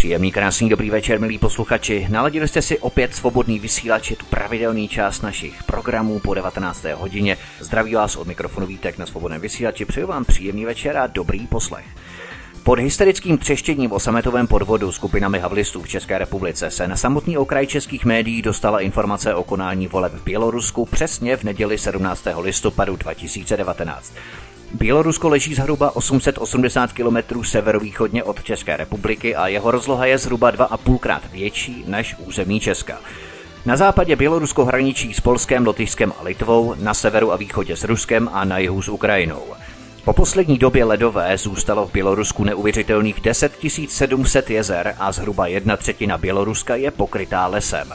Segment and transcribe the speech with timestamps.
[0.00, 2.06] Příjemný, krásný, dobrý večer, milí posluchači.
[2.10, 6.84] Naladili jste si opět svobodný vysílač, je tu pravidelný čas našich programů po 19.
[6.94, 7.36] hodině.
[7.58, 11.84] Zdraví vás od mikrofonu Vítek na svobodném vysílači, přeju vám příjemný večer a dobrý poslech.
[12.62, 17.66] Pod hysterickým třeštěním o sametovém podvodu skupinami havlistů v České republice se na samotný okraj
[17.66, 22.26] českých médií dostala informace o konání voleb v Bělorusku přesně v neděli 17.
[22.40, 24.12] listopadu 2019.
[24.72, 30.98] Bělorusko leží zhruba 880 km severovýchodně od České republiky a jeho rozloha je zhruba 2,5
[30.98, 32.98] krát větší než území Česka.
[33.66, 38.30] Na západě Bělorusko hraničí s Polskem, Lotyšskem a Litvou, na severu a východě s Ruskem
[38.32, 39.42] a na jihu s Ukrajinou.
[40.04, 43.52] Po poslední době ledové zůstalo v Bělorusku neuvěřitelných 10
[43.88, 47.92] 700 jezer a zhruba jedna třetina Běloruska je pokrytá lesem.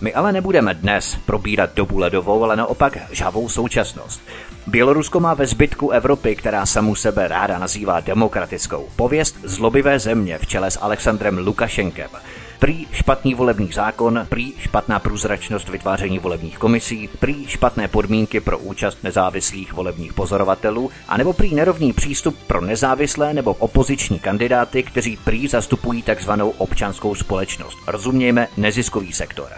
[0.00, 4.22] My ale nebudeme dnes probírat dobu ledovou, ale naopak žavou současnost.
[4.68, 10.46] Bělorusko má ve zbytku Evropy, která samu sebe ráda nazývá demokratickou, pověst zlobivé země v
[10.46, 12.10] čele s Alexandrem Lukašenkem.
[12.58, 18.98] Prý špatný volební zákon, prý špatná průzračnost vytváření volebních komisí, prý špatné podmínky pro účast
[19.04, 26.02] nezávislých volebních pozorovatelů, anebo prý nerovný přístup pro nezávislé nebo opoziční kandidáty, kteří prý zastupují
[26.02, 27.78] takzvanou občanskou společnost.
[27.86, 29.48] Rozumějme neziskový sektor.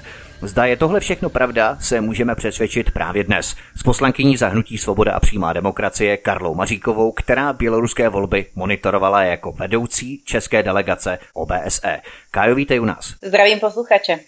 [0.42, 5.20] Zda je tohle všechno pravda, se můžeme přesvědčit právě dnes s poslankyní zahnutí Svoboda a
[5.20, 12.00] přímá demokracie Karlou Maříkovou, která běloruské volby monitorovala jako vedoucí české delegace OBSE.
[12.30, 13.14] Kájo, vítej u nás.
[13.22, 14.18] Zdravím posluchače.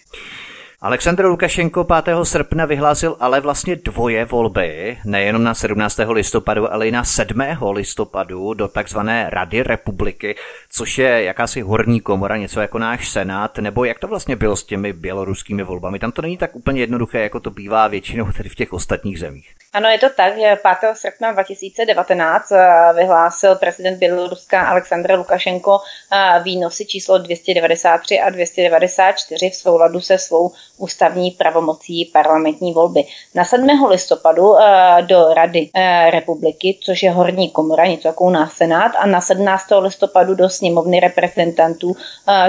[0.83, 2.05] Aleksandr Lukašenko 5.
[2.23, 5.99] srpna vyhlásil ale vlastně dvoje volby, nejenom na 17.
[6.09, 7.41] listopadu, ale i na 7.
[7.71, 10.35] listopadu do takzvané Rady republiky,
[10.71, 14.63] což je jakási horní komora, něco jako náš senát, nebo jak to vlastně bylo s
[14.63, 15.99] těmi běloruskými volbami?
[15.99, 19.53] Tam to není tak úplně jednoduché, jako to bývá většinou tedy v těch ostatních zemích.
[19.73, 20.95] Ano, je to tak, že 5.
[20.95, 25.79] srpna 2019 eh, vyhlásil prezident Běloruska Aleksandr Lukašenko
[26.11, 33.03] eh, výnosy číslo 293 a 294 v souladu se svou ústavní pravomocí parlamentní volby.
[33.35, 33.67] Na 7.
[33.89, 35.69] listopadu eh, do Rady
[36.09, 39.65] republiky, což je horní komora, něco jako u nás Senát, a na 17.
[39.79, 41.95] listopadu do sněmovny reprezentantů,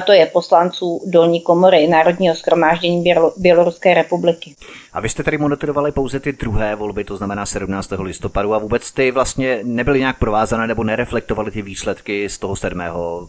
[0.07, 3.05] to je poslanců dolní komory Národního schromáždění
[3.37, 4.55] Běloruské republiky.
[4.93, 7.93] A vy jste tady monitorovali pouze ty druhé volby, to znamená 17.
[7.99, 12.81] listopadu a vůbec ty vlastně nebyly nějak provázané nebo nereflektovaly ty výsledky z toho 7.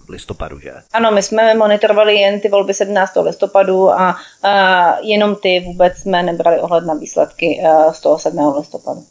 [0.09, 0.73] listopadu, že?
[0.93, 3.11] Ano, my jsme monitorovali jen ty volby 17.
[3.21, 4.15] listopadu a
[5.01, 7.61] jenom ty vůbec jsme nebrali ohled na výsledky
[7.91, 8.53] z toho 7.
[8.57, 9.03] listopadu.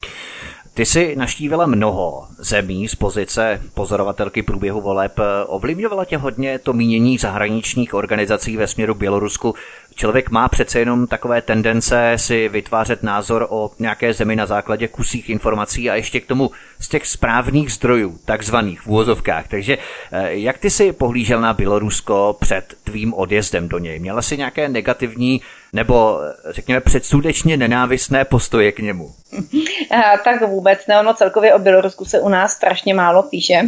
[0.75, 5.13] Ty jsi naštívila mnoho zemí z pozice pozorovatelky průběhu voleb.
[5.47, 9.55] Ovlivňovala tě hodně to mínění zahraničních organizací ve směru Bělorusku
[9.95, 15.31] Člověk má přece jenom takové tendence si vytvářet názor o nějaké zemi na základě kusích
[15.31, 16.51] informací a ještě k tomu
[16.81, 19.49] z těch správných zdrojů, takzvaných v úvozovkách.
[19.49, 19.79] Takže
[20.13, 23.99] eh, jak ty si pohlížel na Bělorusko před tvým odjezdem do něj?
[23.99, 25.41] Měla si nějaké negativní
[25.75, 29.11] nebo řekněme předsudečně nenávistné postoje k němu?
[30.25, 33.61] tak vůbec ne, ono celkově o Bělorusku se u nás strašně málo píše.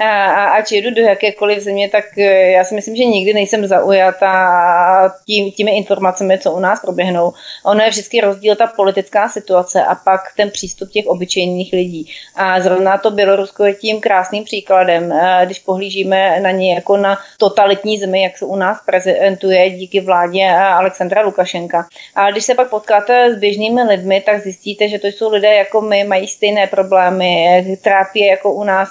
[0.00, 5.14] A ať jedu do jakékoliv země, tak e, já si myslím, že nikdy nejsem zaujata
[5.26, 7.32] tím, informacemi, co u nás proběhnou.
[7.64, 12.10] Ono je vždycky rozdíl ta politická situace a pak ten přístup těch obyčejných lidí.
[12.36, 15.14] A zrovna to Bělorusko je tím krásným příkladem,
[15.44, 20.50] když pohlížíme na ně jako na totalitní zemi, jak se u nás prezentuje díky vládě
[20.50, 21.86] Alexandra Lukašenka.
[22.14, 25.80] Ale když se pak potkáte s běžnými lidmi, tak zjistíte, že to jsou lidé jako
[25.80, 28.88] my, mají stejné problémy, trápí jako u nás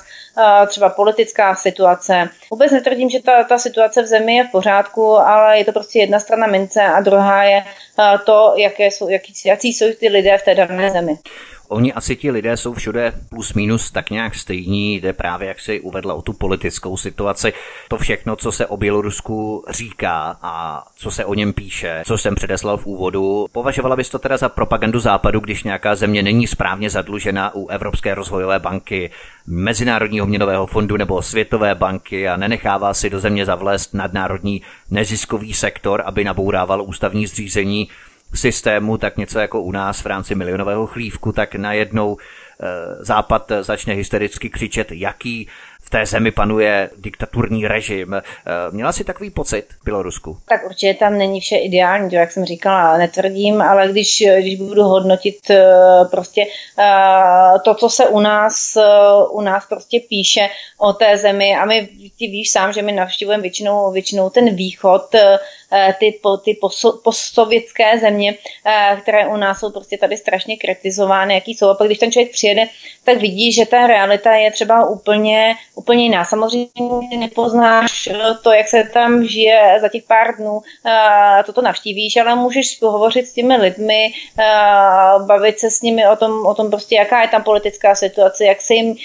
[0.68, 2.30] třeba politická situace.
[2.52, 6.00] Vůbec netvrdím, že ta, ta situace v zemi je v pořádku, ale je to prostě
[6.00, 7.64] jedna strana mince a druhá je
[8.26, 11.18] to, jaké jsou, jaký, jaký jsou ty lidé v té dané zemi.
[11.74, 15.80] Oni asi ti lidé jsou všude plus minus tak nějak stejní, jde právě, jak si
[15.80, 17.54] uvedla, o tu politickou situaci.
[17.88, 22.36] To všechno, co se o Bělorusku říká a co se o něm píše, co jsem
[22.36, 26.90] předeslal v úvodu, považovala bys to teda za propagandu západu, když nějaká země není správně
[26.90, 29.12] zadlužena u Evropské rozvojové banky,
[29.48, 34.62] Mezinárodního měnového fondu nebo Světové banky a nenechává si do země zavlézt nadnárodní
[34.92, 37.88] neziskový sektor, aby nabourával ústavní zřízení
[38.36, 43.94] systému, tak něco jako u nás v rámci milionového chlívku, tak najednou e, Západ začne
[43.94, 45.48] hystericky křičet, jaký
[45.86, 48.22] v té zemi panuje diktaturní režim.
[48.72, 50.38] Měla si takový pocit v Bělorusku?
[50.50, 54.84] Tak určitě tam není vše ideální, to jak jsem říkala, netvrdím, ale když, když budu
[54.84, 55.36] hodnotit
[56.12, 56.46] prostě
[57.66, 58.78] to, co se u nás,
[59.32, 61.90] u nás prostě píše o té zemi a my,
[62.20, 65.16] ty víš sám, že my navštěvujeme většinou, většinou ten východ,
[65.76, 66.58] Eh, ty, ty
[67.04, 68.36] postsovětské země,
[68.66, 71.70] eh, které u nás jsou prostě tady strašně kritizovány, jaký jsou.
[71.70, 72.66] A pak když ten člověk přijede,
[73.04, 76.26] tak vidí, že ta realita je třeba úplně, úplně jiná.
[76.26, 76.68] Samozřejmě
[77.18, 78.10] nepoznáš
[78.44, 83.28] to, jak se tam žije za těch pár dnů, eh, toto navštívíš, ale můžeš hovořit
[83.28, 84.14] s těmi lidmi,
[85.26, 88.62] bavit se s nimi o tom, o tom prostě, jaká je tam politická situace, jak
[88.62, 88.96] se jim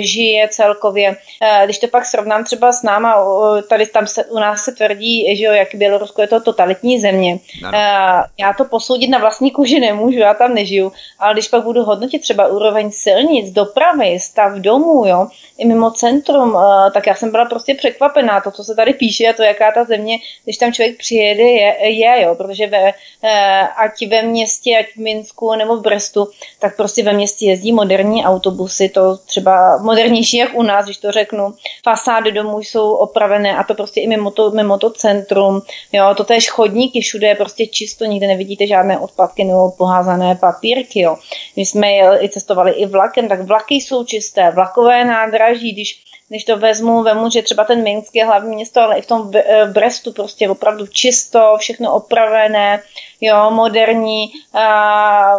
[0.00, 1.16] žije celkově.
[1.64, 3.24] Když to pak srovnám třeba s náma,
[3.68, 7.38] tady tam se, u nás se tvrdí, že jo, jak Bělorusko je to totalitní země.
[7.64, 7.78] Ano.
[7.78, 11.82] Eh, já to posoudit na vlastní kůži nemůžu, já tam nežiju, ale když pak budu
[11.82, 15.28] hodnotit třeba úroveň silnic, dopravy, stav domů, jo,
[15.58, 18.40] i mimo centrum, eh, tak já jsem byla prostě překvapená.
[18.40, 21.88] To, co se tady píše a to, jaká ta země, když tam člověk přijede, je,
[21.88, 22.92] je jo, protože ve,
[23.22, 26.28] eh, ať ve městě, ať v Minsku nebo v Brestu,
[26.58, 31.12] tak prostě ve městě jezdí moderní autobusy, to třeba modernější jak u nás, když to
[31.12, 31.54] řeknu.
[31.84, 35.62] Fasády domů jsou opravené a to prostě i mimo to, mimo to centrum.
[35.92, 41.00] Jo, to též chodníky, všude je prostě čisto, nikde nevidíte žádné odpadky nebo poházané papírky.
[41.00, 41.16] Jo.
[41.56, 41.88] My jsme
[42.24, 47.30] i cestovali i vlakem, tak vlaky jsou čisté, vlakové nádraží, když když to vezmu, vemu,
[47.30, 50.86] že třeba ten Minsk je hlavní město, ale i v tom eh, Brestu prostě opravdu
[50.86, 52.82] čisto, všechno opravené,
[53.20, 54.30] jo, moderní.
[54.54, 55.34] A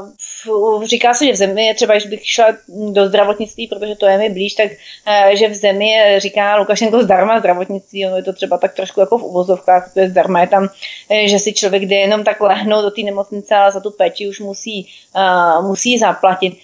[0.83, 4.29] říká se, že v zemi, třeba když bych šla do zdravotnictví, protože to je mi
[4.29, 4.71] blíž, tak
[5.07, 9.17] eh, že v zemi říká Lukašenko zdarma zdravotnictví, ono je to třeba tak trošku jako
[9.17, 10.69] v uvozovkách, to je zdarma, je tam,
[11.09, 14.27] eh, že si člověk jde jenom tak lehnout do té nemocnice, ale za tu péči
[14.27, 14.87] už musí,
[15.61, 16.57] musí zaplatit.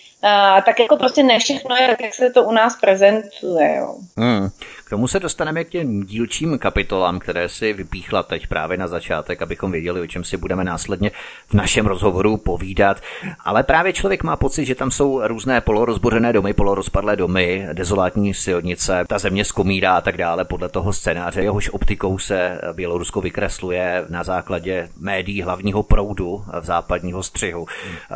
[0.66, 3.76] Tak jako prostě ne všechno je tak, jak se to u nás prezentuje.
[3.76, 3.96] Jo.
[4.18, 4.50] Hmm.
[4.86, 9.42] K tomu se dostaneme k těm dílčím kapitolám, které si vypíchla teď právě na začátek,
[9.42, 11.12] abychom věděli, o čem si budeme následně
[11.48, 13.02] v našem rozhovoru povídat.
[13.46, 19.06] Ale právě člověk má pocit, že tam jsou různé polorozbořené domy, polorozpadlé domy, dezolátní silnice,
[19.08, 21.42] ta země skomírá a tak dále podle toho scénáře.
[21.42, 27.66] Jehož optikou se Bělorusko vykresluje na základě médií hlavního proudu v západního střihu.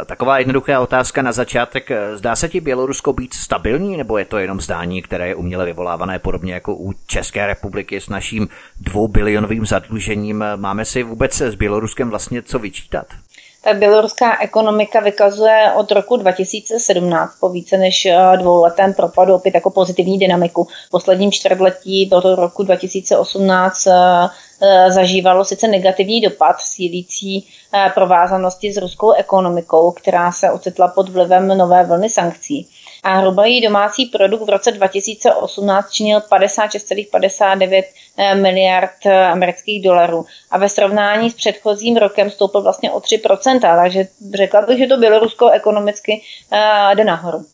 [0.05, 1.89] Taková jednoduchá otázka na začátek.
[2.13, 6.19] Zdá se ti Bělorusko být stabilní, nebo je to jenom zdání, které je uměle vyvolávané
[6.19, 8.47] podobně jako u České republiky s naším
[8.79, 10.45] dvoubilionovým zadlužením.
[10.55, 13.07] Máme si vůbec s Běloruskem vlastně co vyčítat?
[13.61, 19.69] tak běloruská ekonomika vykazuje od roku 2017 po více než eh, dvouletém propadu opět jako
[19.69, 20.63] pozitivní dynamiku.
[20.63, 23.93] V posledním čtvrtletí do roku 2018 eh,
[24.61, 27.47] eh, zažívalo sice negativní dopad sílící
[27.93, 32.67] provázanosti s ruskou ekonomikou, která se ocitla pod vlivem nové vlny sankcí
[33.03, 37.83] a hrubý domácí produkt v roce 2018 činil 56,59
[38.17, 43.59] eh, miliard eh, amerických dolarů a ve srovnání s předchozím rokem stoupil vlastně o 3%,
[43.59, 47.45] takže řekla bych, že to Bělorusko ekonomicky uh, jde nahoru.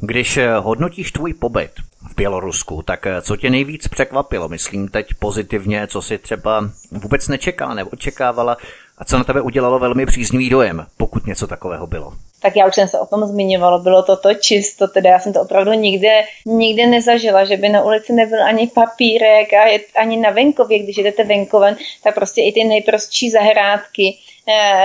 [0.00, 1.70] Když hodnotíš tvůj pobyt
[2.10, 4.48] v Bělorusku, tak co tě nejvíc překvapilo?
[4.48, 8.56] Myslím teď pozitivně, co si třeba vůbec nečekala nebo očekávala
[8.98, 12.12] a co na tebe udělalo velmi příznivý dojem, pokud něco takového bylo?
[12.44, 15.32] Tak já už jsem se o tom zmiňovala, bylo to to čisto, teda já jsem
[15.32, 20.16] to opravdu nikde, nikde nezažila, že by na ulici nebyl ani papírek a je, ani
[20.16, 24.18] na venkově, když jdete venkoven, tak prostě i ty nejprostší zahrádky,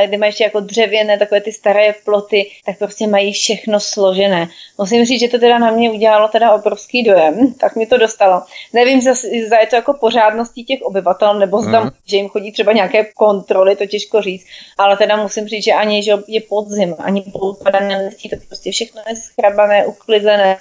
[0.06, 4.50] kde mají ještě jako dřevěné, takové ty staré ploty, tak prostě mají všechno složené.
[4.78, 8.42] Musím říct, že to teda na mě udělalo teda obrovský dojem, tak mi to dostalo.
[8.74, 9.02] Nevím,
[9.48, 11.90] zda je to jako pořádností těch obyvatel, nebo zda, mm.
[12.06, 14.46] že jim chodí třeba nějaké kontroly, to těžko říct,
[14.78, 19.02] ale teda musím říct, že ani že je podzim, ani poupadané listí, to prostě všechno
[19.10, 20.58] je schrabané, uklizené,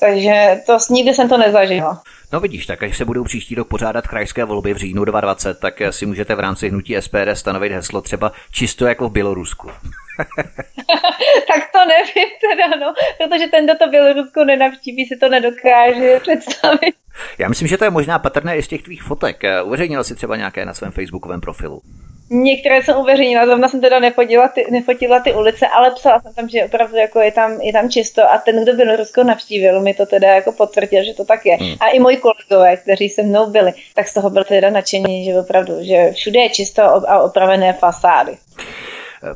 [0.00, 2.02] takže to nikdy jsem to nezažila.
[2.32, 5.82] No vidíš, tak až se budou příští rok pořádat krajské volby v říjnu 2020, tak
[5.90, 9.70] si můžete v rámci hnutí SPD stanovit heslo třeba čisto jako v Bělorusku.
[11.48, 16.94] tak to nevím teda, no, protože ten, kdo to Bělorusko nenavštíví, si to nedokáže představit.
[17.38, 19.42] Já myslím, že to je možná patrné i z těch tvých fotek.
[19.64, 21.82] Uveřejnil si třeba nějaké na svém facebookovém profilu.
[22.30, 26.48] Některé jsem uveřejnila, zrovna jsem teda nefotila ty, nefotila ty ulice, ale psala jsem tam,
[26.48, 30.06] že opravdu jako je, tam, je tam čisto a ten, kdo Bělorusko navštívil, mi to
[30.06, 31.56] teda jako potvrdil, že to tak je.
[31.56, 31.74] Hmm.
[31.80, 35.40] A i moji kolegové, kteří se mnou byli, tak z toho byl teda nadšení, že
[35.40, 38.36] opravdu, že všude je čisto a opravené fasády.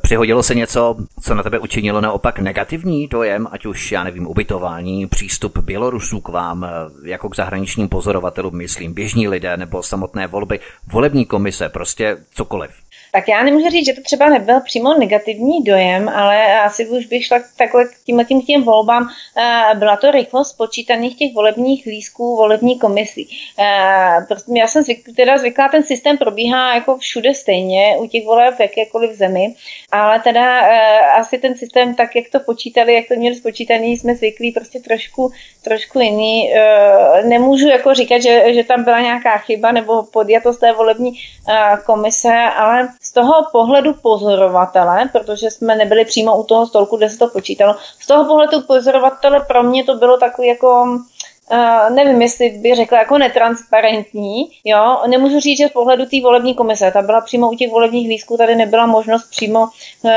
[0.01, 5.07] Přihodilo se něco, co na tebe učinilo naopak negativní dojem, ať už, já nevím, ubytování,
[5.07, 6.67] přístup Bělorusů k vám,
[7.03, 10.59] jako k zahraničním pozorovatelům, myslím, běžní lidé nebo samotné volby,
[10.91, 12.71] volební komise, prostě cokoliv
[13.17, 17.25] Tak já nemůžu říct, že to třeba nebyl přímo negativní dojem, ale asi už bych
[17.25, 19.09] šla takhle k tímhle tím těm volbám.
[19.73, 23.29] Byla to rychlost počítaných těch volebních lísků, volební komisí.
[24.27, 28.55] Prostě já jsem zvyk, teda zvyklá, ten systém probíhá jako všude stejně, u těch voleb
[28.55, 29.53] v jakékoliv zemi,
[29.91, 30.59] ale teda
[31.15, 35.31] asi ten systém, tak jak to počítali, jak to měli spočítaný, jsme zvyklí prostě trošku,
[35.63, 36.53] trošku jiný.
[37.23, 41.11] Nemůžu jako říkat, že, že tam byla nějaká chyba nebo podjatost té volební
[41.85, 47.17] komise, ale z toho pohledu pozorovatele, protože jsme nebyli přímo u toho stolku, kde se
[47.17, 50.99] to počítalo, z toho pohledu pozorovatele pro mě to bylo takový jako
[51.51, 56.53] Uh, nevím, jestli bych řekla jako netransparentní, jo, nemůžu říct, že z pohledu té volební
[56.55, 59.59] komise, ta byla přímo u těch volebních lístků, tady nebyla možnost přímo
[60.01, 60.11] uh,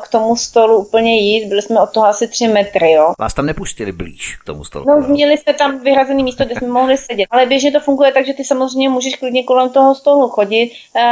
[0.00, 3.12] k tomu stolu úplně jít, byli jsme od toho asi tři metry, jo.
[3.18, 4.84] Vás tam nepustili blíž k tomu stolu?
[4.88, 8.26] No, měli jste tam vyhrazené místo, kde jsme mohli sedět, ale běžně to funguje tak,
[8.26, 11.02] že ty samozřejmě můžeš klidně kolem toho stolu chodit, uh,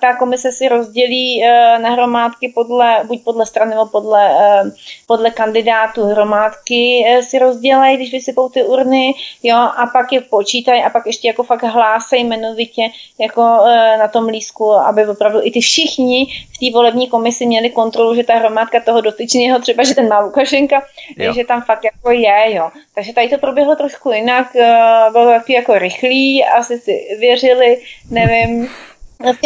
[0.00, 4.70] ta komise si rozdělí uh, na hromádky podle, buď podle strany nebo podle, uh,
[5.06, 10.82] podle kandidátů hromádky uh, si rozdělají, když vysypou ty urny, jo, a pak je počítají
[10.82, 12.82] a pak ještě jako fakt hlásej jmenovitě
[13.20, 17.70] jako e, na tom lísku, aby opravdu i ty všichni v té volební komisi měli
[17.70, 20.82] kontrolu, že ta hromádka toho dotyčného, třeba, že ten má Lukašenka,
[21.16, 21.32] jo.
[21.32, 22.70] že tam fakt jako je, jo.
[22.94, 24.76] Takže tady to proběhlo trošku jinak, e,
[25.12, 27.78] bylo taky jako rychlý, asi si věřili,
[28.10, 28.68] nevím,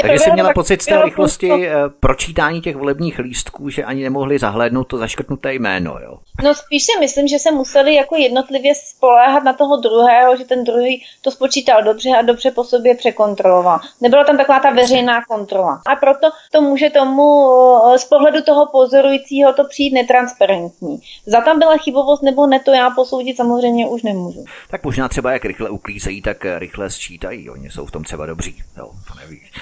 [0.02, 1.68] Takže jsi měla pocit z té rychlosti.
[1.68, 6.18] Eh, pročítání těch volebních lístků, že ani nemohli zahlédnout to zaškrtnuté jméno, jo?
[6.42, 10.64] No spíš si myslím, že se museli jako jednotlivě spoléhat na toho druhého, že ten
[10.64, 13.80] druhý to spočítal dobře a dobře po sobě překontroloval.
[14.00, 15.82] Nebyla tam taková ta veřejná kontrola.
[15.86, 17.48] A proto to může tomu
[17.94, 21.00] eh, z pohledu toho pozorujícího to přijít netransparentní.
[21.26, 24.44] Za tam byla chybovost nebo ne, to já posoudit samozřejmě už nemůžu.
[24.70, 27.50] Tak možná třeba jak rychle uklízejí, tak rychle sčítají.
[27.50, 28.62] Oni jsou v tom třeba dobří.
[28.76, 29.52] Jo, to nevíš.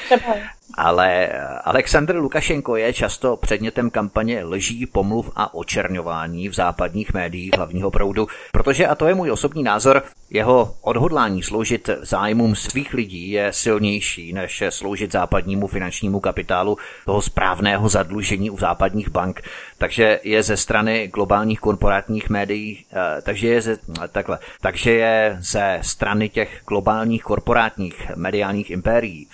[0.74, 1.28] Ale
[1.64, 8.26] Aleksandr Lukašenko je často předmětem kampaně lží, pomluv a očerňování v západních médiích hlavního proudu,
[8.52, 14.32] protože, a to je můj osobní názor, jeho odhodlání sloužit zájmům svých lidí je silnější,
[14.32, 19.42] než sloužit západnímu finančnímu kapitálu toho správného zadlužení u západních bank.
[19.78, 23.76] Takže je ze strany globálních korporátních médií, eh, takže je ze,
[24.12, 29.28] takhle, takže je ze strany těch globálních korporátních mediálních impérií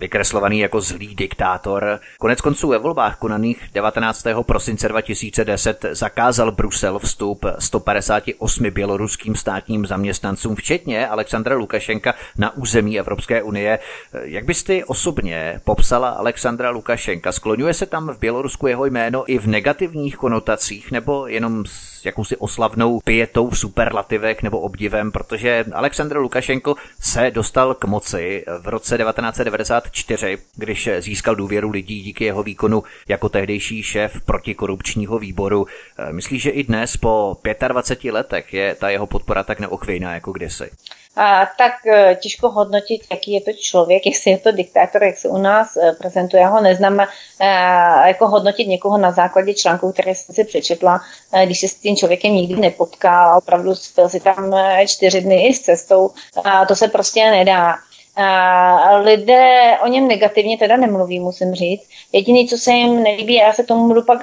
[0.00, 2.00] vykreslovaný jako zlý diktátor.
[2.18, 4.24] Konec konců ve volbách konaných 19.
[4.42, 13.42] prosince 2010 zakázal Brusel vstup 158 běloruským státním zaměstnancům, včetně Alexandra Lukašenka, na území Evropské
[13.42, 13.78] unie.
[14.22, 17.32] Jak byste osobně popsala Alexandra Lukašenka?
[17.32, 21.64] Skloňuje se tam v Bělorusku jeho jméno i v negativních konotacích nebo jenom
[22.04, 28.44] s jakousi oslavnou pětou v superlativech nebo obdivem, protože Aleksandr Lukašenko se dostal k moci
[28.60, 35.18] v roce 1990 1994, když získal důvěru lidí díky jeho výkonu jako tehdejší šéf protikorupčního
[35.18, 35.66] výboru.
[36.10, 37.36] Myslíš, že i dnes po
[37.68, 40.70] 25 letech je ta jeho podpora tak neochvějná jako kdysi?
[41.16, 45.28] A, tak eh, těžko hodnotit, jaký je to člověk, jestli je to diktátor, jak se
[45.28, 46.42] u nás eh, prezentuje.
[46.42, 51.00] Já ho neznám, a, jako hodnotit někoho na základě článků, které jsem si přečetla,
[51.44, 54.54] když se s tím člověkem nikdy nepotkal, opravdu spil si tam
[54.86, 56.10] čtyři dny s cestou,
[56.44, 57.76] a to se prostě nedá.
[58.16, 61.88] A lidé o něm negativně teda nemluví, musím říct.
[62.12, 64.18] Jediný, co se jim nelíbí, já se tomu budu pak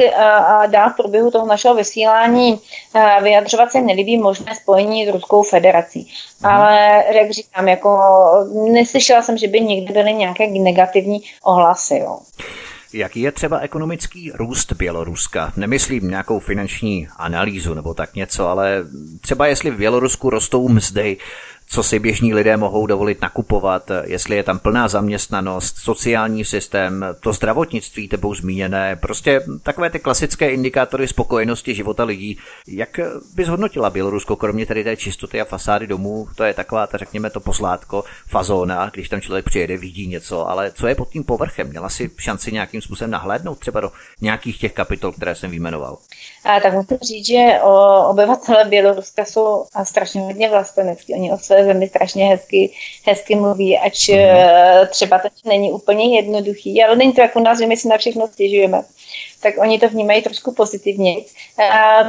[0.68, 2.60] dál v průběhu toho našeho vysílání
[3.22, 6.12] vyjadřovat, se nelíbí možné spojení s Ruskou federací.
[6.42, 6.52] Mhm.
[6.52, 8.00] Ale jak říkám, jako
[8.72, 11.98] neslyšela jsem, že by někdy byly nějaké negativní ohlasy.
[11.98, 12.20] Jo.
[12.94, 15.54] Jaký je třeba ekonomický růst Běloruska?
[15.58, 18.84] Nemyslím nějakou finanční analýzu nebo tak něco, ale
[19.22, 21.18] třeba jestli v Bělorusku rostou mzdy,
[21.72, 27.34] co si běžní lidé mohou dovolit nakupovat, jestli je tam plná zaměstnanost, sociální systém, to
[27.34, 32.38] zdravotnictví tebou zmíněné, prostě takové ty klasické indikátory spokojenosti života lidí.
[32.68, 33.00] Jak
[33.36, 37.30] bys hodnotila Bělorusko, kromě tedy té čistoty a fasády domů, to je taková, ta, řekněme,
[37.30, 41.68] to posládko, fazóna, když tam člověk přijede, vidí něco, ale co je pod tím povrchem?
[41.68, 45.98] Měla si šanci nějakým způsobem nahlédnout třeba do nějakých těch kapitol, které jsem vyjmenoval?
[46.44, 51.14] A tak musím říct, že o, obyvatele Běloruska jsou strašně hodně vlastenecký.
[51.14, 52.74] Oni o své zemi strašně hezky,
[53.08, 54.88] hezky mluví, ač mm-hmm.
[54.88, 57.98] třeba to není úplně jednoduchý, ale není to jako u nás, že my si na
[57.98, 58.84] všechno stěžujeme
[59.42, 61.16] tak oni to vnímají trošku pozitivně.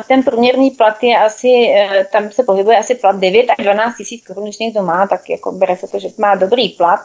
[0.09, 4.27] Ten průměrný plat je asi, e, tam se pohybuje asi plat 9 až 12 tisíc
[4.27, 7.01] korun, když někdo má, tak jako bere se to, že má dobrý plat.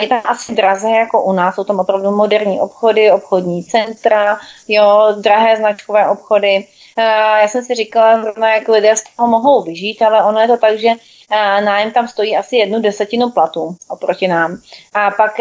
[0.00, 4.38] Je tam asi draze jako u nás, jsou tam opravdu moderní obchody, obchodní centra,
[4.68, 6.66] jo, drahé značkové obchody.
[6.98, 10.56] Já jsem si říkala, zrovna jak lidé z toho mohou vyžít, ale ono je to
[10.56, 10.90] tak, že
[11.64, 14.58] nájem tam stojí asi jednu desetinu platu oproti nám.
[14.94, 15.40] A pak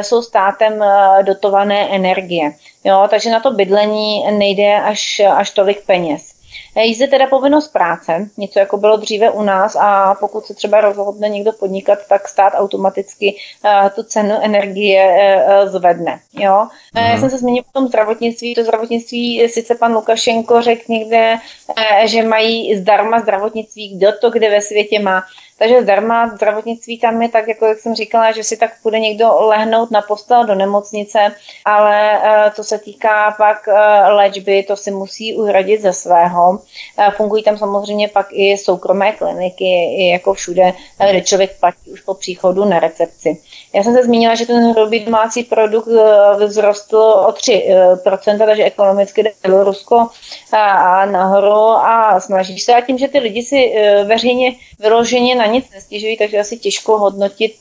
[0.00, 0.84] jsou státem
[1.22, 2.52] dotované energie.
[2.84, 6.38] Jo, takže na to bydlení nejde až, až tolik peněz.
[6.78, 10.80] Je zde teda povinnost práce, něco jako bylo dříve u nás a pokud se třeba
[10.80, 15.14] rozhodne někdo podnikat, tak stát automaticky uh, tu cenu energie
[15.46, 16.20] uh, zvedne.
[16.32, 16.66] Jo?
[16.94, 17.04] Mm.
[17.04, 18.54] Já jsem se zmínil o tom zdravotnictví.
[18.54, 21.34] To zdravotnictví, sice pan Lukašenko řekl někde,
[21.68, 25.22] uh, že mají zdarma zdravotnictví, kdo to kde ve světě má.
[25.58, 29.40] Takže zdarma zdravotnictví tam je tak, jako jak jsem říkala, že si tak bude někdo
[29.40, 31.18] lehnout na postel do nemocnice,
[31.64, 32.20] ale
[32.54, 33.68] co se týká pak
[34.08, 36.58] léčby, to si musí uhradit ze svého.
[37.16, 39.64] Fungují tam samozřejmě pak i soukromé kliniky,
[39.98, 40.72] i jako všude,
[41.10, 43.42] kde člověk platí už po příchodu na recepci.
[43.74, 45.88] Já jsem se zmínila, že ten hrubý domácí produkt
[46.48, 50.08] vzrostl o 3%, takže ekonomicky jde Bělorusko
[51.10, 52.74] nahoru a snaží se.
[52.74, 57.54] A tím, že ty lidi si veřejně vyloženě na nic nestěžují, takže asi těžko hodnotit,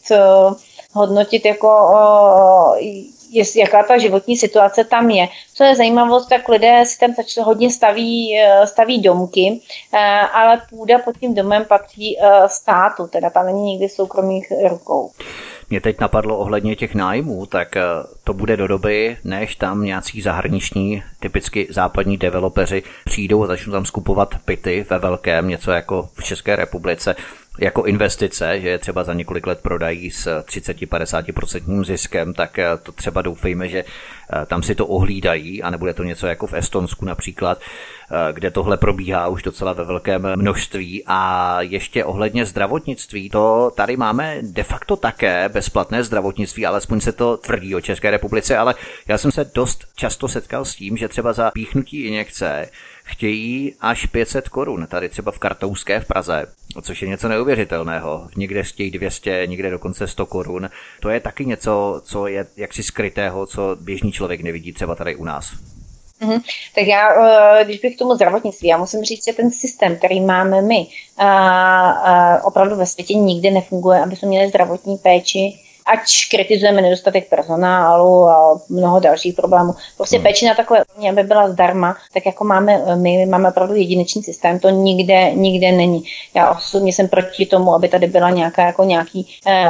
[0.94, 1.70] hodnotit jako
[3.30, 5.28] jest, jaká ta životní situace tam je.
[5.54, 9.62] Co je zajímavost, tak lidé si tam začali hodně staví, eh, staví domky,
[10.34, 12.18] ale půda pod tím domem patří
[12.48, 15.12] státu, teda tam není nikdy soukromých rukou.
[15.70, 17.68] Mě teď napadlo ohledně těch nájmů, tak
[18.24, 23.86] to bude do doby, než tam nějací zahraniční, typicky západní developeři přijdou a začnou tam
[23.86, 27.16] skupovat byty ve velkém, něco jako v České republice
[27.60, 32.92] jako investice, že je třeba za několik let prodají s 30-50% ziskem, tak eh, to
[32.92, 37.06] třeba doufejme, že eh, tam si to ohlídají a nebude to něco jako v Estonsku
[37.06, 41.04] například, eh, kde tohle probíhá už docela ve velkém množství.
[41.08, 47.38] A ještě ohledně zdravotnictví, to tady máme de facto také bezplatné zdravotnictví, alespoň se to
[47.38, 48.76] tvrdí o České republice, ale
[49.08, 52.70] já jsem se dost často setkal s tím, že třeba za píchnutí injekce
[53.04, 56.46] chtějí až 500 korun, tady třeba v Kartouské v Praze,
[56.82, 58.28] což je něco neuvěřitelného.
[58.38, 60.70] Někde chtějí 200, někde dokonce 100 korun.
[61.00, 65.24] To je taky něco, co je jaksi skrytého, co běžný člověk nevidí třeba tady u
[65.24, 65.52] nás.
[66.22, 66.42] Mm-hmm.
[66.76, 70.22] Tak já, eh, když bych k tomu zdravotnictví, já musím říct, že ten systém, který
[70.22, 71.30] máme my, a,
[71.90, 78.30] a opravdu ve světě nikdy nefunguje, aby jsme měli zdravotní péči ač kritizujeme nedostatek personálu
[78.30, 79.74] a mnoho dalších problémů.
[79.98, 80.24] Prostě hmm.
[80.24, 84.60] péči na takové úrovni, aby byla zdarma, tak jako máme my, máme opravdu jedinečný systém,
[84.60, 86.04] to nikde, nikde není.
[86.34, 89.68] Já osobně jsem proti tomu, aby tady byla nějaká jako nějaký eh,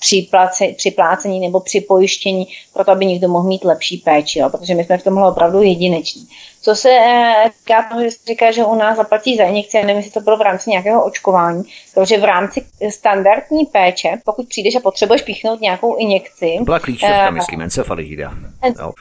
[0.00, 4.98] připláce, připlácení nebo připojištění, proto aby někdo mohl mít lepší péči, jo, protože my jsme
[4.98, 6.26] v tomhle opravdu jedineční.
[6.66, 10.10] Co se eh, týká toho, že říká, že u nás zaplatí za injekci, nevím, jestli
[10.10, 11.62] to bylo v rámci nějakého očkování,
[11.94, 16.58] protože v rámci standardní péče, pokud přijdeš a potřebuješ píchnout nějakou injekci.
[16.62, 18.34] Byla klíčovka, uh, myslím, encefalitida.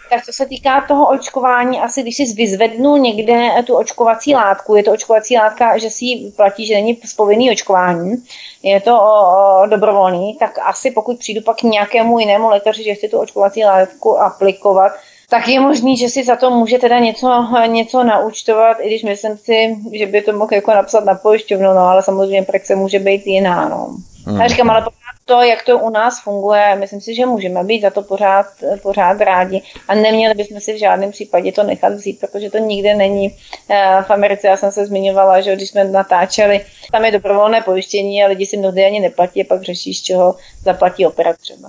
[0.09, 4.83] Tak co se týká toho očkování, asi když si vyzvednu někde tu očkovací látku, je
[4.83, 8.15] to očkovací látka, že si platí, že není povinný očkování,
[8.63, 12.93] je to o, o, dobrovolný, tak asi pokud přijdu pak k nějakému jinému lékaři, že
[12.93, 14.91] chci tu očkovací látku aplikovat,
[15.29, 19.37] tak je možný, že si za to může teda něco, něco naučtovat, i když myslím
[19.37, 23.27] si, že by to mohl jako napsat na pojišťovnu, no ale samozřejmě praxe může být
[23.27, 23.87] jiná, no.
[24.27, 24.41] Mm.
[24.41, 24.81] Já říkám, ale
[25.27, 28.45] to, jak to u nás funguje, myslím si, že můžeme být za to pořád,
[28.81, 32.95] pořád rádi a neměli bychom si v žádném případě to nechat vzít, protože to nikde
[32.95, 33.35] není
[33.69, 34.47] eh, v Americe.
[34.47, 36.61] Já jsem se zmiňovala, že když jsme natáčeli,
[36.91, 40.35] tam je dobrovolné pojištění a lidi si mnohdy ani neplatí a pak řeší, z čeho
[40.63, 41.67] zaplatí operat třeba.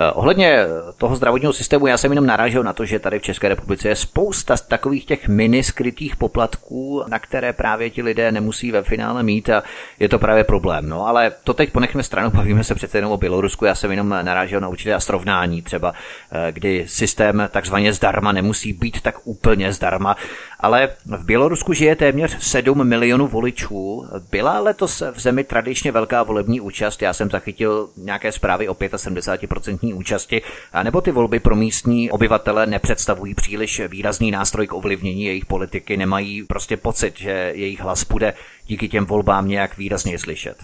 [0.00, 0.58] Eh, ohledně
[0.96, 3.96] toho zdravotního systému, já jsem jenom narážel na to, že tady v České republice je
[3.96, 9.50] spousta takových těch mini skrytých poplatků, na které právě ti lidé nemusí ve finále mít
[9.50, 9.62] a
[10.00, 10.88] je to právě problém.
[10.88, 14.08] No ale to teď ponechme stranu, bavíme se přece jenom o Bělorusku, já jsem jenom
[14.08, 15.92] narážel na určité srovnání třeba,
[16.32, 20.16] eh, kdy systém takzvaně zdarma nemusí být tak úplně zdarma,
[20.60, 24.06] ale v Bělorusku žije téměř 7 milionů voličů.
[24.30, 29.94] Byla letos v zemi tradičně velká volební účast, já jsem zachytil nějaké zprávy o 75%
[29.94, 30.42] účasti,
[30.82, 36.42] nebo ty volby pro místní obyvatele nepředstavují příliš výrazný nástroj k ovlivnění jejich politiky, nemají
[36.42, 38.34] prostě pocit, že jejich hlas bude
[38.66, 40.56] díky těm volbám nějak výrazně slyšet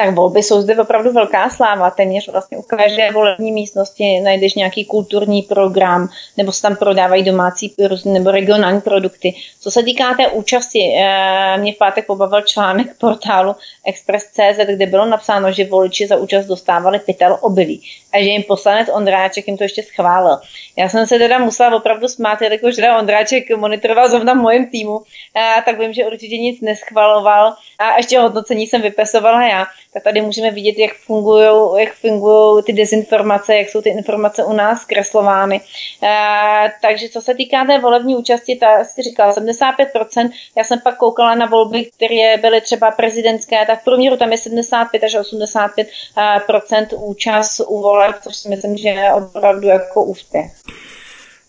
[0.00, 1.90] tak volby jsou zde opravdu velká sláva.
[1.90, 7.74] Téměř vlastně u každé volební místnosti najdeš nějaký kulturní program, nebo se tam prodávají domácí
[8.04, 9.34] nebo regionální produkty.
[9.60, 15.06] Co se týká té účasti, eh, mě v pátek pobavil článek portálu Express.cz, kde bylo
[15.06, 17.82] napsáno, že voliči za účast dostávali pytel obilí
[18.12, 20.38] a že jim poslanec Ondráček jim to ještě schválil.
[20.76, 25.02] Já jsem se teda musela opravdu smát, jelikož teda Ondráček monitoroval zrovna v mojem týmu,
[25.34, 30.22] a tak vím, že určitě nic neschvaloval a ještě hodnocení jsem vypesovala já, tak tady
[30.22, 31.46] můžeme vidět, jak fungují
[31.78, 35.60] jak fungují ty dezinformace, jak jsou ty informace u nás zkreslovány.
[36.02, 40.96] E, takže co se týká té volební účasti, ta si říkala 75%, já jsem pak
[40.96, 46.86] koukala na volby, které byly třeba prezidentské, tak v průměru tam je 75 až 85%
[46.96, 50.50] účast u voleb, což si myslím, že je opravdu jako úspěch.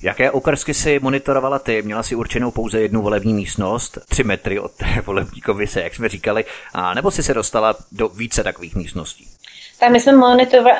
[0.04, 1.82] Jaké okrsky si monitorovala ty?
[1.82, 6.10] Měla si určenou pouze jednu volební místnost, tři metry od té volební komise, jak jsme
[6.10, 9.28] říkali, a nebo si se dostala do více takových místností?
[9.82, 10.14] Tak my jsme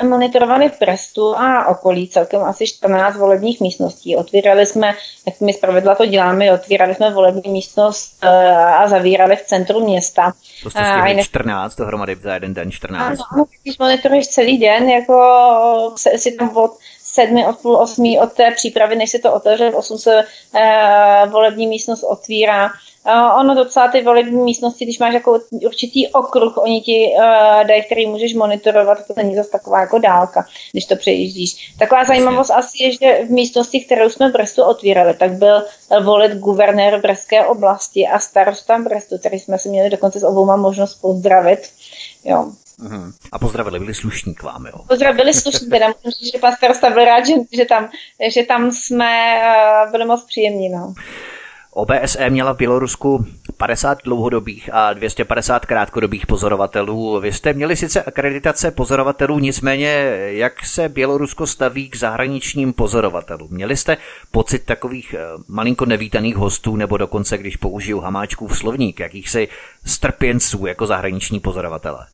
[0.02, 4.16] monitorovali v Prestu a okolí celkem asi 14 volebních místností.
[4.16, 4.94] Otvírali jsme,
[5.26, 10.32] jak my zpravidla to děláme, otvírali jsme volební místnost eh, a zavírali v centru města.
[10.62, 11.22] To jste stihli ne...
[11.22, 13.20] 14 dohromady za jeden den, 14.
[13.32, 16.72] Ano, když monitoruješ celý den, jako si tam od
[17.12, 21.30] sedmi, od půl osmi od té přípravy, než se to otevře, v osm se uh,
[21.32, 22.70] volební místnost otvírá.
[23.06, 27.82] Uh, ono docela ty volební místnosti, když máš jako určitý okruh, oni ti uh, dají,
[27.82, 31.74] který můžeš monitorovat, to není zase taková jako dálka, když to přejíždíš.
[31.78, 35.64] Taková zajímavost asi je, že v místnosti, kterou jsme v Brestu otvírali, tak byl
[36.02, 40.94] volit guvernér Brestské oblasti a starosta Brestu, který jsme si měli dokonce s obouma možnost
[40.94, 41.70] pozdravit.
[42.24, 42.52] Jo.
[42.78, 43.12] Uhum.
[43.32, 44.84] A pozdravili, byli slušní k vám, jo?
[44.88, 47.88] Pozdravili slušní, teda musím říct, že pan starosta byl rád, že, že, tam,
[48.34, 49.40] že tam jsme
[49.84, 50.94] uh, byli moc příjemní, no.
[51.74, 57.20] OBSE měla v Bělorusku 50 dlouhodobých a 250 krátkodobých pozorovatelů.
[57.20, 59.88] Vy jste měli sice akreditace pozorovatelů, nicméně
[60.26, 63.48] jak se Bělorusko staví k zahraničním pozorovatelům?
[63.50, 63.96] Měli jste
[64.30, 69.48] pocit takových eh, malinko nevítaných hostů, nebo dokonce, když použiju hamáčkův slovník, jakýchsi
[69.84, 72.06] strpěnců jako zahraniční pozorovatele?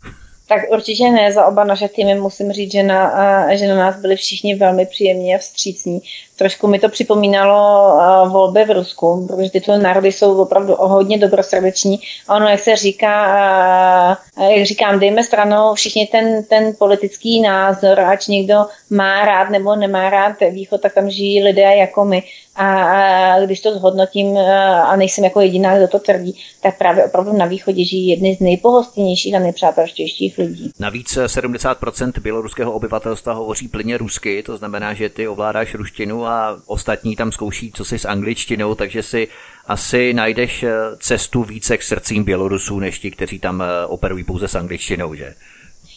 [0.49, 4.17] Tak určitě ne, za oba naše týmy musím říct, že na, že na nás byli
[4.17, 6.03] všichni velmi příjemní a vstřícní.
[6.39, 7.93] Trošku mi to připomínalo
[8.29, 12.01] volby v Rusku, protože tyto národy jsou opravdu hodně dobrosrdeční.
[12.29, 14.19] A ono, jak se říká,
[14.57, 20.11] jak říkám, dejme stranou všichni ten, ten politický názor, ať někdo má rád nebo nemá
[20.11, 22.23] rád východ, tak tam žijí lidé jako my.
[22.61, 24.37] A když to zhodnotím
[24.85, 28.41] a nejsem jako jediná, kdo to tvrdí, tak právě opravdu na východě žijí jedny z
[28.41, 30.71] nejpohostinnějších a nejpřátelštějších lidí.
[30.79, 37.17] Navíc 70% běloruského obyvatelstva hovoří plně rusky, to znamená, že ty ovládáš ruštinu a ostatní
[37.17, 39.29] tam zkouší co si s angličtinou, takže si
[39.67, 44.49] asi najdeš eh, cestu více k srdcím Bělorusů, než ti, kteří tam eh, operují pouze
[44.49, 45.35] s angličtinou, že?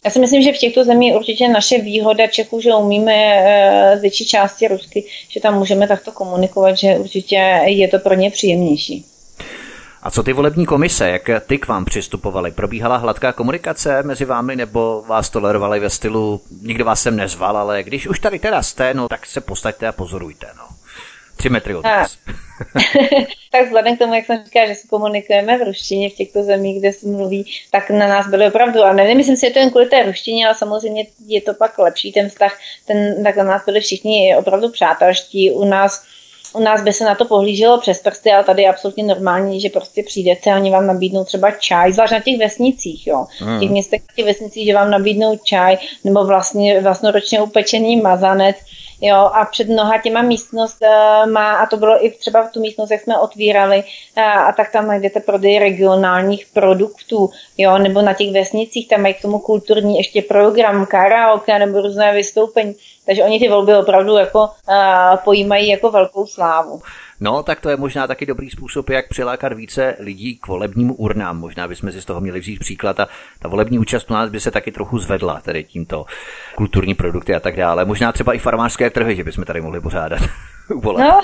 [0.05, 4.01] Já si myslím, že v těchto zemích určitě naše výhoda Čechů, že umíme eh, z
[4.01, 9.05] větší části rusky, že tam můžeme takto komunikovat, že určitě je to pro ně příjemnější.
[10.03, 12.51] A co ty volební komise, jak ty k vám přistupovali?
[12.51, 17.83] Probíhala hladká komunikace mezi vámi nebo vás tolerovali ve stylu, nikdo vás sem nezval, ale
[17.83, 20.63] když už tady teda jste, no tak se postaďte a pozorujte, no.
[21.35, 22.17] Tři metry od nás.
[23.51, 26.79] tak vzhledem k tomu, jak jsem říkala, že se komunikujeme v ruštině v těchto zemích,
[26.79, 29.69] kde se mluví, tak na nás byly opravdu, a nevím, myslím si, že to jen
[29.69, 33.65] kvůli té ruštině, ale samozřejmě je to pak lepší ten vztah, ten, tak na nás
[33.65, 35.51] byli všichni opravdu přátelští.
[35.51, 36.03] U nás
[36.53, 39.69] u nás by se na to pohlíželo přes prsty, ale tady je absolutně normální, že
[39.69, 43.25] prostě přijdete a oni vám nabídnou třeba čaj, zvlášť na těch vesnicích, jo.
[43.39, 48.55] V těch městech, těch vesnicích, že vám nabídnou čaj, nebo vlastně vlastnoročně upečený mazanec,
[49.03, 52.61] Jo, a před mnoha těma místnost uh, má, a to bylo i třeba v tu
[52.61, 53.83] místnost, jak jsme otvírali,
[54.17, 59.13] uh, a tak tam najdete prodej regionálních produktů, jo, nebo na těch vesnicích tam mají
[59.13, 62.75] k tomu kulturní ještě program, karaoke nebo různé vystoupení.
[63.05, 66.81] Takže oni ty volby opravdu jako uh, pojímají jako velkou slávu.
[67.23, 71.39] No, tak to je možná taky dobrý způsob, jak přilákat více lidí k volebním urnám.
[71.39, 73.07] Možná bychom si z toho měli vzít příklad a
[73.39, 76.05] ta volební účast u nás by se taky trochu zvedla, tedy tímto
[76.55, 77.85] kulturní produkty a tak dále.
[77.85, 80.21] Možná třeba i farmářské trhy, že bychom tady mohli pořádat.
[80.73, 81.21] No.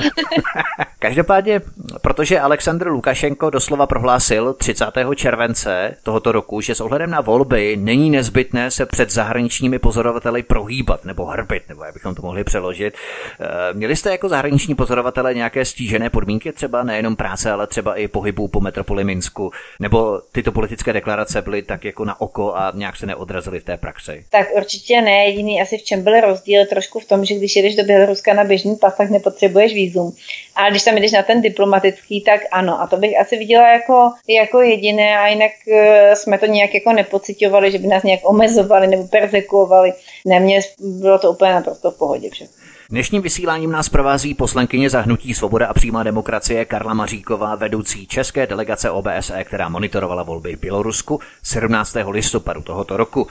[0.99, 1.61] Každopádně,
[2.01, 4.85] protože Aleksandr Lukašenko doslova prohlásil 30.
[5.15, 11.05] července tohoto roku, že s ohledem na volby není nezbytné se před zahraničními pozorovateli prohýbat
[11.05, 12.93] nebo hrbit, nebo jak bychom to mohli přeložit.
[13.39, 18.07] Eh, měli jste jako zahraniční pozorovatele nějaké stížené podmínky, třeba nejenom práce, ale třeba i
[18.07, 22.95] pohybu po metropoli Minsku, nebo tyto politické deklarace byly tak jako na oko a nějak
[22.95, 24.25] se neodrazily v té praxi?
[24.29, 25.25] Tak určitě ne.
[25.25, 28.43] Jediný asi v čem byl rozdíl trošku v tom, že když jedeš do Běloruska na
[28.43, 30.11] běžný pas, tak nepotřebuješ vízum.
[30.55, 32.81] Ale když tam jdeš na ten diplomatický, tak ano.
[32.81, 35.77] A to bych asi viděla jako, jako jediné a jinak uh,
[36.13, 39.93] jsme to nějak jako nepocitovali, že by nás nějak omezovali nebo persekuovali.
[40.27, 42.57] Ne, mně bylo to úplně naprosto v pohodě všechno.
[42.89, 48.91] Dnešním vysíláním nás provází poslankyně zahnutí Svoboda a přímá demokracie Karla Maříková, vedoucí české delegace
[48.91, 51.95] OBSE, která monitorovala volby v Bělorusku 17.
[52.09, 53.27] listopadu tohoto roku.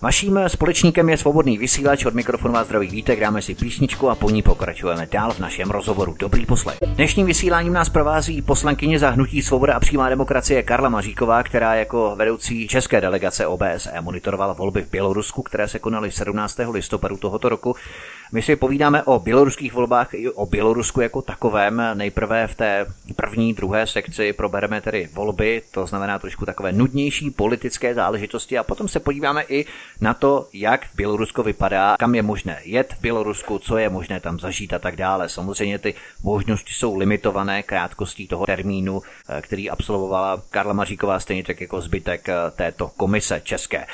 [0.00, 4.30] Vaším společníkem je svobodný vysílač od mikrofonu a zdraví vítek, dáme si písničku a po
[4.30, 6.16] ní pokračujeme dál v našem rozhovoru.
[6.18, 6.78] Dobrý poslech.
[6.86, 12.14] Dnešním vysíláním nás provází poslankyně za hnutí Svoboda a přímá demokracie Karla Maříková, která jako
[12.16, 16.60] vedoucí české delegace OBSE monitorovala volby v Bělorusku, které se konaly 17.
[16.70, 17.76] listopadu tohoto roku.
[18.32, 21.82] My si povídáme o běloruských volbách i o Bělorusku jako takovém.
[21.94, 27.94] Nejprve v té první, druhé sekci probereme tedy volby, to znamená trošku takové nudnější politické
[27.94, 29.66] záležitosti a potom se podíváme i
[30.00, 34.20] na to, jak v Bělorusko vypadá, kam je možné jet v Bělorusku, co je možné
[34.20, 35.28] tam zažít a tak dále.
[35.28, 41.60] Samozřejmě ty možnosti jsou limitované krátkostí toho termínu, eh, který absolvovala Karla Maříková, stejně tak
[41.60, 43.86] jako zbytek eh, této komise české.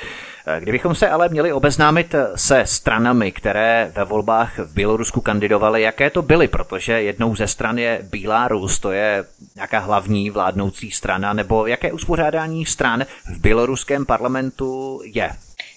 [0.47, 4.20] Eh, kdybychom se ale měli obeznámit se stranami, které ve volbách
[4.57, 9.25] v Bělorusku kandidovaly, jaké to byly, protože jednou ze stran je Bílá Rus, to je
[9.55, 13.05] nějaká hlavní vládnoucí strana, nebo jaké uspořádání stran
[13.35, 15.31] v běloruském parlamentu je?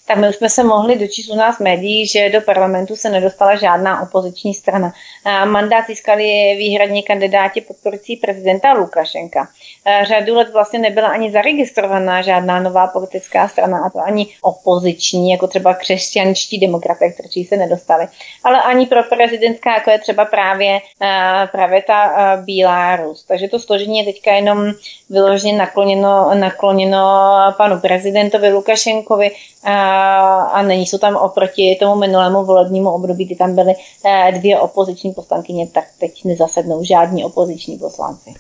[0.06, 3.56] Tak my už jsme se mohli dočíst u nás médií, že do parlamentu se nedostala
[3.56, 4.92] žádná opoziční strana.
[5.44, 9.48] Mandát získali výhradně kandidáti podporující prezidenta Lukašenka.
[10.02, 15.46] Řadu let vlastně nebyla ani zaregistrovaná žádná nová politická strana, a to ani opoziční, jako
[15.46, 18.06] třeba křesťanští demokraté, kteří se nedostali,
[18.44, 20.80] ale ani pro prezidentská, jako je třeba právě,
[21.52, 22.12] právě ta
[22.44, 23.24] Bílá Rus.
[23.24, 24.72] Takže to složení je teďka jenom
[25.10, 27.04] vyloženě nakloněno, nakloněno
[27.56, 29.30] panu prezidentovi Lukašenkovi
[30.62, 35.66] není jsou tam oproti tomu minulému volebnímu období, kdy tam byly eh, dvě opoziční poslankyně,
[35.66, 38.34] tak teď nezasednou žádní opoziční poslanci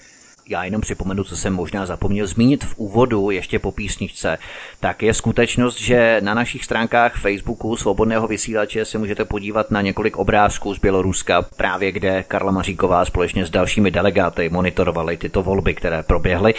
[0.48, 4.38] já jenom připomenu, co jsem možná zapomněl zmínit v úvodu, ještě po písničce,
[4.80, 10.16] tak je skutečnost, že na našich stránkách Facebooku Svobodného vysílače se můžete podívat na několik
[10.16, 16.02] obrázků z Běloruska, právě kde Karla Maříková společně s dalšími delegáty monitorovali tyto volby, které
[16.02, 16.54] proběhly.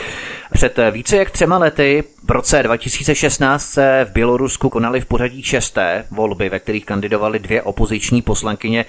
[0.53, 6.05] Před více jak třema lety v roce 2016 se v Bělorusku konaly v pořadí šesté
[6.11, 8.85] volby, ve kterých kandidovaly dvě opoziční poslankyně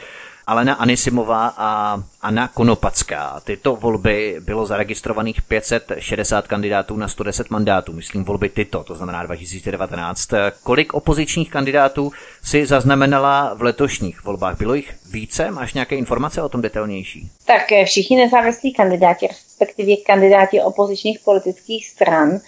[0.46, 3.40] Alena Anisimová a Anna Konopacká.
[3.44, 10.28] Tyto volby bylo zaregistrovaných 560 kandidátů na 110 mandátů, myslím volby tyto, to znamená 2019.
[10.62, 12.12] Kolik opozičních kandidátů
[12.44, 14.58] si zaznamenala v letošních volbách?
[14.58, 15.50] Bylo jich více?
[15.50, 17.30] Máš nějaké informace o tom detailnější?
[17.44, 22.40] Tak eh, všichni nezávislí kandidáti, respektive kandidáti opozičních politických stran,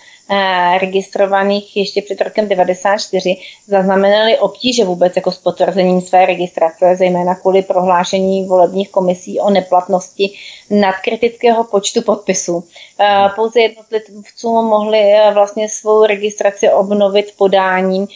[0.81, 3.37] registrovaných ještě před rokem 94
[3.67, 10.31] zaznamenali obtíže vůbec jako s potvrzením své registrace, zejména kvůli prohlášení volebních komisí o neplatnosti
[10.71, 12.64] nadkritického počtu podpisů.
[13.01, 18.07] Eh, pouze jednotlivcům mohli eh, vlastně svou registraci obnovit podáním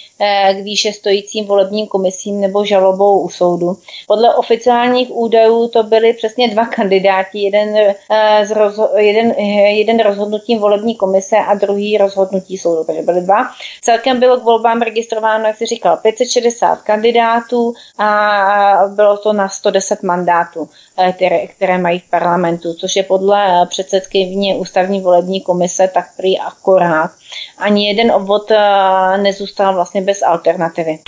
[0.53, 3.77] k výše stojícím volebním komisím nebo žalobou u soudu.
[4.07, 7.95] Podle oficiálních údajů to byly přesně dva kandidáti, jeden,
[8.43, 9.31] z rozho- jeden,
[9.77, 13.51] jeden rozhodnutím volební komise a druhý rozhodnutí soudu, takže byly dva.
[13.81, 20.03] Celkem bylo k volbám registrováno, jak si říkal, 560 kandidátů a bylo to na 110
[20.03, 26.07] mandátů, eh, které, které mají v parlamentu, což je podle předsedkyně ústavní volební komise tak
[26.17, 27.11] prý akorát.
[27.59, 30.99] Ani jeden obvod eh, nezůstal vlastně bez alternativy.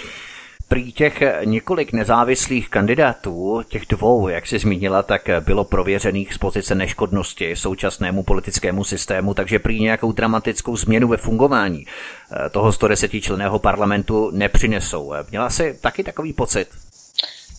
[0.68, 6.74] Prý těch několik nezávislých kandidátů, těch dvou, jak si zmínila, tak bylo prověřených z pozice
[6.74, 13.59] neškodnosti současnému politickému systému, takže prý nějakou dramatickou změnu ve fungování eh, toho 110 členého
[13.59, 15.12] parlamentu nepřinesou.
[15.31, 16.68] Měla si taky takový pocit?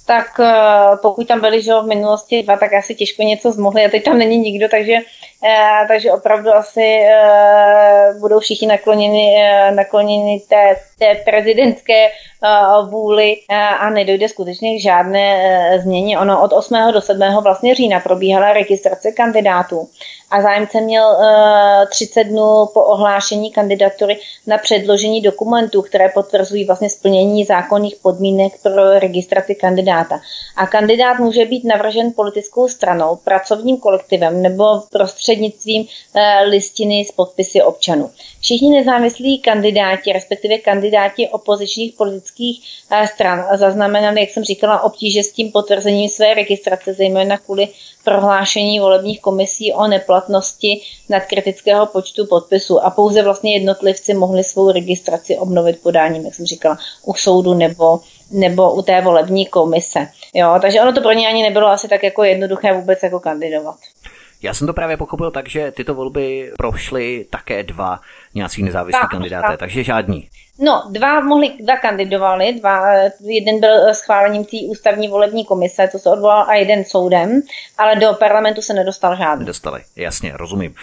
[0.06, 3.90] tak eh, pokud tam byli že v minulosti dva, tak asi těžko něco zmohli a
[3.90, 5.04] teď tam není nikdo, takže, eh,
[5.88, 7.00] takže opravdu asi
[8.20, 9.36] budou všichni nakloněni,
[9.72, 12.08] nakloněni té, té prezidentské
[12.90, 13.36] vůli
[13.80, 16.20] a nedojde skutečně k žádné změně.
[16.20, 16.78] Ono od 8.
[16.94, 17.22] do 7.
[17.44, 19.90] vlastně října probíhala registrace kandidátů
[20.32, 21.18] a zájemce měl
[21.90, 29.00] 30 dnů po ohlášení kandidatury na předložení dokumentů, které potvrzují vlastně splnění zákonných podmínek pro
[29.00, 30.20] registraci kandidáta.
[30.56, 35.25] A kandidát může být navržen politickou stranou, pracovním kolektivem nebo prostřednictvím
[36.46, 38.12] listiny s podpisy občanů.
[38.42, 42.62] Všichni nezávislí kandidáti, respektive kandidáti opozičních politických
[42.92, 47.68] eh, stran zaznamenali, jak jsem říkala, obtíže s tím potvrzením své registrace, zejména kvůli
[48.04, 55.38] prohlášení volebních komisí o neplatnosti nadkritického počtu podpisů a pouze vlastně jednotlivci mohli svou registraci
[55.38, 58.00] obnovit podáním, jak jsem říkala, u soudu nebo
[58.32, 60.08] nebo u té volební komise.
[60.34, 63.76] Jo, takže ono to pro ně ani nebylo asi tak jako jednoduché vůbec jako kandidovat.
[64.46, 68.00] Já jsem to právě pochopil tak, že tyto volby prošly také dva
[68.36, 69.60] nějací nezávislí tak, kandidáté, tak.
[69.60, 70.30] takže žádní.
[70.60, 76.10] No, dva mohli, dva kandidovali, dva, jeden byl schválením té ústavní volební komise, to se
[76.10, 77.42] odvolal, a jeden soudem,
[77.78, 79.40] ale do parlamentu se nedostal žádný.
[79.40, 80.76] Nedostali, jasně, rozumím.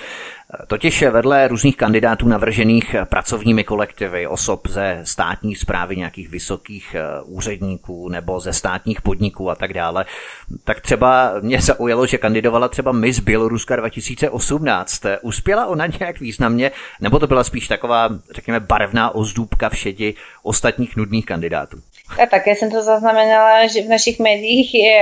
[0.66, 8.08] Totiž vedle různých kandidátů navržených pracovními kolektivy, osob ze státní zprávy nějakých vysokých eh, úředníků
[8.08, 10.04] nebo ze státních podniků a tak dále,
[10.64, 15.02] tak třeba mě zaujalo, že kandidovala třeba Miss Běloruska 2018.
[15.22, 21.26] Uspěla ona nějak významně, nebo to byla spíš taková, řekněme, barevná ozdůbka všedi ostatních nudných
[21.26, 21.76] kandidátů?
[22.18, 24.96] A také jsem to zaznamenala, že v našich médiích je,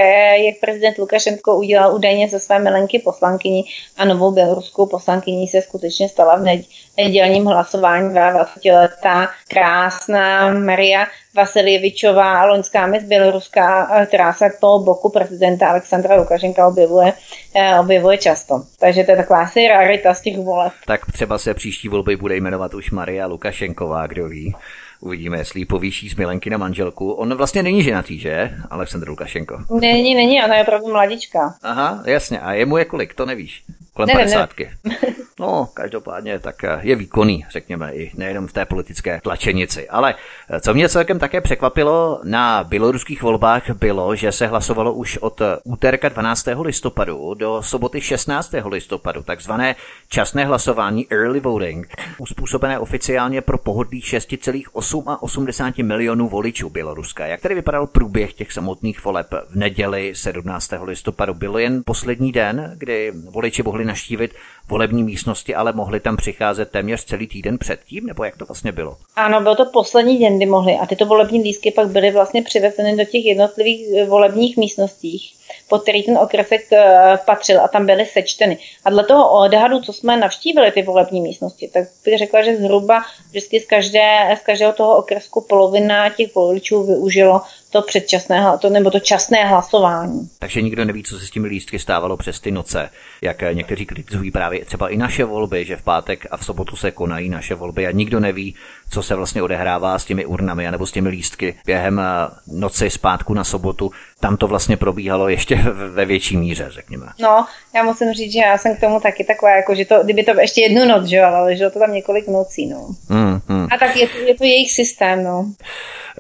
[0.46, 3.64] jak prezident Lukašenko udělal údajně ze své milenky poslankyni
[3.96, 6.62] a novou běloruskou poslankyní se skutečně stala v
[6.99, 16.16] nedělním hlasování 20-letá krásná Maria Vasiljevičová, loňská mis Běloruska, která se po boku prezidenta Alexandra
[16.16, 17.12] Lukašenka objevuje,
[17.55, 18.62] eh, objevuje často.
[18.81, 20.73] Takže to je taková asi rarita z těch voleb.
[20.87, 24.55] Tak třeba se příští volby bude jmenovat už Maria Lukašenková, kdo ví.
[25.01, 27.13] Uvidíme, jestli povýší z Milenky na manželku.
[27.13, 28.51] On vlastně není ženatý, že?
[28.71, 29.59] Aleksandr Lukašenko.
[29.81, 31.55] Není, není, ona je opravdu mladička.
[31.63, 32.41] Aha, jasně.
[32.41, 33.65] A jemu je kolik, to nevíš?
[33.94, 34.50] Kolem ne, 50.
[34.85, 34.96] Ne.
[35.40, 39.88] No, každopádně tak eh, je výkonný, řekněme, i nejenom v té politické tlačenici.
[39.88, 40.14] Ale
[40.50, 45.42] eh, co mě celkem také překvapilo na běloruských volbách bylo, že se hlasovalo už od
[45.64, 46.48] úterka 12.
[46.61, 48.55] listopadu do soboty 16.
[48.64, 49.76] listopadu, takzvané
[50.09, 57.26] časné hlasování early voting, uspůsobené oficiálně pro pohodlí 6,8 milionů voličů Běloruska.
[57.26, 60.70] Jak tedy vypadal průběh těch samotných voleb v neděli 17.
[60.83, 61.35] listopadu?
[61.35, 64.35] Byl jen poslední den, kdy voliči mohli naštívit
[64.71, 68.97] volební místnosti, ale mohli tam přicházet téměř celý týden předtím, nebo jak to vlastně bylo?
[69.16, 70.75] Ano, byl to poslední den, kdy mohli.
[70.75, 75.35] A tyto volební lístky pak byly vlastně přivezeny do těch jednotlivých eh, volebních místnostích,
[75.69, 78.59] pod který ten okresek eh, patřil a tam byly sečteny.
[78.85, 83.03] A dle toho odhadu, co jsme navštívili ty volební místnosti, tak bych řekla, že zhruba
[83.31, 88.90] vždycky z, každé, z každého toho okresku polovina těch voličů využilo to předčasné, to, nebo
[88.90, 90.28] to časné hlasování.
[90.38, 92.90] Takže nikdo neví, co se s těmi lístky stávalo přes ty noce,
[93.22, 96.76] jak eh, někteří kritizují právě třeba i naše volby, že v pátek a v sobotu
[96.76, 98.54] se konají naše volby a nikdo neví,
[98.90, 102.05] co se vlastně odehrává s těmi urnami nebo s těmi lístky během eh,
[102.53, 103.90] noci zpátku na sobotu.
[104.20, 107.07] Tam to vlastně probíhalo ještě ve větší míře, řekněme.
[107.20, 110.22] No, já musím říct, že já jsem k tomu taky taková, jako, že to, kdyby
[110.22, 112.88] to ještě jednu noc, že ale že to tam několik nocí, no.
[113.09, 113.68] Mm, mm.
[113.70, 115.46] A tak je to, je to jejich systém, no.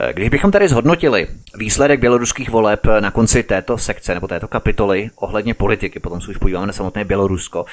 [0.00, 5.10] Eh, když bychom tady zhodnotili výsledek běloruských voleb na konci této sekce nebo této kapitoly
[5.16, 7.64] ohledně politiky, potom se už podíváme na samotné Bělorusko,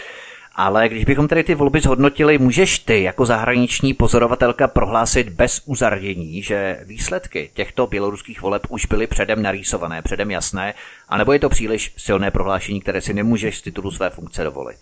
[0.57, 6.43] ale když bychom tedy ty volby zhodnotili, můžeš ty jako zahraniční pozorovatelka prohlásit bez uzardění,
[6.43, 10.73] že výsledky těchto běloruských voleb už byly předem narýsované, předem jasné,
[11.09, 14.77] anebo je to příliš silné prohlášení, které si nemůžeš z titulu své funkce dovolit?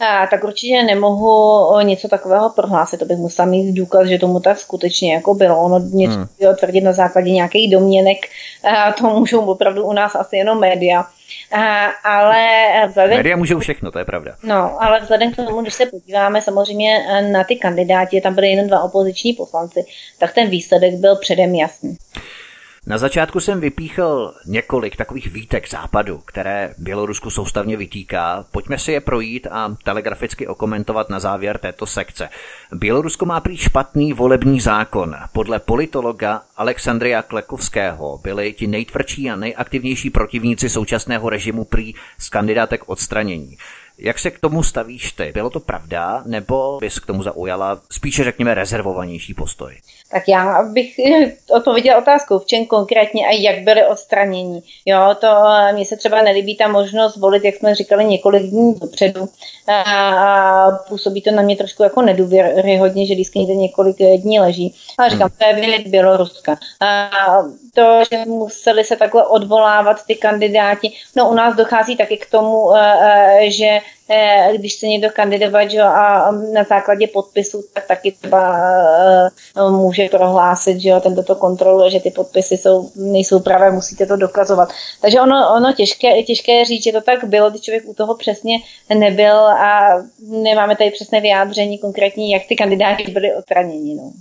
[0.00, 4.58] A, tak určitě nemohu něco takového prohlásit, to bych musela mít důkaz, že tomu tak
[4.58, 5.62] skutečně jako bylo.
[5.62, 6.56] Ono něco hmm.
[6.58, 8.18] tvrdit na základě nějakých domněnek,
[8.64, 11.06] a to můžou opravdu u nás asi jenom média.
[11.52, 12.46] A, ale
[12.88, 13.16] vzhledem...
[13.16, 14.34] Média můžou všechno, to je pravda.
[14.42, 18.66] No, ale vzhledem k tomu, když se podíváme samozřejmě na ty kandidáti, tam byly jenom
[18.66, 19.84] dva opoziční poslanci,
[20.18, 21.96] tak ten výsledek byl předem jasný.
[22.86, 28.44] Na začátku jsem vypíchl několik takových výtek západu, které Bělorusku soustavně vytýká.
[28.52, 32.28] Pojďme si je projít a telegraficky okomentovat na závěr této sekce.
[32.72, 35.16] Bělorusko má prý špatný volební zákon.
[35.32, 42.88] Podle politologa Alexandria Klekovského byli ti nejtvrdší a nejaktivnější protivníci současného režimu prý z kandidátek
[42.88, 43.56] odstranění.
[43.98, 45.30] Jak se k tomu stavíš ty?
[45.34, 49.76] Bylo to pravda, nebo bys k tomu zaujala spíše, řekněme, rezervovanější postoj?
[50.10, 51.00] Tak já bych
[51.50, 54.62] odpověděla otázkou, v čem konkrétně a jak byly odstranění.
[54.86, 55.26] Jo, to
[55.72, 59.28] mně se třeba nelíbí ta možnost volit, jak jsme říkali, několik dní dopředu.
[59.86, 64.74] A působí to na mě trošku jako nedůvěryhodně, že lístky někde několik dní leží.
[64.98, 66.58] Ale říkám, to je věc Běloruska.
[66.80, 67.10] A
[67.74, 70.92] to, že museli se takhle odvolávat ty kandidáti.
[71.16, 72.70] No u nás dochází taky k tomu,
[73.48, 73.80] že Eh,
[74.56, 78.56] když se někdo kandidovat že, a na základě podpisu, tak taky třeba
[79.56, 84.16] uh, může prohlásit, že ten to kontroluje, že ty podpisy jsou, nejsou pravé, musíte to
[84.16, 84.68] dokazovat.
[85.00, 88.58] Takže ono, ono těžké, těžké říct, že to tak bylo, když člověk u toho přesně
[88.94, 93.94] nebyl a nemáme tady přesné vyjádření konkrétní, jak ty kandidáti byli odstraněni.
[93.94, 94.12] No.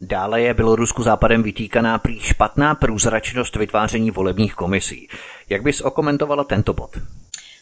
[0.00, 5.08] Dále je Bělorusku západem vytýkaná prý špatná průzračnost vytváření volebních komisí.
[5.48, 6.90] Jak bys okomentovala tento bod?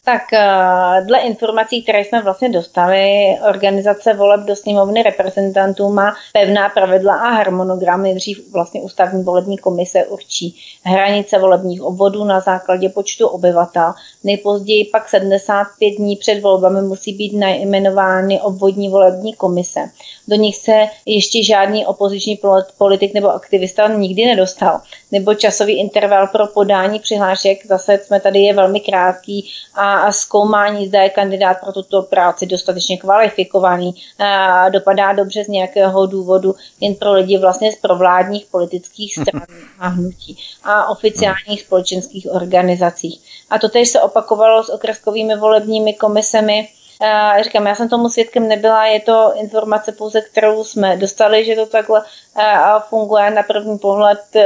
[0.09, 6.69] Tak eh, dle informací, které jsme vlastně dostali, organizace voleb do sněmovny reprezentantů má pevná
[6.69, 8.03] pravidla a harmonogram.
[8.03, 13.93] Nejdřív vlastně ústavní volební komise určí hranice volebních obvodů na základě počtu obyvatel.
[14.25, 19.81] Nejpozději pak 75 dní před volbami musí být najmenovány obvodní volební komise.
[20.29, 22.39] Do nich se ještě žádný opoziční
[22.79, 24.81] politik nebo aktivista nikdy nedostal.
[25.13, 31.03] Nebo časový interval pro podání přihlášek, zase jsme tady je velmi krátký a, zkoumání, zda
[31.03, 37.13] je kandidát pro tuto práci dostatečně kvalifikovaný, a dopadá dobře z nějakého důvodu jen pro
[37.13, 39.47] lidi vlastně z provládních politických stran
[39.79, 43.21] a hnutí a oficiálních společenských organizacích.
[43.51, 46.69] A to tež se opakovalo s okreskovými volebními komisemi,
[47.03, 51.55] Uh, říkám, já jsem tomu svědkem nebyla, je to informace pouze, kterou jsme dostali, že
[51.55, 53.31] to takhle uh, funguje.
[53.31, 54.43] Na první pohled uh,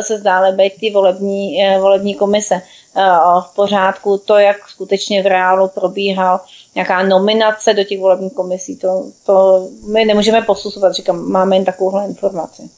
[0.00, 2.62] se zdále být ty volební, volební komise
[3.40, 4.18] v pořádku.
[4.18, 6.40] To, jak skutečně v reálu probíhal
[6.74, 12.04] nějaká nominace do těch volebních komisí, to, to my nemůžeme posuzovat, říkám, máme jen takovouhle
[12.04, 12.70] informaci.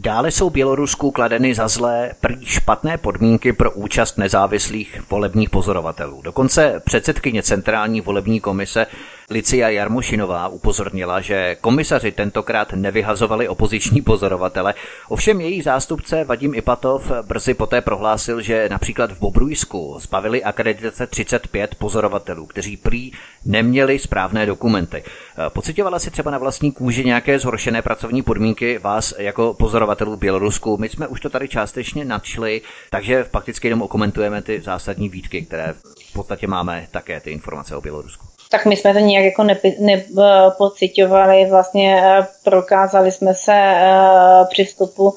[0.00, 6.22] Dále jsou Bělorusku kladeny za zlé prý špatné podmínky pro účast nezávislých volebních pozorovatelů.
[6.22, 8.86] Dokonce předsedkyně Centrální volební komise
[9.30, 14.74] Licia Jarmošinová upozornila, že komisaři tentokrát nevyhazovali opoziční pozorovatele,
[15.08, 21.74] ovšem její zástupce Vadim Ipatov brzy poté prohlásil, že například v Bobrujsku zbavili akreditace 35
[21.74, 23.12] pozorovatelů, kteří prý
[23.44, 25.04] neměli správné dokumenty.
[25.48, 30.76] Pocitovala si třeba na vlastní kůži nějaké zhoršené pracovní podmínky vás jako pozorovatelů v Bělorusku?
[30.76, 35.74] My jsme už to tady částečně nadšli, takže fakticky jenom okomentujeme ty zásadní výtky, které
[36.10, 39.46] v podstatě máme také ty informace o Bělorusku tak my jsme to nějak jako
[39.80, 45.14] nepocitovali, ne, vlastně eh, prokázali jsme se uh, při vstupu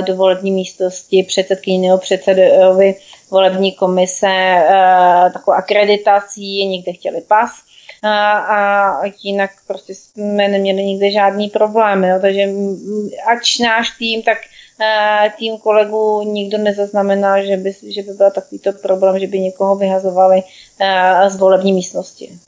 [0.00, 2.94] do volební místnosti předsedkyni nebo předsedovi
[3.30, 4.62] volební komise
[5.32, 7.50] takovou akreditací, někde chtěli pas,
[8.02, 12.48] a, a jinak prostě jsme neměli nikde žádný problém, jo, takže
[13.26, 14.38] ač náš tým, tak
[15.38, 20.42] tým kolegů nikdo nezaznamená, že by, že by byl takovýto problém, že by někoho vyhazovali
[21.28, 22.38] z volební místnosti.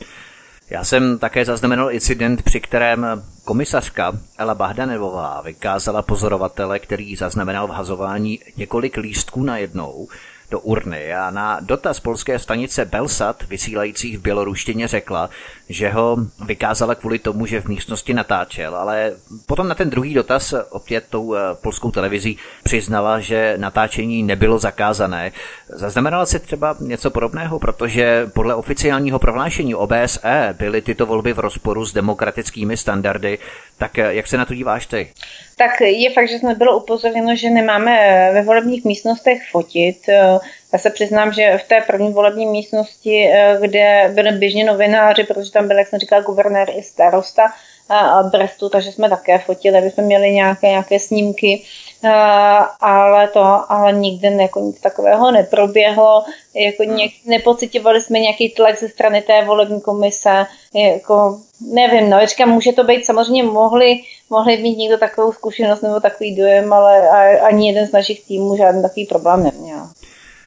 [0.70, 3.06] Já jsem také zaznamenal incident, při kterém
[3.44, 10.08] komisařka Ela Bahdanevová vykázala pozorovatele, který zaznamenal vhazování několik lístků na jednou
[10.50, 15.30] do urny a na dotaz polské stanice Belsat, vysílajících v běloruštině, řekla,
[15.68, 19.12] že ho vykázala kvůli tomu, že v místnosti natáčel, ale
[19.46, 25.32] potom na ten druhý dotaz opět tou eh, polskou televizí přiznala, že natáčení nebylo zakázané.
[25.68, 31.84] Zaznamenala se třeba něco podobného, protože podle oficiálního prohlášení OBSE byly tyto volby v rozporu
[31.84, 33.38] s demokratickými standardy,
[33.80, 35.12] tak eh, jak se na to díváš ty?
[35.56, 40.08] Tak je fakt, že jsme bylo upozorněno, že nemáme eh, ve volebních místnostech fotit.
[40.72, 43.28] Já se přiznám, že v té první volební místnosti,
[43.60, 47.52] kde byly běžně novináři, protože tam byl, jak jsem říkala, guvernér i starosta
[48.30, 51.62] Brestu, takže jsme také fotili, aby jsme měli nějaké, nějaké snímky,
[52.80, 56.24] ale to, ale nikdy jako nic takového neproběhlo,
[56.54, 62.50] jako ně, nepocitovali jsme nějaký tlak ze strany té volební komise, jako nevím, no, říkám,
[62.50, 67.08] může to být, samozřejmě mohli, mohli mít někdo takovou zkušenost nebo takový dojem, ale
[67.40, 69.88] ani jeden z našich týmů žádný takový problém neměl.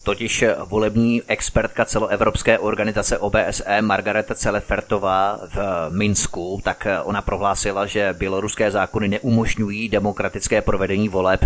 [0.04, 8.72] Totiž volební expertka celoevropské organizace OBSE Margareta Celefertová v Minsku, tak ona prohlásila, že běloruské
[8.72, 11.46] zákony neumožňují demokratické provedení voleb.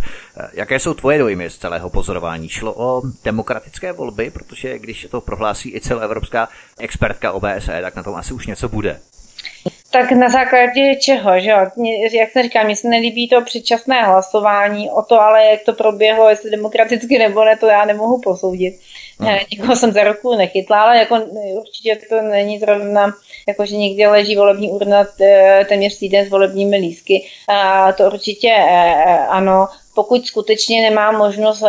[0.54, 2.50] Jaké jsou tvoje dojmy z celého pozorování?
[2.50, 6.50] Šlo o demokratické volby, protože když to prohlásí i celoevropská
[6.80, 9.00] expertka OBSE, tak na tom asi už něco bude.
[9.92, 11.58] Tak na základě čeho, že jo?
[12.14, 16.30] Jak se říká, mně se nelíbí to předčasné hlasování, o to ale, jak to proběhlo,
[16.30, 18.80] jestli demokraticky nebo ne, to já nemohu posoudit.
[19.20, 19.38] Hmm.
[19.52, 21.20] Nikoho jsem za roku nechytla, ale jako
[21.60, 23.14] určitě to není zrovna,
[23.48, 25.08] jako že někde leží volební urna
[25.70, 27.26] téměř týden s volebními lísky.
[27.48, 28.64] A to určitě e,
[29.06, 31.64] e, ano, pokud skutečně nemá možnost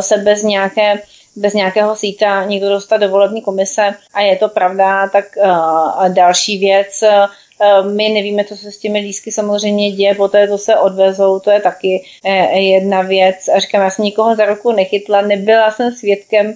[0.00, 1.02] se bez nějaké
[1.36, 6.58] bez nějakého síta někdo dostat do volební komise a je to pravda, tak uh, další
[6.58, 11.40] věc, uh, my nevíme, co se s těmi lísky samozřejmě děje, poté to se odvezou,
[11.40, 13.48] to je taky uh, jedna věc.
[13.48, 16.54] A říkám, já jsem nikoho za ruku nechytla, nebyla jsem svědkem,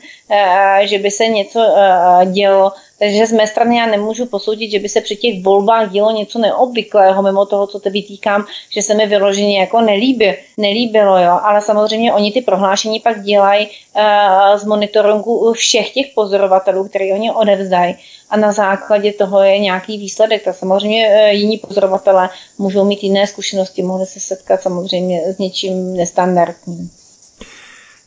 [0.80, 1.60] že by se něco
[2.32, 6.10] dělo, takže z mé strany já nemůžu posoudit, že by se při těch volbách dělo
[6.10, 11.38] něco neobvyklého, mimo toho, co te vytýkám, že se mi vyloženě jako nelíbí, nelíbilo, jo.
[11.42, 17.32] Ale samozřejmě oni ty prohlášení pak dělají uh, z monitoringu všech těch pozorovatelů, který oni
[17.32, 17.94] odevzdají
[18.30, 20.44] a na základě toho je nějaký výsledek.
[20.44, 22.28] Tak samozřejmě uh, jiní pozorovatelé
[22.58, 26.99] můžou mít jiné zkušenosti, mohli se setkat samozřejmě s něčím nestandardním.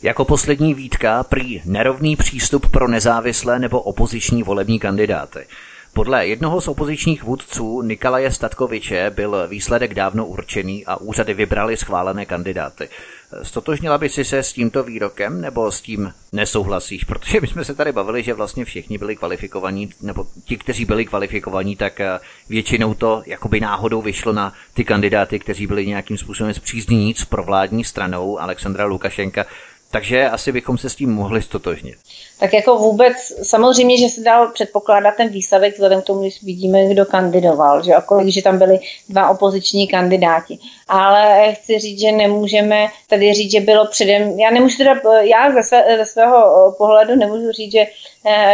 [0.03, 5.45] Jako poslední výtka prý nerovný přístup pro nezávislé nebo opoziční volební kandidáty.
[5.93, 12.25] Podle jednoho z opozičních vůdců Nikolaje Statkoviče byl výsledek dávno určený a úřady vybrali schválené
[12.25, 12.89] kandidáty.
[13.43, 17.03] Stotožnila by si se s tímto výrokem nebo s tím nesouhlasíš?
[17.03, 21.05] Protože my jsme se tady bavili, že vlastně všichni byli kvalifikovaní, nebo ti, kteří byli
[21.05, 26.53] kvalifikovaní, tak eh, většinou to jakoby náhodou vyšlo na ty kandidáty, kteří byli nějakým způsobem
[26.53, 29.45] zpříznění s provládní stranou Alexandra Lukašenka.
[29.93, 31.95] Takže asi bychom se s tím mohli stotožnit
[32.43, 33.13] tak jako vůbec,
[33.43, 37.93] samozřejmě, že se dal předpokládat ten výsledek vzhledem k tomu, že vidíme, kdo kandidoval, že,
[37.93, 38.79] a že tam byli
[39.09, 40.59] dva opoziční kandidáti.
[40.87, 45.63] Ale chci říct, že nemůžeme tady říct, že bylo předem, já nemůžu teda, já ze,
[45.63, 47.87] své, ze svého pohledu nemůžu říct, že, eh,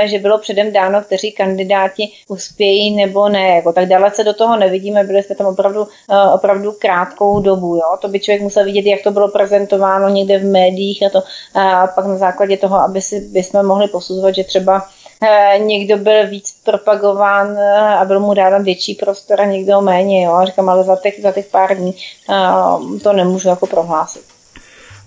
[0.05, 5.03] že bylo předem dáno, kteří kandidáti uspějí nebo ne, jako tak dalece do toho nevidíme,
[5.03, 7.97] byli jsme tam opravdu, eh, opravdu krátkou dobu, jo?
[8.01, 11.87] to by člověk musel vidět, jak to bylo prezentováno někde v médiích a to a
[11.87, 14.87] pak na základě toho, aby si, by jsme mohli posuzovat, že třeba
[15.23, 20.25] eh, někdo byl víc propagován eh, a byl mu dán větší prostor a někdo méně.
[20.25, 20.33] Jo?
[20.33, 21.95] A říkám, ale za těch, za těch pár dní
[22.29, 24.38] eh, to nemůžu jako prohlásit.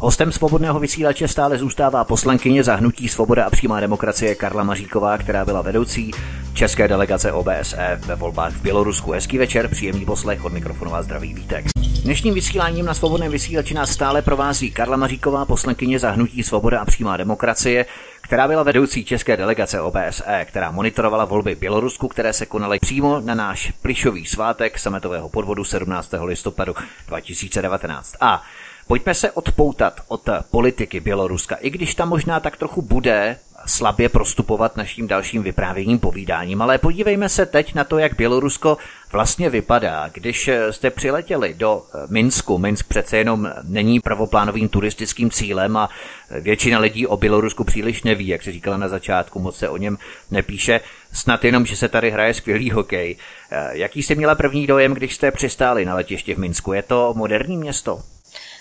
[0.02, 5.44] Hostem svobodného vysílače stále zůstává poslankyně za hnutí Svoboda a přímá demokracie Karla Maříková, která
[5.44, 6.10] byla vedoucí
[6.54, 9.12] české delegace OBSE ve volbách v Bělorusku.
[9.12, 11.64] Hezký večer, příjemný poslech od mikrofonová zdraví vítek.
[12.02, 16.84] Dnešním vysíláním na svobodném vysílači nás stále provází Karla Maříková, poslankyně za hnutí Svoboda a
[16.84, 17.86] přímá demokracie,
[18.20, 23.34] která byla vedoucí české delegace OBSE, která monitorovala volby Bělorusku, které se konaly přímo na
[23.34, 26.14] náš plišový svátek sametového podvodu 17.
[26.24, 26.74] listopadu
[27.08, 28.14] 2019.
[28.20, 28.42] A
[28.86, 34.76] Pojďme se odpoutat od politiky Běloruska, i když tam možná tak trochu bude slabě prostupovat
[34.76, 38.78] naším dalším vyprávěním, povídáním, ale podívejme se teď na to, jak Bělorusko
[39.12, 40.08] vlastně vypadá.
[40.12, 45.88] Když jste přiletěli do Minsku, Minsk přece jenom není prvoplánovým turistickým cílem a
[46.30, 49.98] většina lidí o Bělorusku příliš neví, jak se říkala na začátku, moc se o něm
[50.30, 50.80] nepíše,
[51.12, 53.16] snad jenom, že se tady hraje skvělý hokej.
[53.70, 56.72] Jaký jste měla první dojem, když jste přistáli na letiště v Minsku?
[56.72, 58.02] Je to moderní město?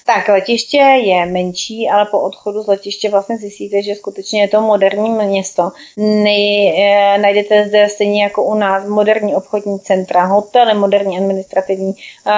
[0.05, 4.61] Tak, letiště je menší, ale po odchodu z letiště vlastně zjistíte, že skutečně je to
[4.61, 5.71] moderní město.
[5.97, 12.33] Nej, e, najdete zde stejně jako u nás moderní obchodní centra, hotely, moderní administrativní e,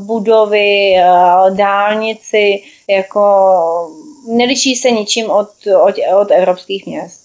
[0.00, 1.04] budovy, e,
[1.50, 3.20] dálnici, jako
[4.28, 7.19] neliší se ničím od, od, od evropských měst.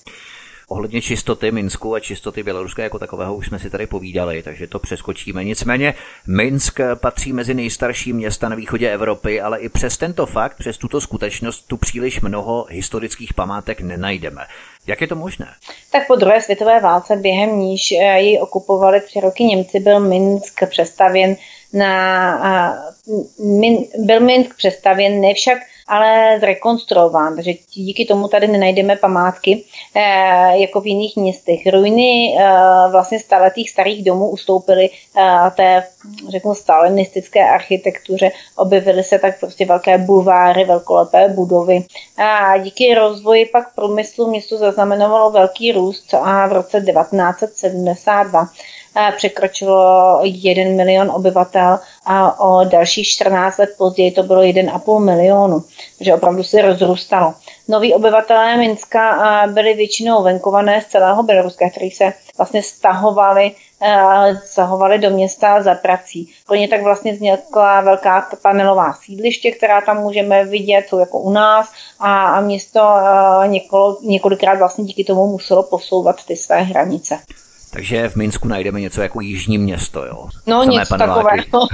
[0.67, 4.79] Ohledně čistoty Minsku a čistoty Běloruska jako takového už jsme si tady povídali, takže to
[4.79, 5.43] přeskočíme.
[5.43, 5.93] Nicméně
[6.27, 11.01] Minsk patří mezi nejstarší města na východě Evropy, ale i přes tento fakt, přes tuto
[11.01, 14.41] skutečnost, tu příliš mnoho historických památek nenajdeme.
[14.87, 15.47] Jak je to možné?
[15.91, 20.69] Tak po druhé světové válce, během níž eh, ji okupovali tři roky Němci, byl Minsk
[20.69, 21.35] přestavěn
[21.73, 22.77] na,
[23.97, 25.57] byl Minsk přestavěn, ne však
[25.87, 29.63] ale zrekonstruován, takže díky tomu tady nenajdeme památky
[29.95, 31.59] eh, jako v jiných městech.
[31.71, 32.43] Ruiny eh,
[32.91, 35.83] vlastně staletých starých domů ustoupily eh, té,
[36.29, 41.85] řeknu, stalinistické architektuře, objevily se tak prostě velké bulváry, velkolepé budovy.
[42.17, 48.47] A díky rozvoji pak průmyslu město zaznamenovalo velký růst a v roce 1972
[49.15, 55.63] překročilo 1 milion obyvatel a o dalších 14 let později to bylo 1,5 milionu,
[55.97, 57.33] takže opravdu se rozrůstalo.
[57.67, 63.51] Noví obyvatelé Minska byli většinou venkované z celého Běloruska, kteří se vlastně stahovali
[64.55, 66.33] zahovali do města za prací.
[66.47, 71.31] Pro ně tak vlastně vznikla velká panelová sídliště, která tam můžeme vidět, jsou jako u
[71.31, 71.69] nás
[71.99, 72.79] a město
[74.01, 77.19] několikrát vlastně díky tomu muselo posouvat ty své hranice.
[77.75, 80.29] Takže v Minsku najdeme něco jako jižní město, jo?
[80.47, 81.67] No Samé něco takového.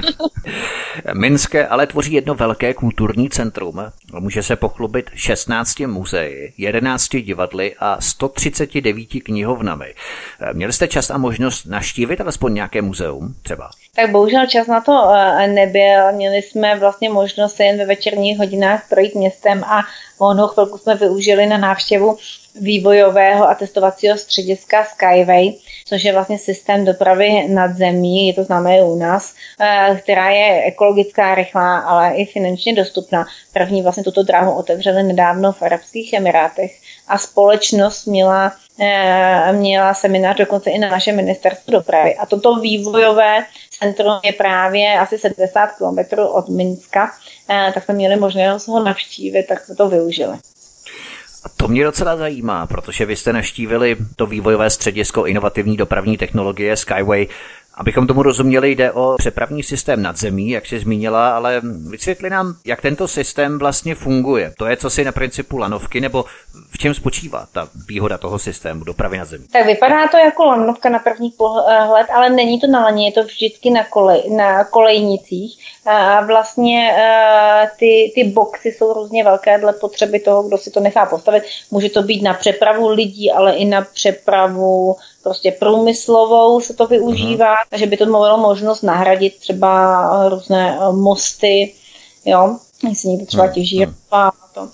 [1.13, 3.81] Minsk ale tvoří jedno velké kulturní centrum.
[4.19, 9.93] Může se pochlubit 16 muzeí, 11 divadly a 139 knihovnami.
[10.53, 13.69] Měli jste čas a možnost naštívit alespoň nějaké muzeum třeba?
[13.95, 16.11] Tak bohužel čas na to eh, nebyl.
[16.11, 19.81] Měli jsme vlastně možnost jen ve večerních hodinách projít městem a
[20.19, 22.17] onou chvilku jsme využili na návštěvu
[22.55, 25.53] vývojového a testovacího střediska Skyway,
[25.85, 30.63] což je vlastně systém dopravy nad zemí, je to známé u nás, eh, která je
[30.63, 33.25] ekologická, rychlá, ale i finančně dostupná.
[33.53, 36.71] První vlastně tuto dráhu otevřeli nedávno v Arabských Emirátech
[37.07, 42.15] a společnost měla, eh, měla seminář dokonce i na našem ministerstvu dopravy.
[42.15, 43.45] A toto vývojové
[43.81, 47.11] centrum je právě asi 70 km od Minska,
[47.49, 50.37] eh, tak jsme měli možnost ho navštívit, tak jsme to využili.
[51.43, 56.77] A to mě docela zajímá, protože vy jste naštívili to vývojové středisko inovativní dopravní technologie
[56.77, 57.27] Skyway.
[57.73, 62.55] Abychom tomu rozuměli, jde o přepravní systém nad zemí, jak se zmínila, ale vysvětli nám,
[62.65, 64.53] jak tento systém vlastně funguje.
[64.57, 66.25] To je co si na principu lanovky, nebo
[66.71, 69.43] v čem spočívá ta výhoda toho systému dopravy na zemi?
[69.51, 73.23] Tak vypadá to jako lanovka na první pohled, ale není to na laně, je to
[73.23, 75.57] vždycky na, kolej, na kolejnicích.
[75.85, 80.79] A vlastně e, ty, ty boxy jsou různě velké dle potřeby toho, kdo si to
[80.79, 81.43] nechá postavit.
[81.71, 87.55] Může to být na přepravu lidí, ale i na přepravu prostě průmyslovou se to využívá,
[87.55, 87.69] uh-huh.
[87.69, 91.73] takže by to mohlo možnost nahradit třeba různé e, mosty,
[92.25, 92.57] jo,
[92.89, 93.95] jestli někdo třeba hmm, těží hmm.
[94.11, 94.61] a to.
[94.61, 94.69] Uh,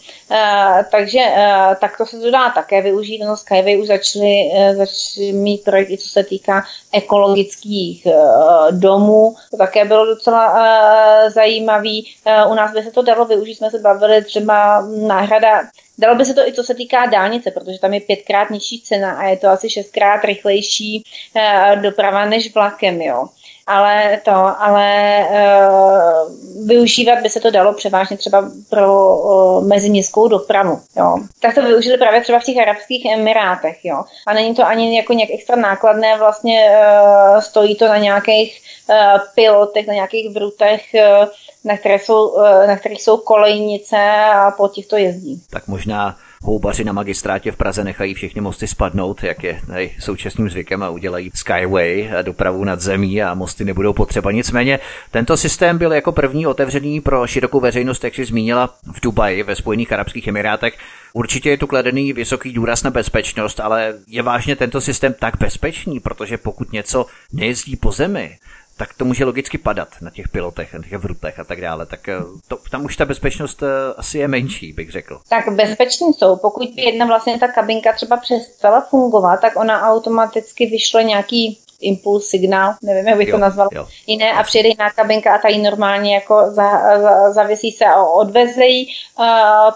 [0.91, 3.19] takže uh, tak to se to dá také využít.
[3.19, 9.35] No, Skyway už začali, uh, začali mít projekty, co se týká ekologických uh, domů.
[9.51, 12.07] To také bylo docela uh, zajímavý.
[12.45, 15.61] Uh, u nás by se to dalo využít, jsme se bavili třeba náhrada
[15.97, 19.11] Dalo by se to i co se týká dálnice, protože tam je pětkrát nižší cena
[19.11, 21.03] a je to asi šestkrát rychlejší
[21.35, 23.27] uh, doprava než vlakem, jo
[23.67, 24.31] ale to,
[24.61, 31.17] ale uh, využívat by se to dalo převážně třeba pro uh, meziměstskou dopravu, jo.
[31.39, 34.03] Tak to využili právě třeba v těch Arabských Emirátech, jo.
[34.27, 38.95] A není to ani jako nějak extra nákladné, vlastně uh, stojí to na nějakých uh,
[39.35, 41.27] pilotech, na nějakých vrutech, uh,
[41.67, 43.97] na, které jsou, uh, na kterých jsou kolejnice
[44.33, 45.41] a po těch to jezdí.
[45.49, 50.49] Tak možná houbaři na magistrátě v Praze nechají všechny mosty spadnout, jak je tady současným
[50.49, 54.31] zvykem a udělají Skyway, dopravu nad zemí a mosty nebudou potřeba.
[54.31, 54.79] Nicméně
[55.11, 59.55] tento systém byl jako první otevřený pro širokou veřejnost, jak si zmínila, v Dubaji ve
[59.55, 60.73] Spojených Arabských Emirátech.
[61.13, 65.99] Určitě je tu kladený vysoký důraz na bezpečnost, ale je vážně tento systém tak bezpečný,
[65.99, 68.37] protože pokud něco nejezdí po zemi,
[68.77, 71.85] tak to může logicky padat na těch pilotech, na těch vrutech a tak dále.
[71.85, 72.15] Tak eh,
[72.47, 73.67] to, tam už ta bezpečnost eh,
[73.97, 75.19] asi je menší, bych řekl.
[75.29, 76.35] Tak bezpeční jsou.
[76.35, 82.25] Pokud by jedna vlastně ta kabinka třeba přestala fungovat, tak ona automaticky vyšle nějaký impuls,
[82.25, 83.87] signál, nevím, jak bych jo, to nazval, jo.
[84.07, 88.03] jiné a přijde jiná kabinka a ta ji normálně jako za, za, zavěsí se a
[88.03, 88.87] odveze ji.
[89.19, 89.25] Uh,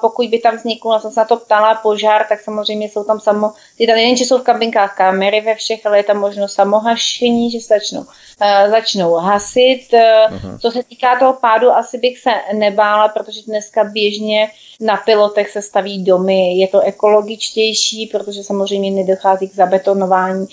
[0.01, 3.19] pokud by tam vznikl, já jsem se na to ptala, požár, tak samozřejmě jsou tam
[3.19, 6.53] samo, ty tam nejen, že jsou v kabinkách kamery ve všech, ale je tam možnost
[6.53, 9.87] samohašení, že se začnou, uh, začnou hasit.
[9.93, 14.51] Uh, co se týká toho pádu, asi bych se nebála, protože dneska běžně
[14.81, 20.47] na pilotech se staví domy, je to ekologičtější, protože samozřejmě nedochází k zabetonování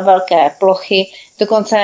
[0.00, 1.06] velké plochy.
[1.38, 1.76] Dokonce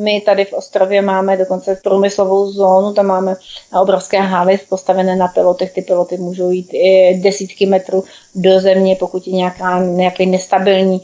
[0.00, 3.36] my tady v Ostrově máme dokonce průmyslovou zónu, tam máme
[3.80, 5.72] obrovské haly postavené na pilotech.
[5.72, 8.04] Ty piloty můžou jít i desítky metrů
[8.34, 11.02] do země, pokud je nějaká, nějaký nestabilní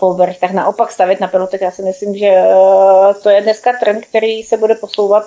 [0.00, 1.60] povrch, tak naopak stavit na pilotech.
[1.60, 2.42] Já si myslím, že
[3.22, 5.24] to je dneska trend, který se bude posouvat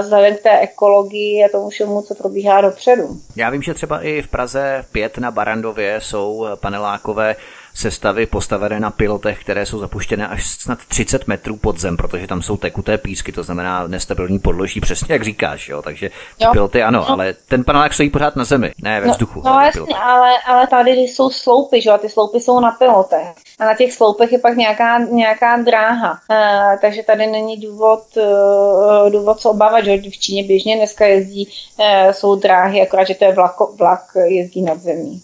[0.00, 3.08] vzhledem k té ekologii a tomu všemu, co probíhá dopředu.
[3.36, 7.36] Já vím, že třeba i v Praze pět na Barandově jsou panelákové
[7.78, 12.42] sestavy postavené na pilotech, které jsou zapuštěné až snad 30 metrů pod zem, protože tam
[12.42, 15.82] jsou tekuté písky, to znamená nestabilní podloží, přesně jak říkáš, jo.
[15.82, 16.08] Takže
[16.38, 16.52] ty jo.
[16.52, 17.10] piloty ano, no.
[17.10, 19.42] ale ten panelák stojí pořád na zemi, ne ve no, vzduchu.
[19.44, 22.70] No, no jasně, ale, ale tady jsou sloupy, že jo, a ty sloupy jsou na
[22.70, 23.34] pilotech.
[23.58, 26.18] A na těch sloupech je pak nějaká, nějaká dráha.
[26.30, 31.48] Uh, takže tady není důvod, uh, důvod co obávat, že v Číně běžně dneska jezdí,
[31.76, 35.22] uh, jsou dráhy, akorát, že to je vlak, vlak jezdí nad zemí.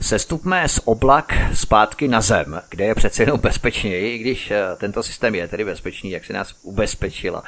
[0.00, 5.02] Sestupme z oblak zpátky na zem, kde je přece jenom bezpečněji, i když eh, tento
[5.02, 7.42] systém je tedy bezpečný, jak si nás ubezpečila.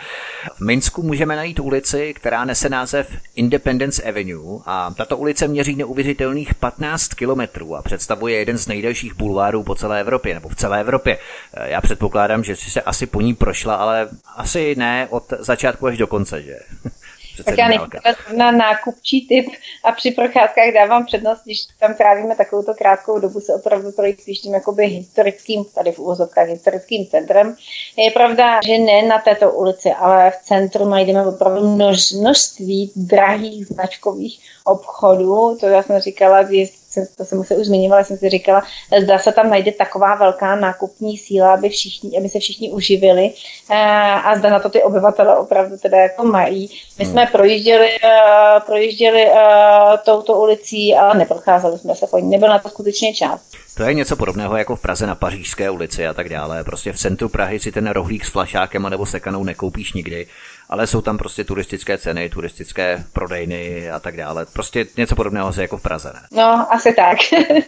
[0.57, 6.55] V Minsku můžeme najít ulici, která nese název Independence Avenue a tato ulice měří neuvěřitelných
[6.55, 11.19] 15 kilometrů a představuje jeden z nejdelších bulvárů po celé Evropě, nebo v celé Evropě.
[11.55, 15.87] Eh, já předpokládám, že si se asi po ní prošla, ale asi ne od začátku
[15.87, 16.57] až do konce, že?
[17.45, 17.89] tak já nejsem
[18.37, 19.47] na nákupčí typ
[19.85, 24.39] a při procházkách dávám přednost, když tam trávíme takovou krátkou dobu, se opravdu projít spíš
[24.39, 27.57] tím jakoby historickým, tady v úvozovkách historickým centrem.
[27.97, 33.67] Je pravda, že ne na této ulici, ale v centru najdeme opravdu množ, množství drahých
[33.67, 35.57] značkových obchodů.
[35.61, 36.78] To já jsem říkala, že
[37.17, 38.63] to jsem se už zmiňovala, jsem si říkala,
[39.03, 43.33] zda se tam najde taková velká nákupní síla, aby, všichni, aby se všichni uživili
[43.71, 43.75] eh,
[44.25, 46.71] a zda na to ty obyvatele opravdu teda jako mají.
[46.99, 47.33] My jsme hmm.
[47.33, 52.69] projížděli, eh, projížděli eh, touto ulicí, ale neprocházeli jsme se po ní, nebyl na to
[52.69, 53.41] skutečně čas.
[53.79, 56.65] To je něco podobného jako v Praze na Pařížské ulici a tak dále.
[56.65, 60.27] Prostě v centru Prahy si ten rohlík s flašákem nebo sekanou nekoupíš nikdy
[60.69, 64.47] ale jsou tam prostě turistické ceny, turistické prodejny a tak dále.
[64.53, 66.21] Prostě něco podobného se jako v Praze, ne?
[66.33, 67.19] No, asi tak.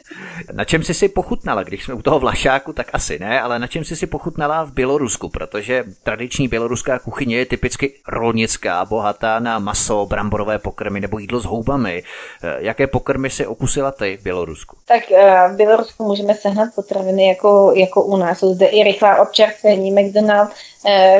[0.52, 3.66] na čem jsi si pochutnala, když jsme u toho Vlašáku, tak asi ne, ale na
[3.66, 9.58] čem jsi si pochutnala v Bělorusku, protože tradiční běloruská kuchyně je typicky rolnická, bohatá na
[9.58, 12.02] maso, bramborové pokrmy nebo jídlo s houbami.
[12.42, 14.76] Eh, jaké pokrmy si okusila ty v Bělorusku?
[14.88, 18.38] Tak eh, v Bělorusku můžeme sehnat potraviny jako, jako u nás.
[18.38, 20.54] Jsou zde i rychlá občerstvení, McDonald's,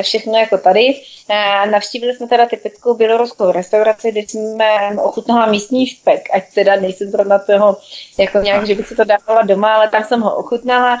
[0.01, 1.01] všechno jako tady.
[1.29, 4.65] Eh, navštívili jsme teda typickou běloruskou restauraci, kde jsme
[5.03, 7.77] ochutnala místní špek, ať teda nejsem zrovna toho,
[8.17, 10.97] jako nějak, že bych si to dávala doma, ale tam jsem ho ochutnala.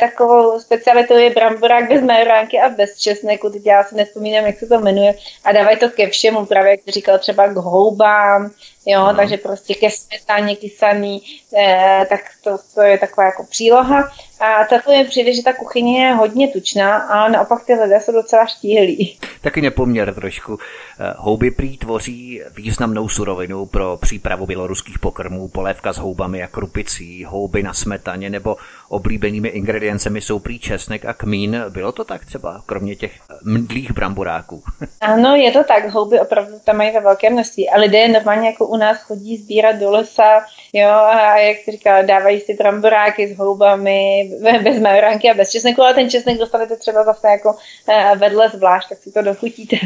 [0.00, 4.66] Takovou specialitou je bramborák bez majoránky a bez česneku, teď já si nespomínám, jak se
[4.66, 8.50] to jmenuje, a dávají to ke všemu, právě jak říkal třeba k houbám,
[8.86, 9.16] jo, no.
[9.16, 11.22] takže prostě ke smetaně kysaný,
[11.56, 14.12] eh, tak to, to je taková jako příloha.
[14.44, 18.12] A takhle mi přijde, že ta kuchyně je hodně tučná, ale naopak ty lidé jsou
[18.12, 19.18] docela štíhlí.
[19.40, 20.58] Taky nepoměr trošku.
[21.00, 27.24] Eh, houby prý tvoří významnou surovinu pro přípravu běloruských pokrmů, polévka s houbami a krupicí,
[27.24, 28.56] houby na smetaně nebo
[28.94, 31.64] oblíbenými ingrediencemi jsou prý česnek a kmín.
[31.68, 33.12] Bylo to tak třeba, kromě těch
[33.44, 34.62] mdlých bramboráků?
[35.00, 35.88] ano, je to tak.
[35.88, 37.70] Houby opravdu tam mají ve velké množství.
[37.70, 42.04] A lidé normálně jako u nás chodí sbírat do lesa, jo, a jak jsi říkal,
[42.06, 44.30] dávají si bramboráky s houbami,
[44.62, 47.56] bez majoránky a bez česneku, ale ten česnek dostanete třeba zase jako
[47.88, 49.76] eh, vedle zvlášť, tak si to dochutíte.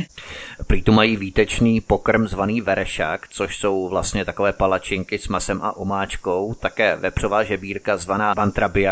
[0.66, 5.76] Prý tu mají výtečný pokrm zvaný verešák, což jsou vlastně takové palačinky s masem a
[5.76, 8.34] omáčkou, také vepřová žebírka zvaná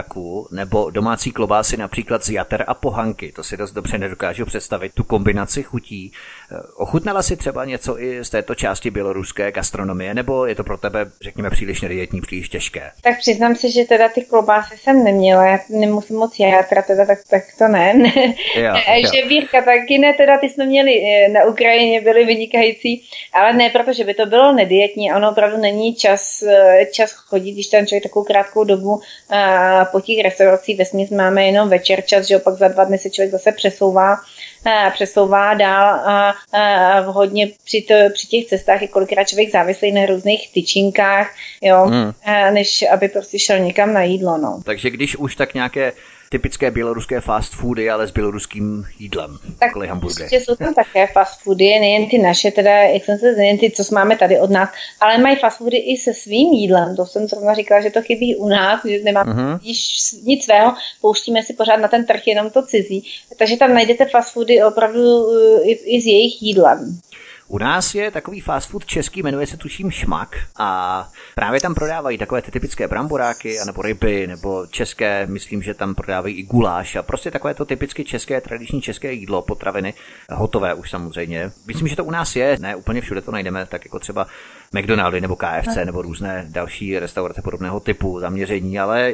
[0.07, 3.33] bantrabiaku, nebo domácí klobásy například z jater a pohanky.
[3.33, 6.13] To si dost dobře nedokážu představit, tu kombinaci chutí.
[6.53, 10.77] Eh, ochutnala si třeba něco i z této části běloruské gastronomie, nebo je to pro
[10.77, 12.91] tebe, řekněme, příliš nedietní, příliš těžké?
[13.03, 17.19] Tak přiznám se, že teda ty klobásy jsem neměla, já nemusím moc játra, teda tak,
[17.31, 17.95] tak to ne.
[18.57, 19.11] Jo, jo.
[19.15, 23.03] Žebírka taky ne, teda ty jsme měli eh, na Ukrajině, byly vynikající,
[23.33, 27.67] ale ne protože by to bylo nedietní, ono opravdu není čas, eh, čas chodit, když
[27.67, 29.01] tam člověk takovou krátkou dobu
[29.87, 33.32] po těch restauracích vesměs máme jenom večer čas, že opak za dva dny se člověk
[33.32, 34.16] zase přesouvá
[34.95, 40.07] přesouvá dál a, a hodně při, to, při těch cestách je kolikrát člověk závislý na
[40.07, 42.12] různých tyčinkách, jo, hmm.
[42.51, 44.61] než aby prostě šel někam na jídlo, no.
[44.64, 45.93] Takže když už tak nějaké
[46.37, 49.39] typické běloruské fast foody, ale s běloruským jídlem.
[49.59, 53.59] Tak prostě jsou tam také fast foody, nejen ty naše, teda, jak jsem se nejen
[53.59, 54.68] ty, co máme tady od nás,
[55.01, 56.97] ale mají fast foody i se svým jídlem.
[56.97, 59.61] To jsem zrovna říkala, že to chybí u nás, že nemáme uh-huh.
[60.24, 63.05] nic svého, pouštíme si pořád na ten trh jenom to cizí.
[63.39, 65.26] Takže tam najdete fast foody opravdu
[65.62, 67.01] i, i s jejich jídlem.
[67.49, 72.19] U nás je takový fast food český, jmenuje se tuším Šmak a právě tam prodávají
[72.19, 77.03] takové ty typické bramboráky, nebo ryby, nebo české, myslím, že tam prodávají i guláš a
[77.03, 79.95] prostě takové to typicky české, tradiční české jídlo, potraviny,
[80.31, 81.53] hotové už samozřejmě.
[81.67, 84.27] Myslím, že to u nás je, ne úplně všude to najdeme, tak jako třeba
[84.77, 89.12] McDonaldy nebo KFC nebo různé další restaurace podobného typu zaměření, ale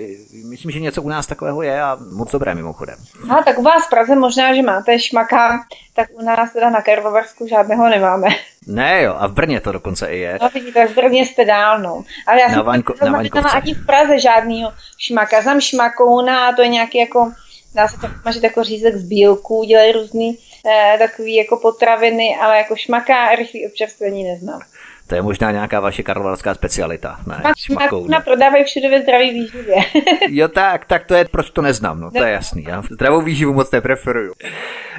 [0.48, 2.96] myslím, že něco u nás takového je a moc dobré mimochodem.
[3.26, 6.82] No, tak u vás v Praze možná, že máte šmaka, tak u nás teda na
[6.82, 8.28] Karlovarsku žádného nemáme.
[8.66, 10.38] Ne jo, a v Brně to dokonce i je.
[10.42, 12.04] No vidíte, v Brně jste dál, no.
[12.26, 13.48] Ale já na jsem na Vaňkovce.
[13.50, 15.42] ani v Praze žádného šmaka.
[15.42, 17.32] Znám šmakouna, to je nějaký jako,
[17.74, 22.58] dá se to mažit jako řízek z bílků, dělají různý eh, takový jako potraviny, ale
[22.58, 24.60] jako šmaka a rychlý občerstvení neznám.
[25.12, 27.20] To je možná nějaká vaše karlovarská specialita.
[27.26, 27.42] Ne,
[28.08, 29.76] na prodávají všude ve zdraví výživě.
[30.28, 32.64] jo tak, tak to je, proč to neznám, no to je jasný.
[32.64, 34.32] Já zdravou výživu moc nepreferuju.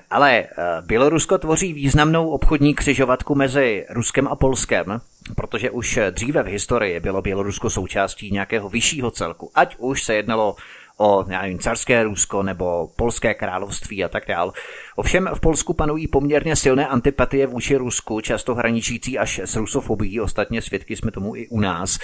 [0.10, 5.02] Ale uh, Bělorusko tvoří významnou obchodní křižovatku mezi Ruskem a Polskem,
[5.36, 10.56] protože už dříve v historii bylo Bělorusko součástí nějakého vyššího celku, ať už se jednalo
[10.98, 14.52] o nevím, carské Rusko nebo polské království a tak dále.
[14.96, 20.62] Ovšem v Polsku panují poměrně silné antipatie vůči Rusku, často hraničící až s rusofobií, ostatně
[20.62, 22.00] svědky jsme tomu i u nás.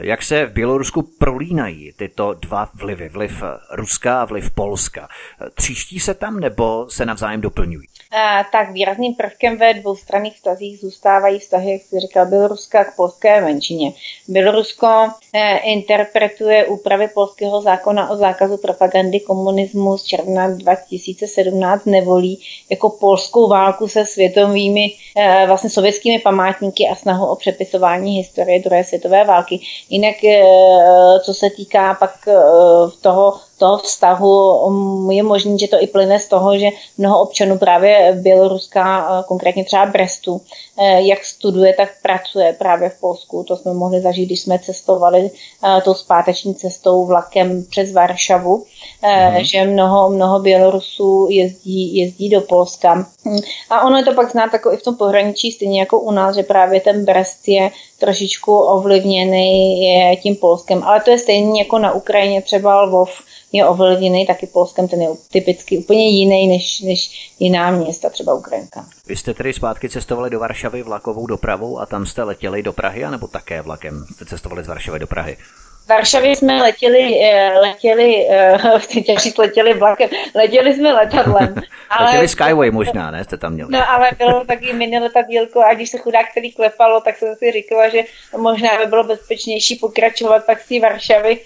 [0.00, 5.08] Jak se v Bělorusku prolínají tyto dva vlivy, vliv Ruska a vliv Polska?
[5.54, 7.86] Tříští se tam nebo se navzájem doplňují?
[8.52, 13.92] Tak výrazným prvkem ve dvoustranných vztazích zůstávají vztahy, jak jsi říkal, Běloruska k polské menšině.
[14.28, 22.90] Bělorusko eh, interpretuje úpravy polského zákona o zákazu propagandy komunismu z června 2017 nevolí jako
[22.90, 29.24] polskou válku se světovými eh, vlastně sovětskými památníky a snahu o přepisování historie druhé světové
[29.24, 29.60] války.
[29.90, 30.44] Jinak, eh,
[31.24, 32.28] co se týká pak
[33.00, 37.58] toho toho vztahu um, je možné, že to i plyne z toho, že mnoho občanů
[37.58, 40.40] právě Běloruska, konkrétně třeba Brestu,
[40.98, 43.44] jak studuje, tak pracuje právě v Polsku.
[43.48, 45.30] To jsme mohli zažít, když jsme cestovali
[45.84, 48.64] tou zpáteční cestou vlakem přes Varšavu,
[49.02, 49.38] mm-hmm.
[49.40, 53.06] že mnoho, mnoho Bělorusů jezdí, jezdí do Polska.
[53.70, 56.36] A ono je to pak znát jako i v tom pohraničí, stejně jako u nás,
[56.36, 59.80] že právě ten Brest je trošičku ovlivněný
[60.22, 60.82] tím Polskem.
[60.82, 63.10] Ale to je stejně jako na Ukrajině třeba Lvov,
[63.52, 68.84] je ovlivněný taky Polskem, ten je typicky úplně jiný než, než jiná města, třeba Ukrajinka.
[69.06, 73.04] Vy jste tedy zpátky cestovali do Varšavy vlakovou dopravou a tam jste letěli do Prahy,
[73.04, 75.36] anebo také vlakem jste cestovali z Varšavy do Prahy?
[75.84, 78.26] Z Varšavy jsme letěli, eh, letěli,
[79.00, 81.54] chtěl říct letěli vlakem, letěli jsme letadlem.
[81.90, 83.24] Ale, letěli Skyway možná, ne?
[83.24, 83.70] Jste tam měli.
[83.72, 87.52] No ale bylo taky mini letadílko a když se chudák který klepalo, tak jsem si
[87.52, 88.04] říkala, že
[88.36, 91.40] možná by bylo bezpečnější pokračovat pak z té Varšavy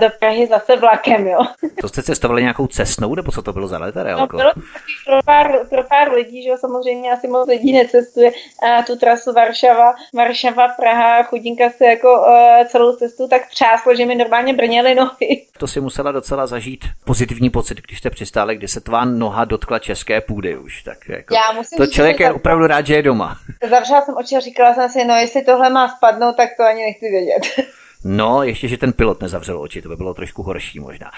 [0.00, 1.38] do Prahy zase vlakem, jo.
[1.80, 4.20] To jste cestovali nějakou cestnou, nebo co to bylo za letadlo?
[4.20, 7.72] No, bylo to taky pro pár, pro pár lidí, že jo, samozřejmě asi moc lidí
[7.72, 8.30] necestuje
[8.62, 14.06] a tu trasu Varšava, Varšava, Praha, chudinka se jako uh, celou cestu tak třáslo, že
[14.06, 15.46] mi normálně brněly nohy.
[15.58, 19.78] To si musela docela zažít pozitivní pocit, když jste přistáli, kdy se tvá noha dotkla
[19.78, 20.82] české půdy už.
[20.82, 23.36] Tak jako, Já musím to říct, člověk je opravdu rád, že je doma.
[23.70, 26.82] Zavřela jsem oči a říkala jsem si, no jestli tohle má spadnout, tak to ani
[26.82, 27.66] nechci vědět.
[28.04, 31.10] No, ještě, že ten pilot nezavřel oči, to by bylo trošku horší možná.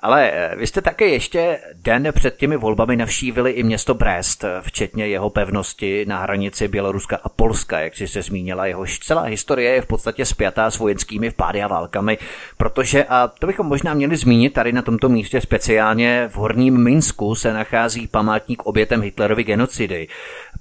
[0.00, 4.48] Ale eh, vy jste také ještě den před těmi volbami navštívili i město Brest, eh,
[4.60, 8.66] včetně jeho pevnosti na hranici Běloruska a Polska, jak si se zmínila.
[8.66, 12.18] Jehož celá historie je v podstatě spjatá s vojenskými vpády a válkami,
[12.56, 17.34] protože, a to bychom možná měli zmínit tady na tomto místě speciálně, v Horním Minsku
[17.34, 20.08] se nachází památník obětem Hitlerovy genocidy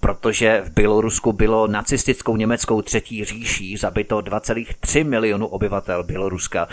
[0.05, 6.67] protože v Bělorusku bylo nacistickou německou třetí říší zabito 2,3 milionu obyvatel Běloruska.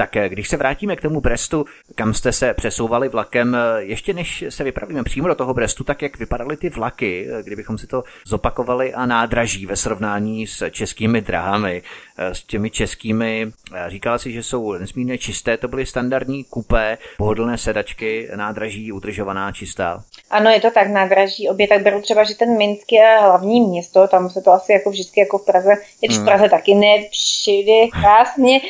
[0.00, 4.12] Tak eh, když se vrátíme k tomu Brestu, kam jste se přesouvali vlakem, eh, ještě
[4.12, 7.86] než se vypravíme přímo do toho Brestu, tak jak vypadaly ty vlaky, eh, kdybychom si
[7.86, 11.82] to zopakovali a nádraží ve srovnání s českými drahami,
[12.18, 13.52] s těmi českými,
[13.88, 20.04] říkala si, že jsou nesmírně čisté, to byly standardní kupé, pohodlné sedačky, nádraží udržovaná, čistá.
[20.30, 24.08] Ano, je to tak, nádraží obě, tak beru třeba, že ten Minsk je hlavní město,
[24.08, 25.72] tam se to asi jako vždycky jako v Praze,
[26.02, 26.24] i v hmm.
[26.24, 28.60] Praze taky ne všude krásně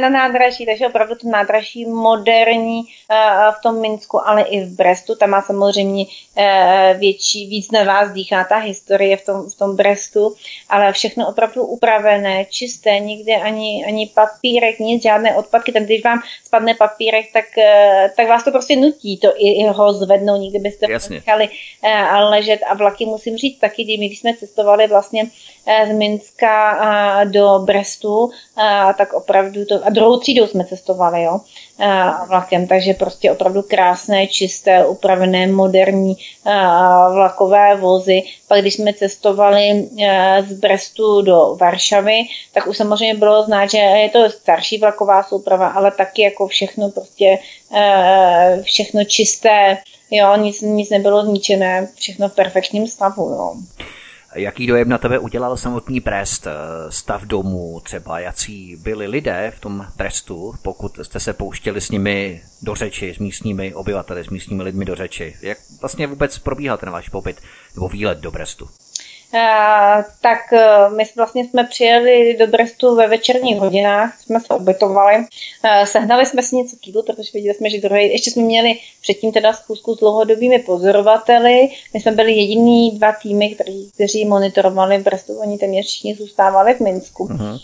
[0.00, 3.14] na nádraží, takže opravdu to nádraží moderní eh,
[3.58, 5.14] v tom Minsku, ale i v Brestu.
[5.14, 6.06] Tam má samozřejmě
[6.36, 10.34] eh, větší, víc na vás dýchá ta historie v tom, v tom Brestu,
[10.68, 15.72] ale všechno opravdu upravené, čisté, nikde ani, ani papírek, nic, žádné odpadky.
[15.72, 19.66] Tam, když vám spadne papírek, tak, eh, tak vás to prostě nutí to i, i
[19.66, 21.48] ho zvednout, nikdy byste nechali
[22.30, 25.30] ležet a vlaky musím říct taky, když jsme cestovali vlastně
[25.88, 28.30] z Minska do Brestu,
[28.98, 31.40] tak opravdu to, a druhou třídou jsme cestovali, jo,
[32.28, 36.16] vlakem, takže prostě opravdu krásné, čisté, upravené, moderní
[37.12, 38.22] vlakové vozy.
[38.48, 39.88] Pak když jsme cestovali
[40.46, 45.68] z Brestu do Varšavy, tak už samozřejmě bylo znát, že je to starší vlaková souprava,
[45.68, 47.38] ale taky jako všechno prostě,
[48.62, 49.78] všechno čisté,
[50.10, 53.54] jo, nic, nic nebylo zničené, všechno v perfektním stavu, jo.
[54.34, 56.50] Jaký dojem na tebe udělal samotný Brest, eh,
[56.88, 62.42] stav domů, třeba jací byli lidé v tom Brestu, pokud jste se pouštěli s nimi
[62.62, 65.36] do řeči, s místními obyvateli, s místními lidmi do řeči.
[65.42, 67.40] Jak vlastně vůbec probíhal ten váš pobyt
[67.74, 68.68] nebo výlet do Brestu?
[70.20, 75.16] Tak eh, my vlastně jsme přijeli do Brestu ve večerních hodinách, jsme se ubytovali,
[75.64, 79.32] eh, sehnali jsme si něco kýlu, protože viděli jsme, že druhý, ještě jsme měli předtím
[79.32, 85.38] teda schůzku s dlouhodobými pozorovateli, my jsme byli jediný dva týmy, kteří, kteří monitorovali Brestu,
[85.38, 87.26] oni téměř všichni zůstávali v Minsku.
[87.26, 87.60] Uh-huh.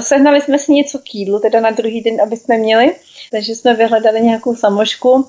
[0.00, 2.94] Sehnali jsme si něco kýlu, teda na druhý den, aby jsme měli,
[3.30, 5.28] takže jsme vyhledali nějakou samošku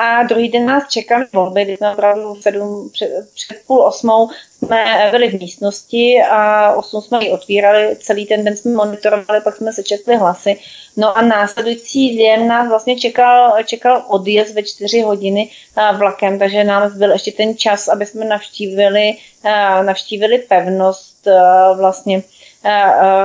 [0.00, 4.28] a druhý den nás čekali volby, kdy jsme opravdu v sedm, před, před půl osmou
[4.58, 9.56] jsme byli v místnosti a osm jsme ji otvírali, celý ten den jsme monitorovali, pak
[9.56, 10.60] jsme sečetli hlasy.
[10.96, 15.50] No a následující den nás vlastně čekal, čekal odjezd ve čtyři hodiny
[15.98, 19.16] vlakem, takže nám byl ještě ten čas, aby jsme navštívili,
[19.82, 21.28] navštívili pevnost
[21.76, 22.22] vlastně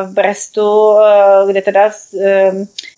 [0.06, 0.96] v Brestu,
[1.48, 1.92] kde teda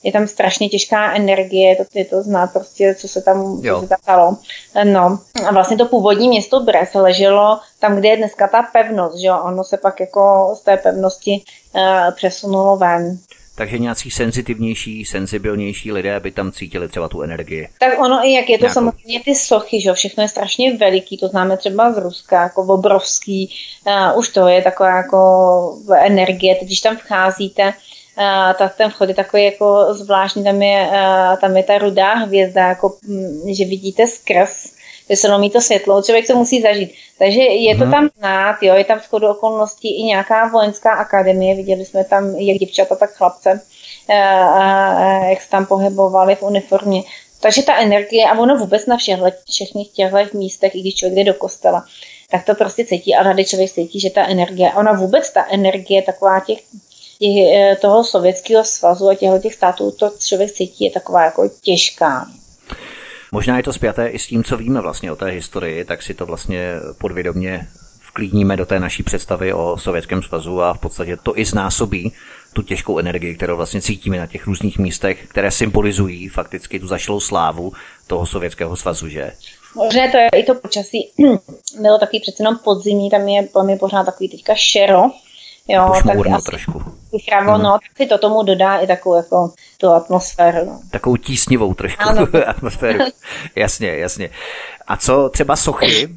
[0.03, 3.87] je tam strašně těžká energie, to je to znát prostě, co se tam, co se
[3.87, 4.37] tam stalo.
[4.83, 9.27] No a vlastně to původní město Brest leželo tam, kde je dneska ta pevnost, že
[9.27, 11.43] jo, ono se pak jako z té pevnosti
[12.15, 13.17] přesunulo ven
[13.55, 17.69] takže nějací senzitivnější, senzibilnější lidé by tam cítili třeba tu energii.
[17.79, 18.73] Tak ono i jak je to Nějakou...
[18.73, 23.55] samozřejmě ty sochy, že všechno je strašně veliký, to známe třeba z Ruska, jako obrovský,
[23.87, 27.63] uh, už to je taková jako energie, teď když tam vcházíte,
[28.17, 32.13] uh, tak ten vchod je takový jako zvláštní, tam je, uh, tam je ta rudá
[32.13, 34.72] hvězda, jako, um, že vidíte skrz
[35.09, 36.91] že se lomí to světlo, člověk to musí zažít.
[37.19, 37.91] Takže je to hmm.
[37.91, 42.35] tam znát, jo, je tam v chodu okolností i nějaká vojenská akademie, viděli jsme tam
[42.35, 43.61] jak děvčata, tak chlapce,
[45.29, 47.03] jak se tam pohybovali v uniformě.
[47.39, 51.23] Takže ta energie, a ono vůbec na všech, všech těchto místech, i když člověk jde
[51.23, 51.85] do kostela,
[52.31, 56.01] tak to prostě cítí a rady člověk cítí, že ta energie, ona vůbec ta energie
[56.01, 56.59] taková těch,
[57.19, 61.49] těch e, toho sovětského svazu a těchto těch států, to člověk cítí, je taková jako
[61.61, 62.27] těžká.
[63.33, 66.13] Možná je to spjaté i s tím, co víme vlastně o té historii, tak si
[66.13, 67.67] to vlastně podvědomě
[68.07, 72.13] vklíníme do té naší představy o Sovětském svazu a v podstatě to i znásobí
[72.53, 77.19] tu těžkou energii, kterou vlastně cítíme na těch různých místech, které symbolizují fakticky tu zašlou
[77.19, 77.73] slávu
[78.07, 79.31] toho Sovětského svazu, že?
[79.75, 81.11] Možná to je i to počasí.
[81.81, 85.01] Bylo taky přece jenom podzimí, tam je, tam je pořád takový teďka šero,
[85.67, 86.83] Jo, tak asi trošku.
[87.29, 87.63] Chrámo, mm.
[87.63, 90.65] no, tak si to tomu dodá i takovou jako tu atmosféru.
[90.65, 90.79] No.
[90.91, 92.27] Takovou tísnivou trošku ano.
[92.47, 92.99] atmosféru.
[93.55, 94.29] jasně, jasně.
[94.87, 96.09] A co třeba sochy,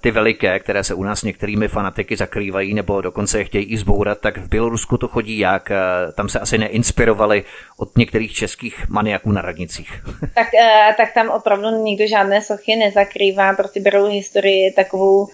[0.00, 4.18] ty veliké, které se u nás některými fanatiky zakrývají nebo dokonce je chtějí i zbourat,
[4.20, 5.72] tak v Bělorusku to chodí jak?
[6.14, 7.44] Tam se asi neinspirovali
[7.76, 10.02] od některých českých maniaků na radnicích.
[10.34, 15.28] tak, eh, tak tam opravdu nikdo žádné sochy nezakrývá, prostě berou historii takovou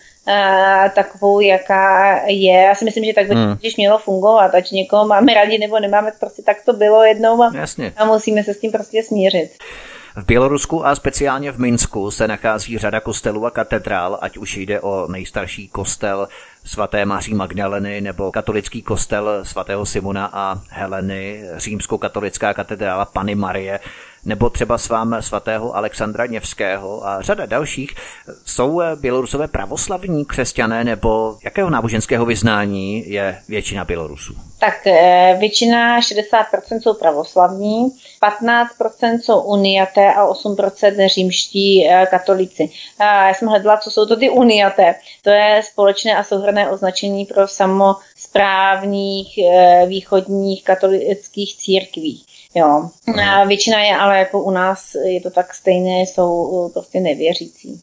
[0.94, 2.62] takovou, jaká je.
[2.62, 3.56] Já si myslím, že tak by hmm.
[3.76, 7.92] mělo fungovat, ať někoho máme rádi nebo nemáme, prostě tak to bylo jednou a, Jasně.
[7.96, 9.50] a musíme se s tím prostě smířit.
[10.16, 14.80] V Bělorusku a speciálně v Minsku se nachází řada kostelů a katedrál, ať už jde
[14.80, 16.28] o nejstarší kostel
[16.64, 23.80] svaté Maří Magdaleny nebo katolický kostel svatého Simona a Heleny, římskou-katolická katedrála Pany Marie
[24.24, 27.94] nebo třeba s vám svatého Alexandra Něvského a řada dalších.
[28.44, 34.34] Jsou bělorusové pravoslavní křesťané nebo jakého náboženského vyznání je většina Bělorusů?
[34.58, 37.88] Tak eh, většina, 60% jsou pravoslavní,
[38.22, 42.70] 15% jsou uniaté a 8% římští eh, katolici.
[43.00, 44.94] Já jsem hledala, co jsou to ty uniaté.
[45.22, 52.24] To je společné a souhrné označení pro samozprávních eh, východních katolických církví.
[52.54, 52.90] Jo.
[53.32, 57.80] A většina je ale jako u nás je to tak stejné, jsou prostě nevěřící.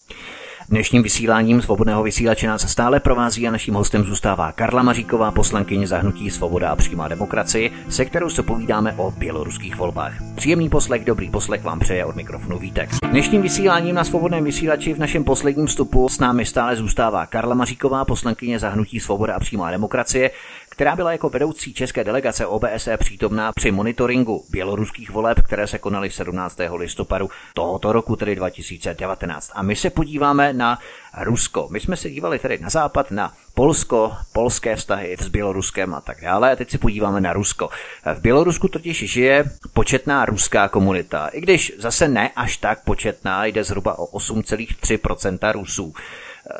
[0.70, 6.30] Dnešním vysíláním svobodného vysílače nás stále provází a naším hostem zůstává Karla Maříková, poslankyně zahnutí
[6.30, 10.14] Svoboda a přímá demokracie, se kterou se povídáme o běloruských volbách.
[10.36, 12.90] Příjemný poslech, dobrý poslech vám přeje od mikrofonu Vítek.
[13.10, 18.06] Dnešním vysíláním na svobodném vysílači v našem posledním vstupu s námi stále zůstává Karla Maříková,
[18.06, 20.32] poslankyně zahnutí Svoboda a přímá demokracie,
[20.78, 26.10] která byla jako vedoucí české delegace OBSE přítomná při monitoringu běloruských voleb, které se konaly
[26.10, 26.60] 17.
[26.76, 29.52] listopadu tohoto roku, tedy 2019.
[29.54, 30.80] A my se podíváme na
[31.18, 31.68] Rusko.
[31.72, 36.22] My jsme se dívali tedy na západ, na Polsko, polské vztahy s Běloruskem a tak
[36.22, 36.52] dále.
[36.52, 37.70] A teď se podíváme na Rusko.
[38.16, 43.64] V Bělorusku totiž žije početná ruská komunita, i když zase ne až tak početná, jde
[43.64, 45.94] zhruba o 8,3% Rusů.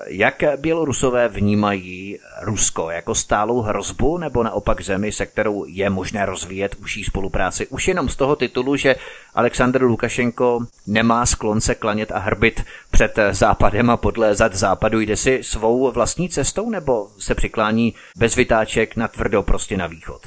[0.08, 6.76] Jak Bělorusové vnímají Rusko jako stálou hrozbu nebo naopak zemi, se kterou je možné rozvíjet
[6.82, 7.68] užší spolupráci?
[7.68, 8.96] Už jenom z toho titulu, že
[9.36, 15.00] Aleksandr Lukašenko nemá sklon se klanět a hrbit před západem a podlézat západu.
[15.00, 20.22] Jde si svou vlastní cestou nebo se přiklání bez vytáček na tvrdo prostě na východ?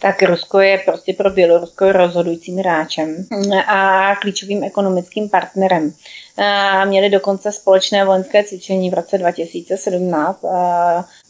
[0.00, 3.26] Tak Rusko je prostě pro Bělorusko rozhodujícím hráčem
[3.66, 5.92] a klíčovým ekonomickým partnerem.
[6.84, 10.44] Měli dokonce společné vojenské cvičení v roce 2017.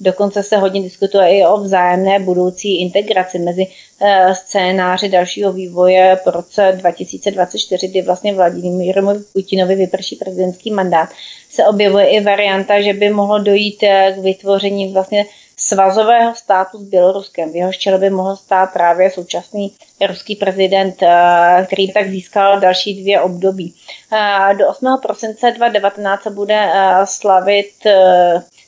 [0.01, 3.67] Dokonce se hodně diskutuje i o vzájemné budoucí integraci mezi
[4.01, 11.09] e, scénáři dalšího vývoje po roce 2024, kdy vlastně Vladimírovi Putinovi vyprší prezidentský mandát.
[11.51, 15.27] Se objevuje i varianta, že by mohlo dojít e, k vytvoření vlastně
[15.69, 17.53] svazového státu s Běloruskem.
[17.53, 23.03] V jeho čele by mohl stát právě současný ruský prezident, eh, který tak získal další
[23.03, 23.75] dvě období.
[24.13, 24.99] Eh, do 8.
[25.03, 27.71] prosince 2019 se bude eh, slavit,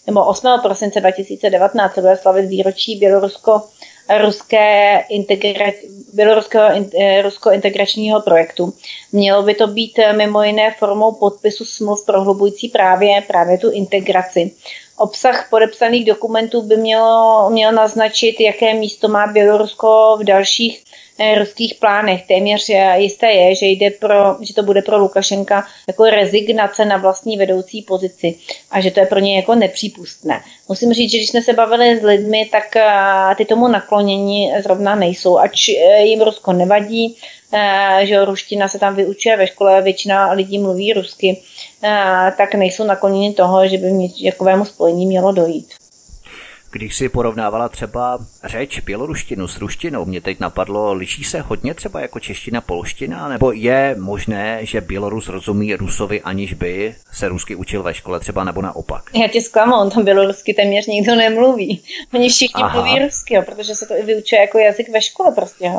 [0.06, 0.60] nebo 8.
[0.62, 3.62] prosince 2019 se bude slavit výročí Bělorusko
[4.18, 5.72] ruské integra-
[6.12, 6.68] běloruského
[7.22, 8.72] rusko integračního projektu.
[9.12, 14.50] Mělo by to být mimo jiné formou podpisu smluv prohlubující právě, právě tu integraci.
[14.96, 20.89] Obsah podepsaných dokumentů by mělo, mělo naznačit, jaké místo má Bělorusko v dalších eh,
[21.38, 22.26] ruských plánech.
[22.26, 27.36] Téměř jisté je, že, jde pro, že to bude pro Lukašenka jako rezignace na vlastní
[27.36, 28.34] vedoucí pozici
[28.70, 30.40] a že to je pro něj jako nepřípustné.
[30.68, 34.94] Musím říct, že když jsme se bavili s lidmi, tak eh, ty tomu naklonění zrovna
[34.94, 35.38] nejsou.
[35.38, 37.16] Ač eh, jim Rusko nevadí,
[38.02, 41.42] že ruština se tam vyučuje ve škole, většina lidí mluví rusky,
[42.36, 45.79] tak nejsou nakloněni toho, že by mě takovému spojení mělo dojít.
[46.72, 52.00] Když si porovnávala třeba řeč běloruštinu s ruštinou, mě teď napadlo, liší se hodně třeba
[52.00, 57.82] jako čeština, polština, nebo je možné, že Bělorus rozumí Rusovi, aniž by se rusky učil
[57.82, 59.02] ve škole třeba, nebo naopak?
[59.14, 61.82] Já tě zklamu, on tam bělorusky téměř nikdo nemluví.
[62.14, 62.82] Oni všichni Aha.
[62.82, 65.72] mluví rusky, jo, protože se to i vyučuje jako jazyk ve škole prostě.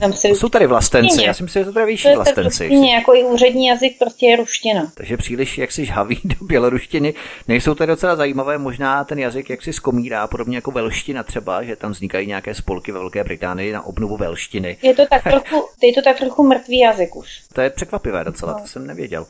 [0.00, 2.68] Tam se Jsou tady vlastenci, já si myslím, že to tady vyšší to vlastenci.
[2.68, 4.92] To jako i úřední jazyk prostě je ruština.
[4.94, 7.14] Takže příliš jak si žhaví do běloruštiny.
[7.48, 11.76] Nejsou to docela zajímavé, možná ten jazyk jak si skomírá podobně jako velština třeba, že
[11.76, 14.76] tam vznikají nějaké spolky ve Velké Británii na obnovu velštiny.
[14.82, 17.28] Je to tak trochu, je to tak trochu mrtvý jazyk už.
[17.52, 18.58] To je překvapivé docela, no.
[18.58, 19.26] to jsem nevěděl.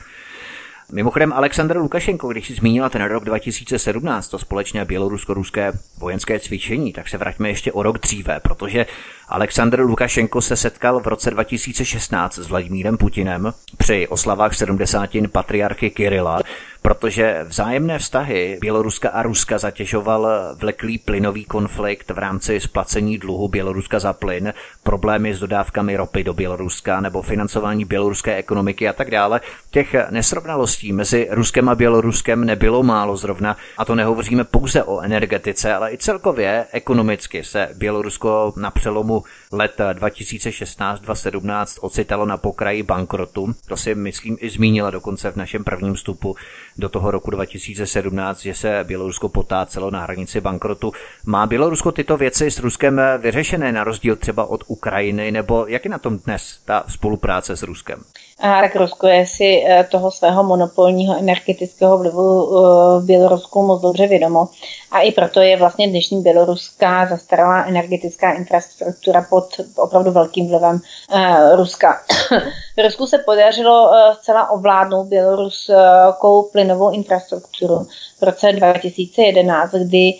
[0.92, 7.09] Mimochodem Aleksandr Lukašenko, když si zmínila ten rok 2017, to společné bělorusko-ruské vojenské cvičení, tak
[7.09, 8.86] se vraťme ještě o rok dříve, protože
[9.28, 15.11] Aleksandr Lukašenko se setkal v roce 2016 s Vladimírem Putinem při oslavách 70.
[15.32, 16.40] patriarchy Kirila,
[16.83, 23.99] protože vzájemné vztahy Běloruska a Ruska zatěžoval vleklý plynový konflikt v rámci splacení dluhu Běloruska
[23.99, 24.53] za plyn,
[24.83, 29.41] problémy s dodávkami ropy do Běloruska nebo financování běloruské ekonomiky a tak dále.
[29.70, 35.74] Těch nesrovnalostí mezi Ruskem a Běloruskem nebylo málo zrovna a to nehovoříme pouze o energetice,
[35.74, 39.22] ale i celkově ekonomicky se Bělorusko na přelomu
[39.53, 43.55] let 2016-2017 ocitalo na pokraji bankrotu.
[43.68, 46.36] To si myslím i zmínila dokonce v našem prvním vstupu
[46.78, 50.92] do toho roku 2017, že se Bělorusko potácelo na hranici bankrotu.
[51.26, 55.90] Má Bělorusko tyto věci s Ruskem vyřešené na rozdíl třeba od Ukrajiny, nebo jak je
[55.90, 58.03] na tom dnes ta spolupráce s Ruskem?
[58.41, 63.82] A tak Rusko je si eh, toho svého monopolního energetického vlivu eh, v Bělorusku moc
[63.82, 64.49] dobře vědomo.
[64.91, 70.80] A i proto je vlastně dnešní běloruská zastaralá energetická infrastruktura pod opravdu velkým vlivem
[71.12, 72.01] eh, Ruska.
[72.84, 77.86] Rusku se podařilo zcela ovládnout běloruskou plynovou infrastrukturu
[78.20, 80.12] v roce 2011, kdy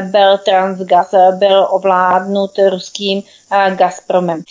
[0.00, 3.22] byl Transgas, byl ovládnut ruským
[3.74, 4.42] Gazpromem.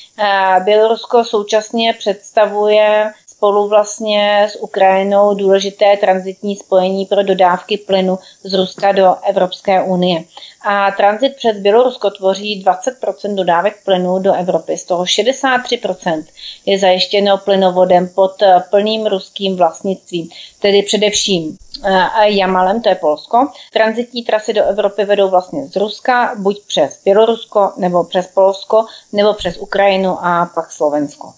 [0.66, 8.92] Bělorusko současně představuje spolu vlastně s Ukrajinou důležité transitní spojení pro dodávky plynu z Ruska
[8.92, 10.24] do Evropské unie.
[10.68, 16.24] A transit přes Bělorusko tvoří 20% dodávek plynu do Evropy, z toho 63%
[16.66, 18.32] je zajištěno plynovodem pod
[18.70, 21.65] plným ruským vlastnictvím, tedy především eh,
[22.26, 23.48] Jamalem, to je Polsko.
[23.74, 29.34] Transitní trasy do Evropy vedou vlastně z Ruska, buď přes Bělorusko, nebo přes Polsko, nebo
[29.34, 31.34] přes Ukrajinu a pak Slovensko.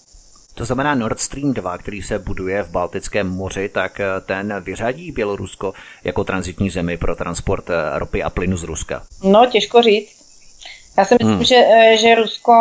[0.58, 5.12] To znamená Nord Stream 2, který se buduje v Baltickém moři, tak eh, ten vyřadí
[5.12, 5.72] Bělorusko
[6.04, 9.02] jako transitní zemi pro transport eh, ropy a plynu z Ruska.
[9.22, 10.27] No, těžko říct.
[10.98, 11.44] Já si myslím, hmm.
[11.44, 12.52] že, eh, že Rusko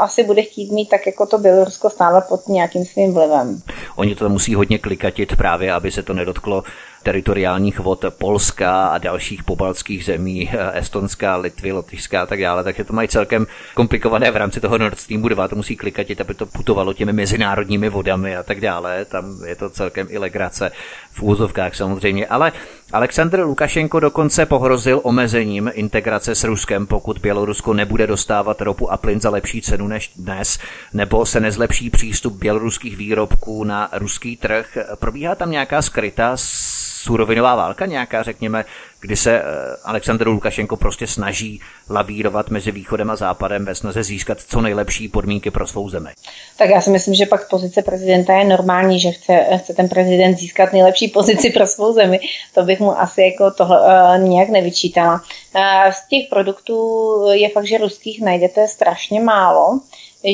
[0.00, 3.60] asi bude chtít mít tak jako to Bělorusko stále pod nějakým svým vlivem.
[3.96, 6.62] Oni to musí hodně klikatit právě, aby se to nedotklo
[7.06, 12.92] teritoriálních vod Polska a dalších pobaltských zemí, Estonska, Litvy, Lotyšská a tak dále, takže to
[12.92, 16.92] mají celkem komplikované v rámci toho Nord Streamu 2, to musí klikatit, aby to putovalo
[16.92, 20.70] těmi mezinárodními vodami a tak dále, tam je to celkem i legrace
[21.12, 22.52] v úzovkách samozřejmě, ale
[22.92, 29.20] Aleksandr Lukašenko dokonce pohrozil omezením integrace s Ruskem, pokud Bělorusko nebude dostávat ropu a plyn
[29.20, 30.58] za lepší cenu než dnes,
[30.94, 34.78] nebo se nezlepší přístup běloruských výrobků na ruský trh.
[34.98, 36.36] Probíhá tam nějaká skrytá
[37.06, 38.64] surovinová válka nějaká, řekněme,
[39.06, 39.44] kdy se eh,
[39.84, 45.50] Aleksandr Lukašenko prostě snaží lavírovat mezi východem a západem ve snaze získat co nejlepší podmínky
[45.50, 46.10] pro svou zemi.
[46.58, 49.88] Tak já si myslím, že pak z pozice prezidenta je normální, že chce, chce ten
[49.88, 52.20] prezident získat nejlepší pozici pro svou zemi.
[52.54, 55.14] To bych mu asi jako tohle uh, nějak nevyčítala.
[55.14, 56.76] Uh, z těch produktů
[57.32, 59.80] je fakt, že ruských najdete strašně málo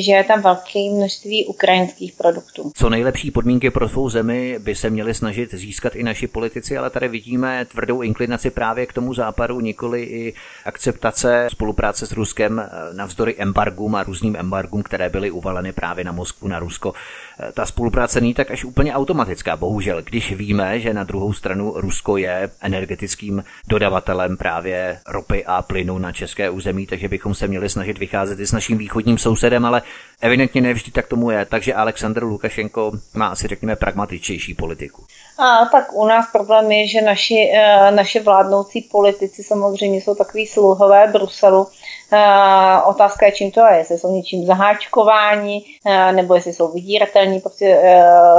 [0.00, 2.70] že je tam velké množství ukrajinských produktů.
[2.74, 6.90] Co nejlepší podmínky pro svou zemi by se měli snažit získat i naši politici, ale
[6.90, 10.34] tady vidíme tvrdou inklinaci právě k tomu západu, nikoli i
[10.64, 16.12] akceptace spolupráce s Ruskem eh, navzdory embargům a různým embargům, které byly uvaleny právě na
[16.12, 16.94] Moskvu, na Rusko.
[17.40, 21.72] Eh, ta spolupráce není tak až úplně automatická, bohužel, když víme, že na druhou stranu
[21.76, 27.68] Rusko je energetickým dodavatelem právě ropy a plynu na české území, takže bychom se měli
[27.68, 29.82] snažit vycházet i s naším východním sousedem, ale
[30.20, 35.04] evidentně nevždy tak tomu je, takže Aleksandr Lukašenko má asi řekněme pragmatičtější politiku.
[35.42, 40.46] A tak u nás problém je, že naši, eh, naše vládnoucí politici samozřejmě jsou takový
[40.46, 41.66] sluhové Bruselu.
[42.12, 47.40] Eh, otázka je, čím to je, jestli jsou něčím zaháčkováni, eh, nebo jestli jsou vydíratelní,
[47.40, 47.82] prostě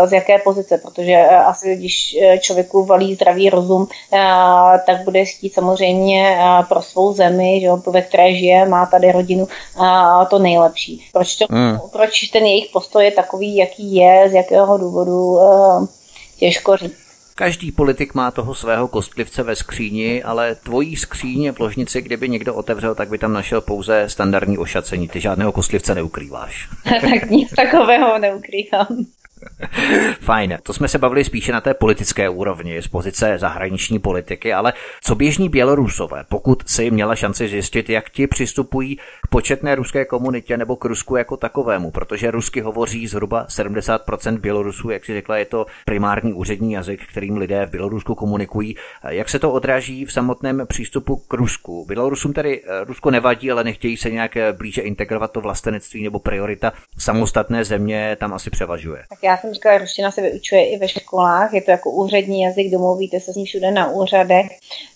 [0.06, 3.88] z jaké pozice, protože asi když člověku valí zdravý rozum,
[4.86, 6.38] tak bude chtít samozřejmě
[6.70, 9.48] pro svou zemi, že, ve které žije, má tady rodinu,
[10.30, 11.06] to nejlepší.
[11.14, 11.80] Proč, to, hmm.
[11.92, 15.40] proč ten jejich postoj je takový, jaký je, z jakého důvodu,
[16.44, 17.14] těžko říct.
[17.36, 22.56] Každý politik má toho svého kostlivce ve skříni, ale tvojí skříně v ložnici, kdyby někdo
[22.56, 25.08] otevřel, tak by tam našel pouze standardní ošacení.
[25.08, 26.70] Ty žádného kostlivce neukrýváš.
[27.02, 29.06] tak nic takového neukrývám.
[30.20, 34.74] Fajn, to jsme se bavili spíše na té politické úrovni, z pozice zahraniční politiky, ale
[35.02, 40.58] co běžní Bělorusové, pokud si měla šanci zjistit, jak ti přistupují k početné ruské komunitě
[40.58, 45.46] nebo k Rusku jako takovému, protože rusky hovoří zhruba 70% Bělorusů, jak si řekla, je
[45.46, 48.76] to primární úřední jazyk, kterým lidé v Bělorusku komunikují.
[49.10, 51.86] Jak se to odráží v samotném přístupu k Rusku?
[51.88, 56.74] Bělorusům tedy eh, Rusko nevadí, ale nechtějí se nějak blíže integrovat to vlastenectví nebo priorita
[56.98, 59.04] samostatné země tam asi převažuje.
[59.10, 62.42] Tak já já jsem říkala, ruština se vyučuje i ve školách, je to jako úřední
[62.42, 64.48] jazyk, domluvíte se s ní všude na úřadech.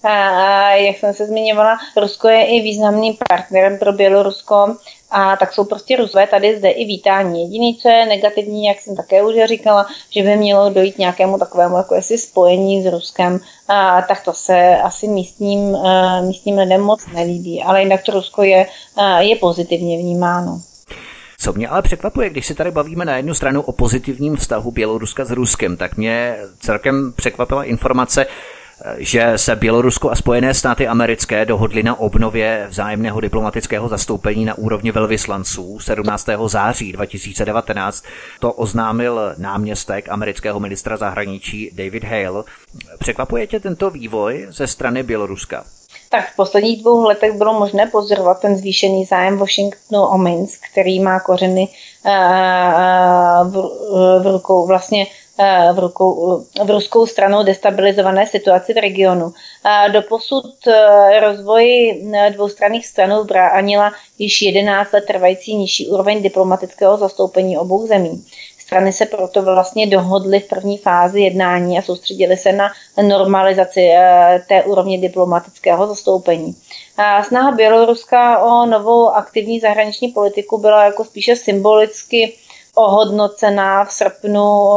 [0.03, 4.75] A jak jsem se zmiňovala, Rusko je i významným partnerem pro Bělorusko
[5.11, 7.41] a tak jsou prostě Rusové tady zde i vítání.
[7.41, 11.77] Jediný, co je negativní, jak jsem také už říkala, že by mělo dojít nějakému takovému
[11.77, 17.07] jako jestli spojení s Ruskem, a, tak to se asi místním, a, místním lidem moc
[17.13, 20.61] nelíbí, ale jinak to Rusko je, a, je pozitivně vnímáno.
[21.39, 25.25] Co mě ale překvapuje, když se tady bavíme na jednu stranu o pozitivním vztahu Běloruska
[25.25, 28.25] s Ruskem, tak mě celkem překvapila informace,
[28.97, 34.91] že se Bělorusko a Spojené státy americké dohodly na obnově vzájemného diplomatického zastoupení na úrovni
[34.91, 36.29] velvyslanců 17.
[36.47, 38.05] září 2019.
[38.39, 42.43] To oznámil náměstek amerického ministra zahraničí David Hale.
[42.99, 45.63] Překvapuje tě tento vývoj ze strany Běloruska?
[46.09, 50.99] Tak v posledních dvou letech bylo možné pozorovat ten zvýšený zájem Washingtonu o Minsk, který
[50.99, 51.67] má kořeny
[52.05, 53.43] eh, eh,
[54.19, 55.07] v rukou vlastně
[55.39, 59.33] Eh, v, rukou, v ruskou stranou destabilizované situaci v regionu.
[59.91, 60.45] Doposud
[61.19, 61.65] rozvoj
[62.33, 68.25] dvoustranných stranů bránila již 11 let trvající nižší úroveň diplomatického zastoupení obou zemí.
[68.67, 72.71] Strany se proto vlastně dohodly v první fázi jednání a soustředily se na
[73.07, 73.89] normalizaci
[74.47, 76.55] té úrovně diplomatického zastoupení.
[77.27, 82.37] Snaha Běloruska o novou aktivní zahraniční politiku byla jako spíše symbolicky
[82.75, 84.69] ohodnocená v srpnu,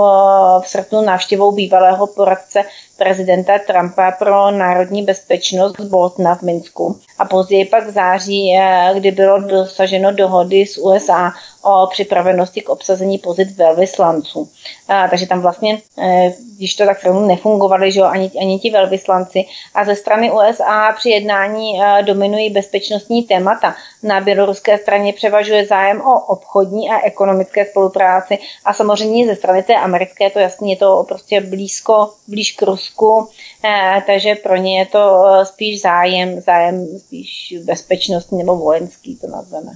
[0.61, 2.65] v srpnu návštěvou bývalého poradce
[3.01, 7.01] prezidenta Trumpa pro národní bezpečnost Boltna v Minsku.
[7.19, 11.33] A později pak v září, eh, kdy bylo dosaženo dohody s USA
[11.63, 14.49] o připravenosti k obsazení pozic velvyslanců.
[14.89, 19.45] A, takže tam vlastně, eh, když to tak nefungovali že ani, ani ti velvyslanci.
[19.75, 23.75] A ze strany USA při jednání eh, dominují bezpečnostní témata.
[24.03, 29.75] Na běloruské straně převažuje zájem o obchodní a ekonomické spolupráci a samozřejmě ze strany té
[29.75, 33.29] americké to jasně je to prostě blízko, blíž k Rusku Rusku,
[33.65, 39.27] eh, takže pro ně je to eh, spíš zájem, zájem spíš bezpečnostní nebo vojenský, to
[39.27, 39.73] nazveme.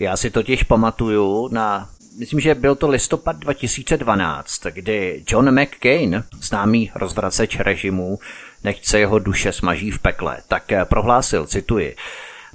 [0.00, 1.88] Já si totiž pamatuju na
[2.18, 8.18] myslím, že byl to listopad 2012, kdy John McCain, známý rozvraceč režimu,
[8.64, 11.96] nechce jeho duše smaží v pekle, tak eh, prohlásil, cituji,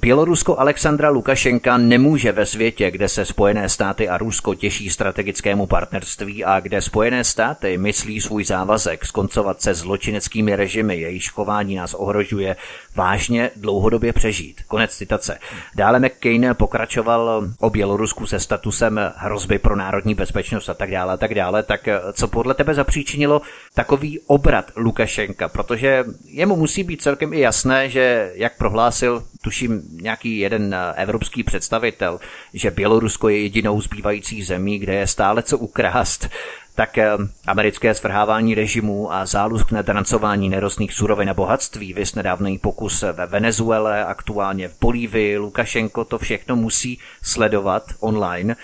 [0.01, 6.45] Bělorusko Alexandra Lukašenka nemůže ve světě, kde se Spojené státy a Rusko těší strategickému partnerství
[6.45, 12.55] a kde Spojené státy myslí svůj závazek skoncovat se zločineckými režimy, jejíž chování nás ohrožuje,
[12.95, 14.61] vážně dlouhodobě přežít.
[14.67, 15.39] Konec citace.
[15.75, 21.17] Dále McCain pokračoval o Bělorusku se statusem hrozby pro národní bezpečnost a tak dále, a
[21.17, 21.63] tak dále.
[21.63, 23.41] Tak co podle tebe zapříčinilo
[23.73, 25.49] takový obrat Lukašenka?
[25.49, 32.19] Protože jemu musí být celkem i jasné, že jak prohlásil, tuším, nějaký jeden evropský představitel,
[32.53, 36.29] že Bělorusko je jedinou zbývající zemí, kde je stále co ukrást,
[36.75, 37.11] tak eh,
[37.47, 43.25] americké svrhávání režimu a zálusk na drancování nerostných surovin a bohatství, vys nedávný pokus ve
[43.25, 48.55] Venezuele, aktuálně v Bolívii, Lukašenko to všechno musí sledovat online.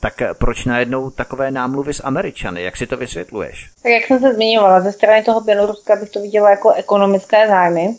[0.00, 2.62] Tak eh, proč najednou takové námluvy s Američany?
[2.62, 3.70] Jak si to vysvětluješ?
[3.82, 7.96] Tak jak jsem se zmiňovala, ze strany toho Běloruska bych to viděla jako ekonomické zájmy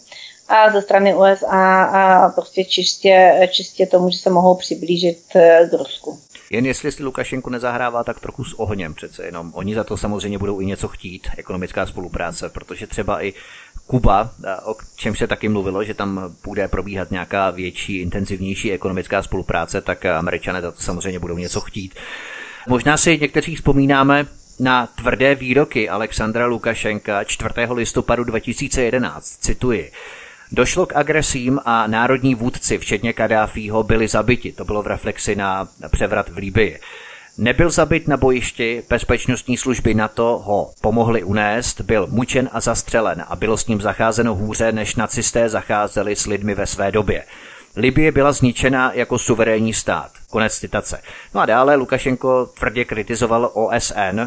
[0.50, 5.74] a ze strany USA a prostě čistě, čistě tomu, že se mohou přiblížit eh, k
[5.74, 6.20] Rusku.
[6.50, 9.52] Jen jestli si Lukašenko nezahrává tak trochu s ohněm přece jenom.
[9.56, 13.34] Oni za to samozřejmě budou i něco chtít, ekonomická spolupráce, protože třeba i
[13.88, 14.32] Kuba,
[14.66, 20.06] o čem se taky mluvilo, že tam bude probíhat nějaká větší, intenzivnější ekonomická spolupráce, tak
[20.06, 21.96] američané za to samozřejmě budou něco chtít.
[22.68, 24.26] Možná si někteří vzpomínáme
[24.60, 27.50] na tvrdé výroky Alexandra Lukašenka 4.
[27.74, 29.38] listopadu 2011.
[29.40, 29.92] Cituji.
[30.52, 34.52] Došlo k agresím a národní vůdci, včetně Kadáfího, byli zabiti.
[34.52, 36.80] To bylo v reflexi na převrat v Líbii.
[37.38, 43.36] Nebyl zabit na bojišti, bezpečnostní služby NATO ho pomohli unést, byl mučen a zastřelen a
[43.36, 47.24] bylo s ním zacházeno hůře, než nacisté zacházeli s lidmi ve své době.
[47.76, 50.12] Libie byla zničena jako suverénní stát.
[50.30, 51.02] Konec citace.
[51.34, 54.22] No a dále Lukašenko tvrdě kritizoval OSN,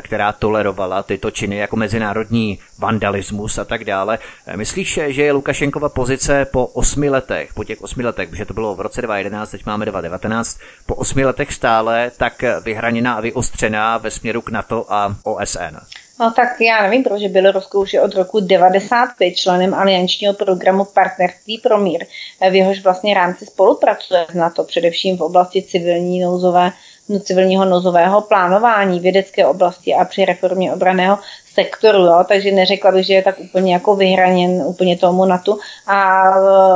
[0.00, 4.18] která tolerovala tyto činy jako mezinárodní vandalismus a tak dále.
[4.46, 8.54] Eh, myslíš, že je Lukašenkova pozice po osmi letech, po těch osmi letech, protože to
[8.54, 13.98] bylo v roce 2011, teď máme 2019, po osmi letech stále tak vyhraněná a vyostřená
[13.98, 15.76] ve směru k NATO a OSN?
[16.20, 21.58] No tak já nevím, protože Bělorusko už je od roku 95 členem aliančního programu Partnerství
[21.58, 22.04] pro mír,
[22.40, 26.72] eh, v jehož vlastně rámci spolupracuje s NATO, především v oblasti civilní nouzové
[27.22, 31.18] civilního nozového plánování vědecké oblasti a při reformě obraného
[31.54, 32.24] sektoru, jo?
[32.28, 36.24] takže neřekla bych, že je tak úplně jako vyhraněn úplně tomu NATO a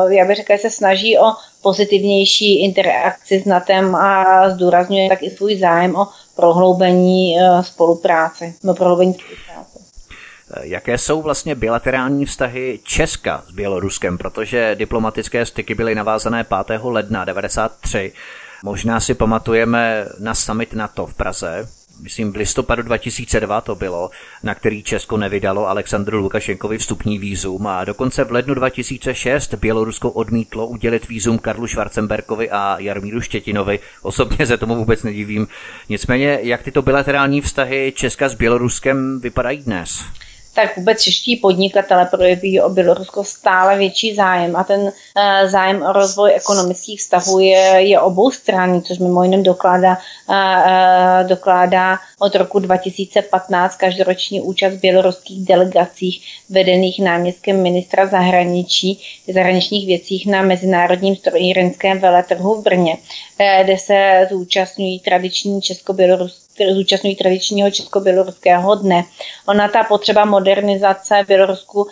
[0.09, 1.33] já bych řekla, že se snaží o
[1.63, 9.15] pozitivnější interakci s NATem a zdůrazňuje tak i svůj zájem o prohloubení spolupráce, no prohloubení
[9.15, 9.79] spolupráce.
[10.63, 16.81] Jaké jsou vlastně bilaterální vztahy Česka s Běloruskem, protože diplomatické styky byly navázané 5.
[16.83, 18.13] ledna 1993.
[18.65, 21.69] Možná si pamatujeme na summit NATO v Praze,
[22.01, 24.11] myslím v listopadu 2002 to bylo,
[24.43, 30.67] na který Česko nevydalo Alexandru Lukašenkovi vstupní výzum a dokonce v lednu 2006 Bělorusko odmítlo
[30.67, 33.81] udělit výzum Karlu Schwarzenberkovi a Jarmíru Štětinovi.
[34.03, 35.49] Osobně se tomu vůbec nedivím.
[35.89, 40.05] Nicméně, jak tyto bilaterální vztahy Česka s Běloruskem vypadají dnes?
[40.61, 44.57] Tak vůbec čeští podnikatele projeví o Bělorusko stále větší zájem.
[44.57, 44.93] A ten uh,
[45.47, 49.99] zájem o rozvoj ekonomických vztahů je, je oboustranný, což mimo jiném dokládá,
[50.29, 59.03] uh, dokládá od roku 2015 každoroční účast v běloruských delegacích vedených náměstkem ministra zahraničí,
[59.35, 62.97] zahraničních věcích na mezinárodním strojírenském veletrhu v Brně,
[63.65, 69.05] kde se zúčastňují tradiční česko-běloruské zúčastňují tradičního česko-běloruského dne.
[69.49, 71.89] Ona ta potřeba modernizace Bělorusku uh,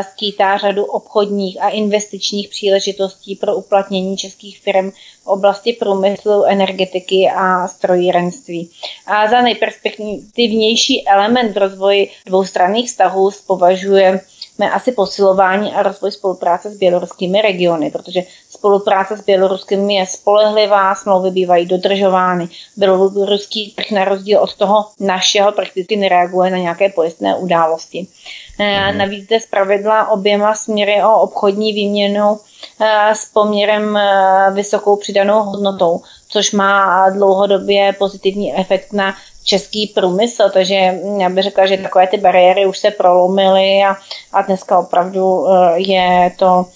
[0.00, 4.90] skýtá řadu obchodních a investičních příležitostí pro uplatnění českých firm
[5.22, 8.70] v oblasti průmyslu, energetiky a strojírenství.
[9.06, 14.20] A za nejperspektivnější element v rozvoji dvoustranných vztahů považuje
[14.68, 18.22] asi posilování a rozvoj spolupráce s běloruskými regiony, protože
[18.60, 22.48] spolupráce s Běloruskem je spolehlivá, smlouvy bývají dodržovány.
[22.76, 28.06] Běloruský trh na rozdíl od toho našeho prakticky nereaguje na nějaké pojistné události.
[28.58, 28.98] Mm.
[28.98, 32.38] Navíc zde zpravidla oběma směry o obchodní výměnu
[32.80, 39.14] eh, s poměrem eh, vysokou přidanou hodnotou, což má dlouhodobě pozitivní efekt na
[39.44, 43.96] český průmysl, takže já bych řekla, že takové ty bariéry už se prolomily a,
[44.32, 45.46] a dneska opravdu
[45.76, 46.66] je to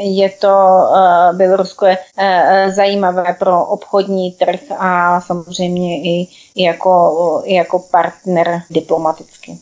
[0.00, 7.42] je to uh, Bělorusko je uh, zajímavé pro obchodní trh a samozřejmě i, i, jako,
[7.44, 9.58] i jako partner diplomaticky.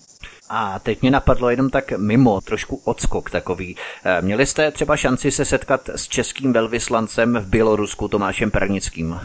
[0.49, 3.77] A teď mě napadlo jenom tak mimo, trošku odskok takový.
[4.21, 9.21] Měli jste třeba šanci se setkat s českým velvyslancem v Bělorusku Tomášem Pernickým?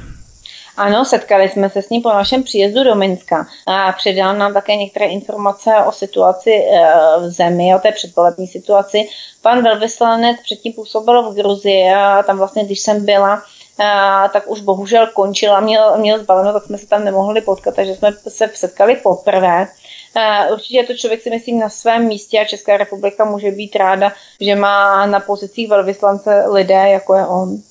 [0.81, 4.75] Ano, setkali jsme se s ním po našem příjezdu do Minska a předal nám také
[4.75, 9.09] některé informace o situaci eh, v zemi, o té předvolební situaci.
[9.41, 13.43] Pan velvyslanec předtím působil v Gruzii a tam vlastně, když jsem byla,
[13.79, 17.75] a, eh, tak už bohužel končila, měl, měl zbaleno, tak jsme se tam nemohli potkat,
[17.75, 19.67] takže jsme se setkali poprvé.
[20.17, 23.75] Eh, určitě je to člověk si myslím na svém místě a Česká republika může být
[23.75, 27.70] ráda, že má na pozicích velvyslance lidé, jako je on.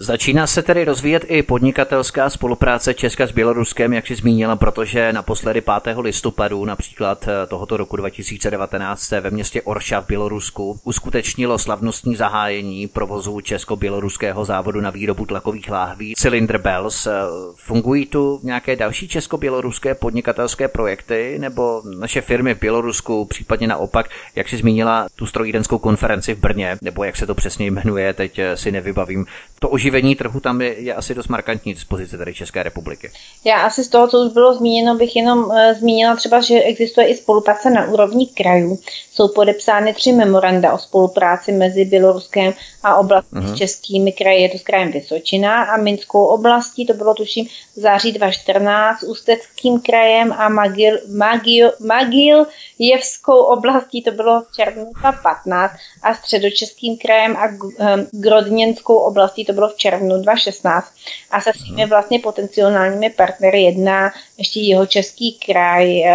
[0.00, 5.60] Začíná se tedy rozvíjet i podnikatelská spolupráce Česka s Běloruskem, jak si zmínila, protože naposledy
[5.82, 5.96] 5.
[5.98, 13.40] listopadu například eh, tohoto roku 2019 ve městě Orša v Bělorusku uskutečnilo slavnostní zahájení provozu
[13.40, 17.06] česko-běloruského závodu na výrobu tlakových láhví Cylinder Bells.
[17.06, 17.12] Eh,
[17.56, 24.48] fungují tu nějaké další česko-běloruské podnikatelské projekty nebo naše firmy v Bělorusku, případně naopak, jak
[24.48, 28.56] si zmínila tu strojírenskou konferenci v Brně, nebo jak se to přesně jmenuje, teď eh,
[28.56, 29.26] si nevybavím.
[29.60, 33.10] To oživení trhu tam je, je asi dost markantní z pozice tady České republiky.
[33.44, 37.06] Já asi z toho, co už bylo zmíněno, bych jenom uh, zmínila třeba, že existuje
[37.06, 38.78] i spolupráce na úrovni krajů.
[39.10, 42.52] Jsou podepsány tři memoranda o spolupráci mezi Běloruskem
[42.82, 43.54] a oblastí uh-huh.
[43.54, 44.42] s českými kraji.
[44.42, 47.46] Je to s krajem Vysočina a Minskou oblastí, to bylo tuším
[47.76, 52.46] v září 2014, Ústeckým krajem a Magil, Magil, Magil
[52.78, 57.44] Jevskou oblastí, to bylo v červnu 2015 a středočeským krajem a
[57.80, 60.92] eh, Grodněnskou oblastí, to bylo v červnu 2016
[61.30, 61.90] a se svými mhm.
[61.90, 66.12] vlastně potenciálními partnery jedná ještě jeho český kraj e,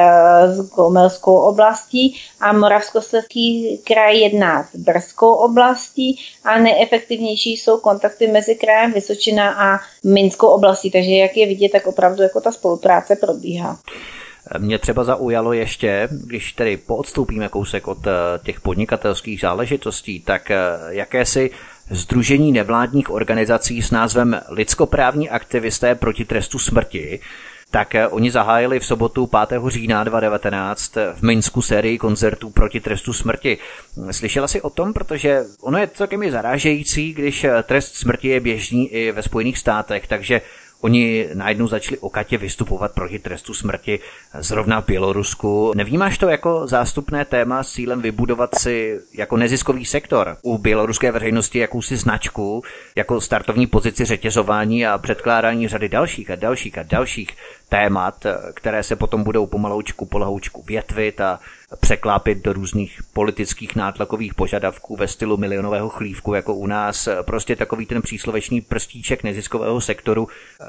[0.48, 8.56] s Gomelskou oblastí a Moravskoslezský kraj jedná s Brzkou oblastí a nejefektivnější jsou kontakty mezi
[8.56, 13.80] krajem Vysočina a Minskou oblastí, takže jak je vidět, tak opravdu jako ta spolupráce probíhá.
[14.58, 18.12] Mě třeba zaujalo ještě, když tedy poodstoupíme kousek od eh,
[18.44, 20.58] těch podnikatelských záležitostí, tak eh,
[20.90, 21.52] jakési
[21.90, 27.20] Združení nevládních organizací s názvem Lidskoprávní aktivisté proti trestu smrti,
[27.72, 29.62] tak eh, oni zahájili v sobotu 5.
[29.68, 33.58] října 2019 v Minsku sérii koncertů proti trestu smrti.
[34.12, 39.12] Slyšela jsi o tom, protože ono je celkem zarážející, když trest smrti je běžný i
[39.12, 40.42] ve Spojených státech, takže
[40.84, 44.00] Oni najednou začali okatě vystupovat proti trestu smrti
[44.40, 45.72] zrovna v Bělorusku.
[45.76, 51.60] Nevnímáš to jako zástupné téma s cílem vybudovat si jako neziskový sektor u běloruské veřejnosti
[51.60, 52.64] jakousi značku,
[52.96, 57.30] jako startovní pozici řetězování a předkládání řady dalších a dalších a dalších
[57.70, 61.40] témat, které se potom budou pomaloučku polahoučku větvit a
[61.80, 67.86] překlápit do různých politických nátlakových požadavků ve stylu milionového chlívku, jako u nás, prostě takový
[67.86, 70.28] ten příslovečný prstíček neziskového sektoru.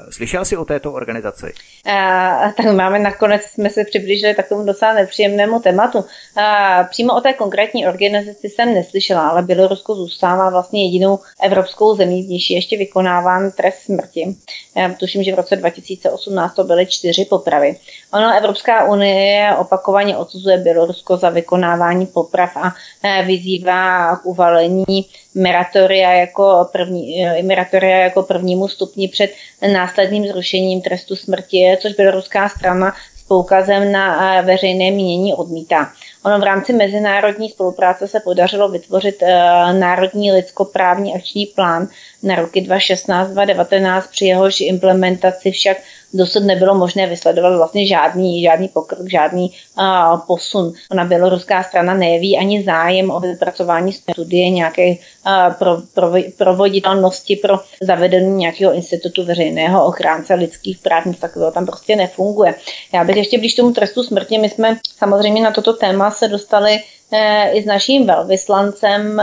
[0.09, 1.53] Slyšel jsi o této organizaci?
[1.85, 6.05] A, tak máme nakonec, jsme se přiblížili takovému docela nepříjemnému tématu.
[6.35, 12.23] A, přímo o té konkrétní organizaci jsem neslyšela, ale Bělorusko zůstává vlastně jedinou evropskou zemí,
[12.23, 14.35] v níž ještě vykonáván trest smrti.
[14.75, 17.79] Já tuším, že v roce 2018 to byly čtyři popravy.
[18.13, 22.73] Ono Evropská unie opakovaně odsuzuje Bělorusko za vykonávání poprav a
[23.03, 25.05] e, vyzývá k uvalení
[25.35, 29.31] moratoria jako, první, e, moratoria jako prvnímu stupni před
[29.73, 35.91] následným zrušením trestu smrti, což běloruská strana s poukazem na e, veřejné mínění odmítá.
[36.25, 39.23] Ono v rámci mezinárodní spolupráce se podařilo vytvořit
[39.71, 41.87] Národní lidskoprávní akční plán
[42.25, 45.77] na roky 2016-2019, při jehož implementaci však
[46.13, 50.73] dosud nebylo možné vysledovat vlastně žádný, žádný pokrok, žádný uh, posun.
[50.91, 57.59] Ona běloruská strana nejeví ani zájem o vypracování studie nějaké uh, pro, pro, provoditelnosti pro
[57.81, 62.55] zavedení nějakého institutu veřejného ochránce lidských práv, nic takového tam prostě nefunguje.
[62.93, 66.79] Já bych ještě blíž tomu trestu smrti, my jsme samozřejmě na toto téma se dostali
[67.11, 69.21] eh, i s naším velvyslancem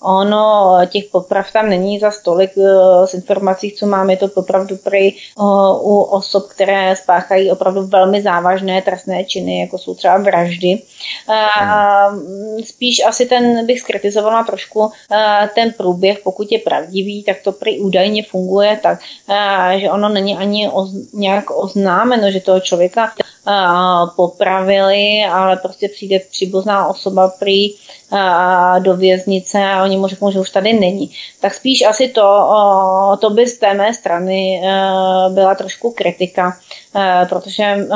[0.00, 2.52] Ono, těch poprav tam není za stolik
[3.04, 5.42] z eh, informací, co máme, je to opravdu prý eh,
[5.80, 10.82] u osob, které spáchají opravdu velmi závažné trestné činy, jako jsou třeba vraždy.
[12.64, 17.80] Spíš asi ten bych skritizovala trošku eh, ten průběh, pokud je pravdivý, tak to prý
[17.80, 18.98] údajně funguje tak,
[19.76, 20.70] že ono není ani
[21.12, 23.12] nějak oznámeno, že toho člověka
[24.16, 27.74] popravili, ale prostě přijde příbuzná osoba prý
[28.78, 31.10] do věznice a oni mu řeknou, že už tady není.
[31.40, 32.48] Tak spíš asi to,
[33.20, 34.70] to by z té mé strany e,
[35.30, 36.58] byla trošku kritika,
[37.28, 37.86] protože e,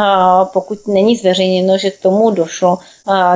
[0.53, 2.79] pokud není zveřejněno, že k tomu došlo,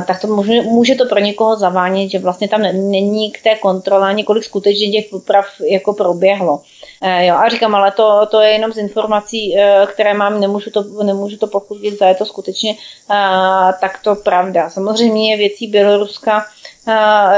[0.07, 4.13] tak to může, může to pro někoho zavánět, že vlastně tam není k té kontrole
[4.13, 6.61] několik skutečně těch poprav jako proběhlo.
[7.19, 9.55] Jo, a říkám, ale to, to je jenom z informací,
[9.87, 12.75] které mám, nemůžu to, nemůžu to pochopit, za je to skutečně
[13.81, 14.69] takto pravda.
[14.69, 16.45] Samozřejmě je věcí Běloruska,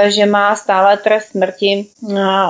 [0.07, 1.85] že má stále trest smrti.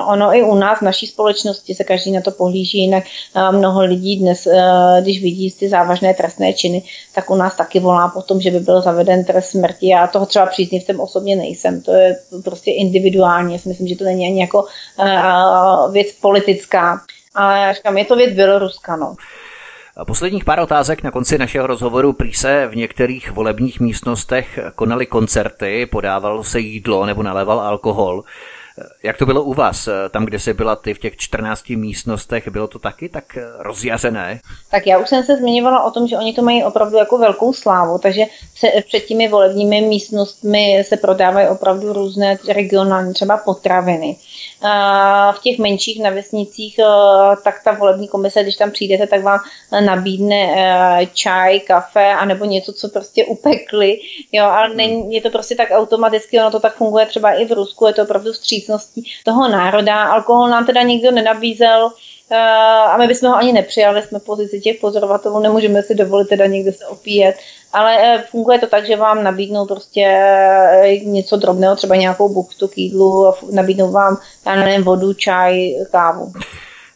[0.06, 3.04] Ono i u nás v naší společnosti se každý na to pohlíží jinak.
[3.50, 4.48] Mnoho lidí dnes,
[5.00, 6.82] když vidí ty závažné trestné činy,
[7.14, 9.88] tak u nás taky volá po tom, že by byl zaveden trest smrti.
[9.88, 11.82] Já toho třeba příznivcem osobně nejsem.
[11.82, 13.52] To je prostě individuální.
[13.52, 14.66] Já si myslím, že to není ani jako
[15.92, 17.00] věc politická.
[17.34, 18.96] Ale říkám, je to věc Běloruska.
[18.96, 19.14] No.
[20.06, 22.12] Posledních pár otázek na konci našeho rozhovoru.
[22.12, 28.24] Prý se v některých volebních místnostech konaly koncerty, podávalo se jídlo nebo naléval alkohol.
[29.02, 29.88] Jak to bylo u vás?
[30.10, 34.40] Tam, kde se byla ty v těch 14 místnostech, bylo to taky tak rozjařené?
[34.70, 37.52] Tak já už jsem se zmiňovala o tom, že oni to mají opravdu jako velkou
[37.52, 38.22] slávu, takže
[38.86, 44.16] před těmi volebními místnostmi se prodávají opravdu různé regionální třeba potraviny
[45.32, 46.80] v těch menších na vesnicích,
[47.44, 49.38] tak ta volební komise, když tam přijdete, tak vám
[49.80, 50.54] nabídne
[51.14, 54.00] čaj, kafe, anebo něco, co prostě upekli,
[54.32, 57.52] jo, ale není, je to prostě tak automaticky, ono to tak funguje třeba i v
[57.52, 60.04] Rusku, je to opravdu vstřícností toho národa.
[60.04, 61.90] Alkohol nám teda nikdo nenabízel,
[62.36, 66.72] a my bychom ho ani nepřijali, jsme pozici těch pozorovatelů, nemůžeme si dovolit teda někde
[66.72, 67.36] se opíjet,
[67.72, 72.68] ale eh, funguje to tak, že vám nabídnou prostě eh, něco drobného, třeba nějakou buchtu
[72.68, 76.32] k jídlu, nabídnou vám, já nevím, vodu, čaj, kávu.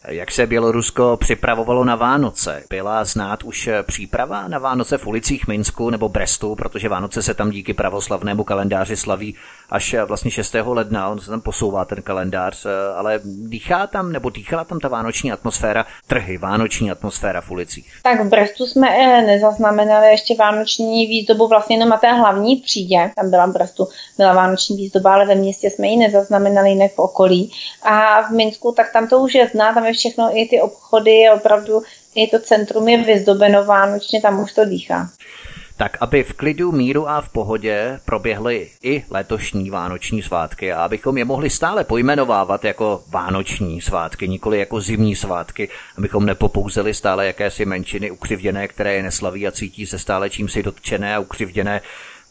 [0.07, 2.63] Jak se Bělorusko připravovalo na Vánoce?
[2.69, 7.51] Byla znát už příprava na Vánoce v ulicích Minsku nebo Brestu, protože Vánoce se tam
[7.51, 9.35] díky pravoslavnému kalendáři slaví
[9.73, 10.55] až vlastně 6.
[10.65, 15.31] ledna, on se tam posouvá ten kalendář, ale dýchá tam nebo dýchala tam ta vánoční
[15.31, 17.93] atmosféra, trhy, vánoční atmosféra v ulicích?
[18.03, 23.11] Tak v Brestu jsme eh, nezaznamenali ještě vánoční výzdobu vlastně jenom na té hlavní třídě,
[23.15, 23.87] tam byla v Brestu,
[24.17, 27.51] byla vánoční výzdoba, ale ve městě jsme ji nezaznamenali jinak v okolí.
[27.83, 31.29] A v Minsku, tak tam to už je zná, tam je všechno, i ty obchody,
[31.35, 31.81] opravdu
[32.15, 35.09] i to centrum je vyzdobeno vánočně, tam už to dýchá.
[35.77, 41.17] Tak, aby v klidu, míru a v pohodě proběhly i letošní vánoční svátky a abychom
[41.17, 47.65] je mohli stále pojmenovávat jako vánoční svátky, nikoli jako zimní svátky, abychom nepopouzeli stále jakési
[47.65, 51.81] menšiny ukřivděné, které je neslaví a cítí se stále čím si dotčené a ukřivděné,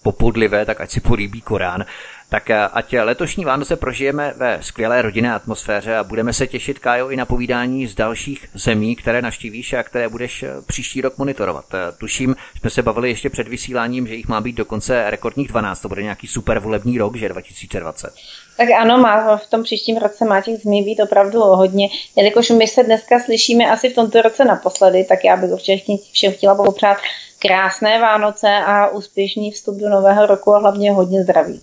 [0.03, 1.85] popudlivé, tak ať si políbí Korán.
[2.33, 7.09] Tak eh, ať letošní Vánoce prožijeme ve skvělé rodinné atmosféře a budeme se těšit, Kájo,
[7.09, 11.65] i na povídání z dalších zemí, které naštívíš a které budeš eh, příští rok monitorovat.
[11.75, 15.81] Eh, tuším, jsme se bavili ještě před vysíláním, že jich má být dokonce rekordních 12,
[15.81, 18.11] to bude nějaký super volební rok, že 2020.
[18.57, 21.89] Tak ano, má, v tom příštím roce má těch zmí být opravdu hodně.
[22.17, 26.33] Jelikož my se dneska slyšíme asi v tomto roce naposledy, tak já bych určitě všem
[26.33, 26.97] chtěla popřát
[27.39, 31.61] krásné Vánoce a úspěšný vstup do nového roku a hlavně hodně zdraví.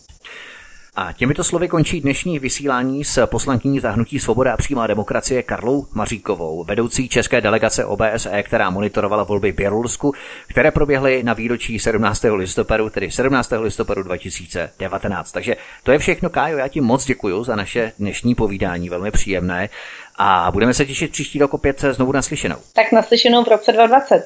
[1.02, 6.64] A těmito slovy končí dnešní vysílání s poslankyní zahnutí Svoboda a přímá demokracie Karlou Maříkovou,
[6.64, 10.14] vedoucí české delegace OBSE, která monitorovala volby Bělorusku,
[10.48, 12.26] které proběhly na výročí 17.
[12.34, 13.54] listopadu, tedy 17.
[13.60, 15.32] listopadu 2019.
[15.32, 19.70] Takže to je všechno, Kájo, já ti moc děkuji za naše dnešní povídání, velmi příjemné.
[20.16, 22.58] A budeme se těšit příští rok opět znovu naslyšenou.
[22.74, 24.24] Tak naslyšenou v roce 2020.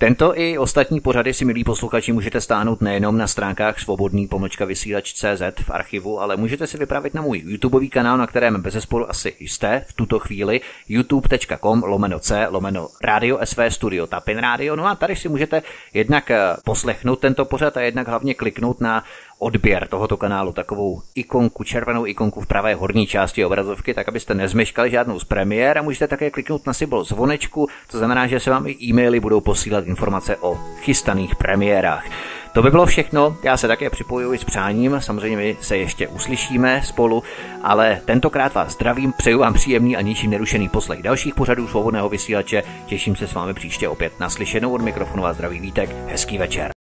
[0.00, 5.60] Tento i ostatní pořady si, milí posluchači, můžete stáhnout nejenom na stránkách svobodný pomlčka vysílač.cz
[5.62, 9.36] v archivu, ale můžete si vypravit na můj YouTubeový kanál, na kterém bez zesporu asi
[9.40, 14.76] jste v tuto chvíli, youtube.com lomeno c lomeno radio SV Studio Tapin Radio.
[14.76, 15.62] No a tady si můžete
[15.94, 19.04] jednak eh, poslechnout tento pořad a jednak hlavně kliknout na
[19.40, 24.90] odběr tohoto kanálu, takovou ikonku, červenou ikonku v pravé horní části obrazovky, tak abyste nezmeškali
[24.90, 28.66] žádnou z premiér a můžete také kliknout na symbol zvonečku, to znamená, že se vám
[28.66, 32.04] i e-maily budou posílat informace o chystaných premiérách.
[32.52, 36.82] To by bylo všechno, já se také připojuji s přáním, samozřejmě my se ještě uslyšíme
[36.84, 37.22] spolu,
[37.62, 42.62] ale tentokrát vás zdravím, přeju vám příjemný a ničím nerušený poslech dalších pořadů svobodného vysílače,
[42.86, 46.79] těším se s vámi příště opět naslyšenou od mikrofonu a zdravý vítek, hezký večer.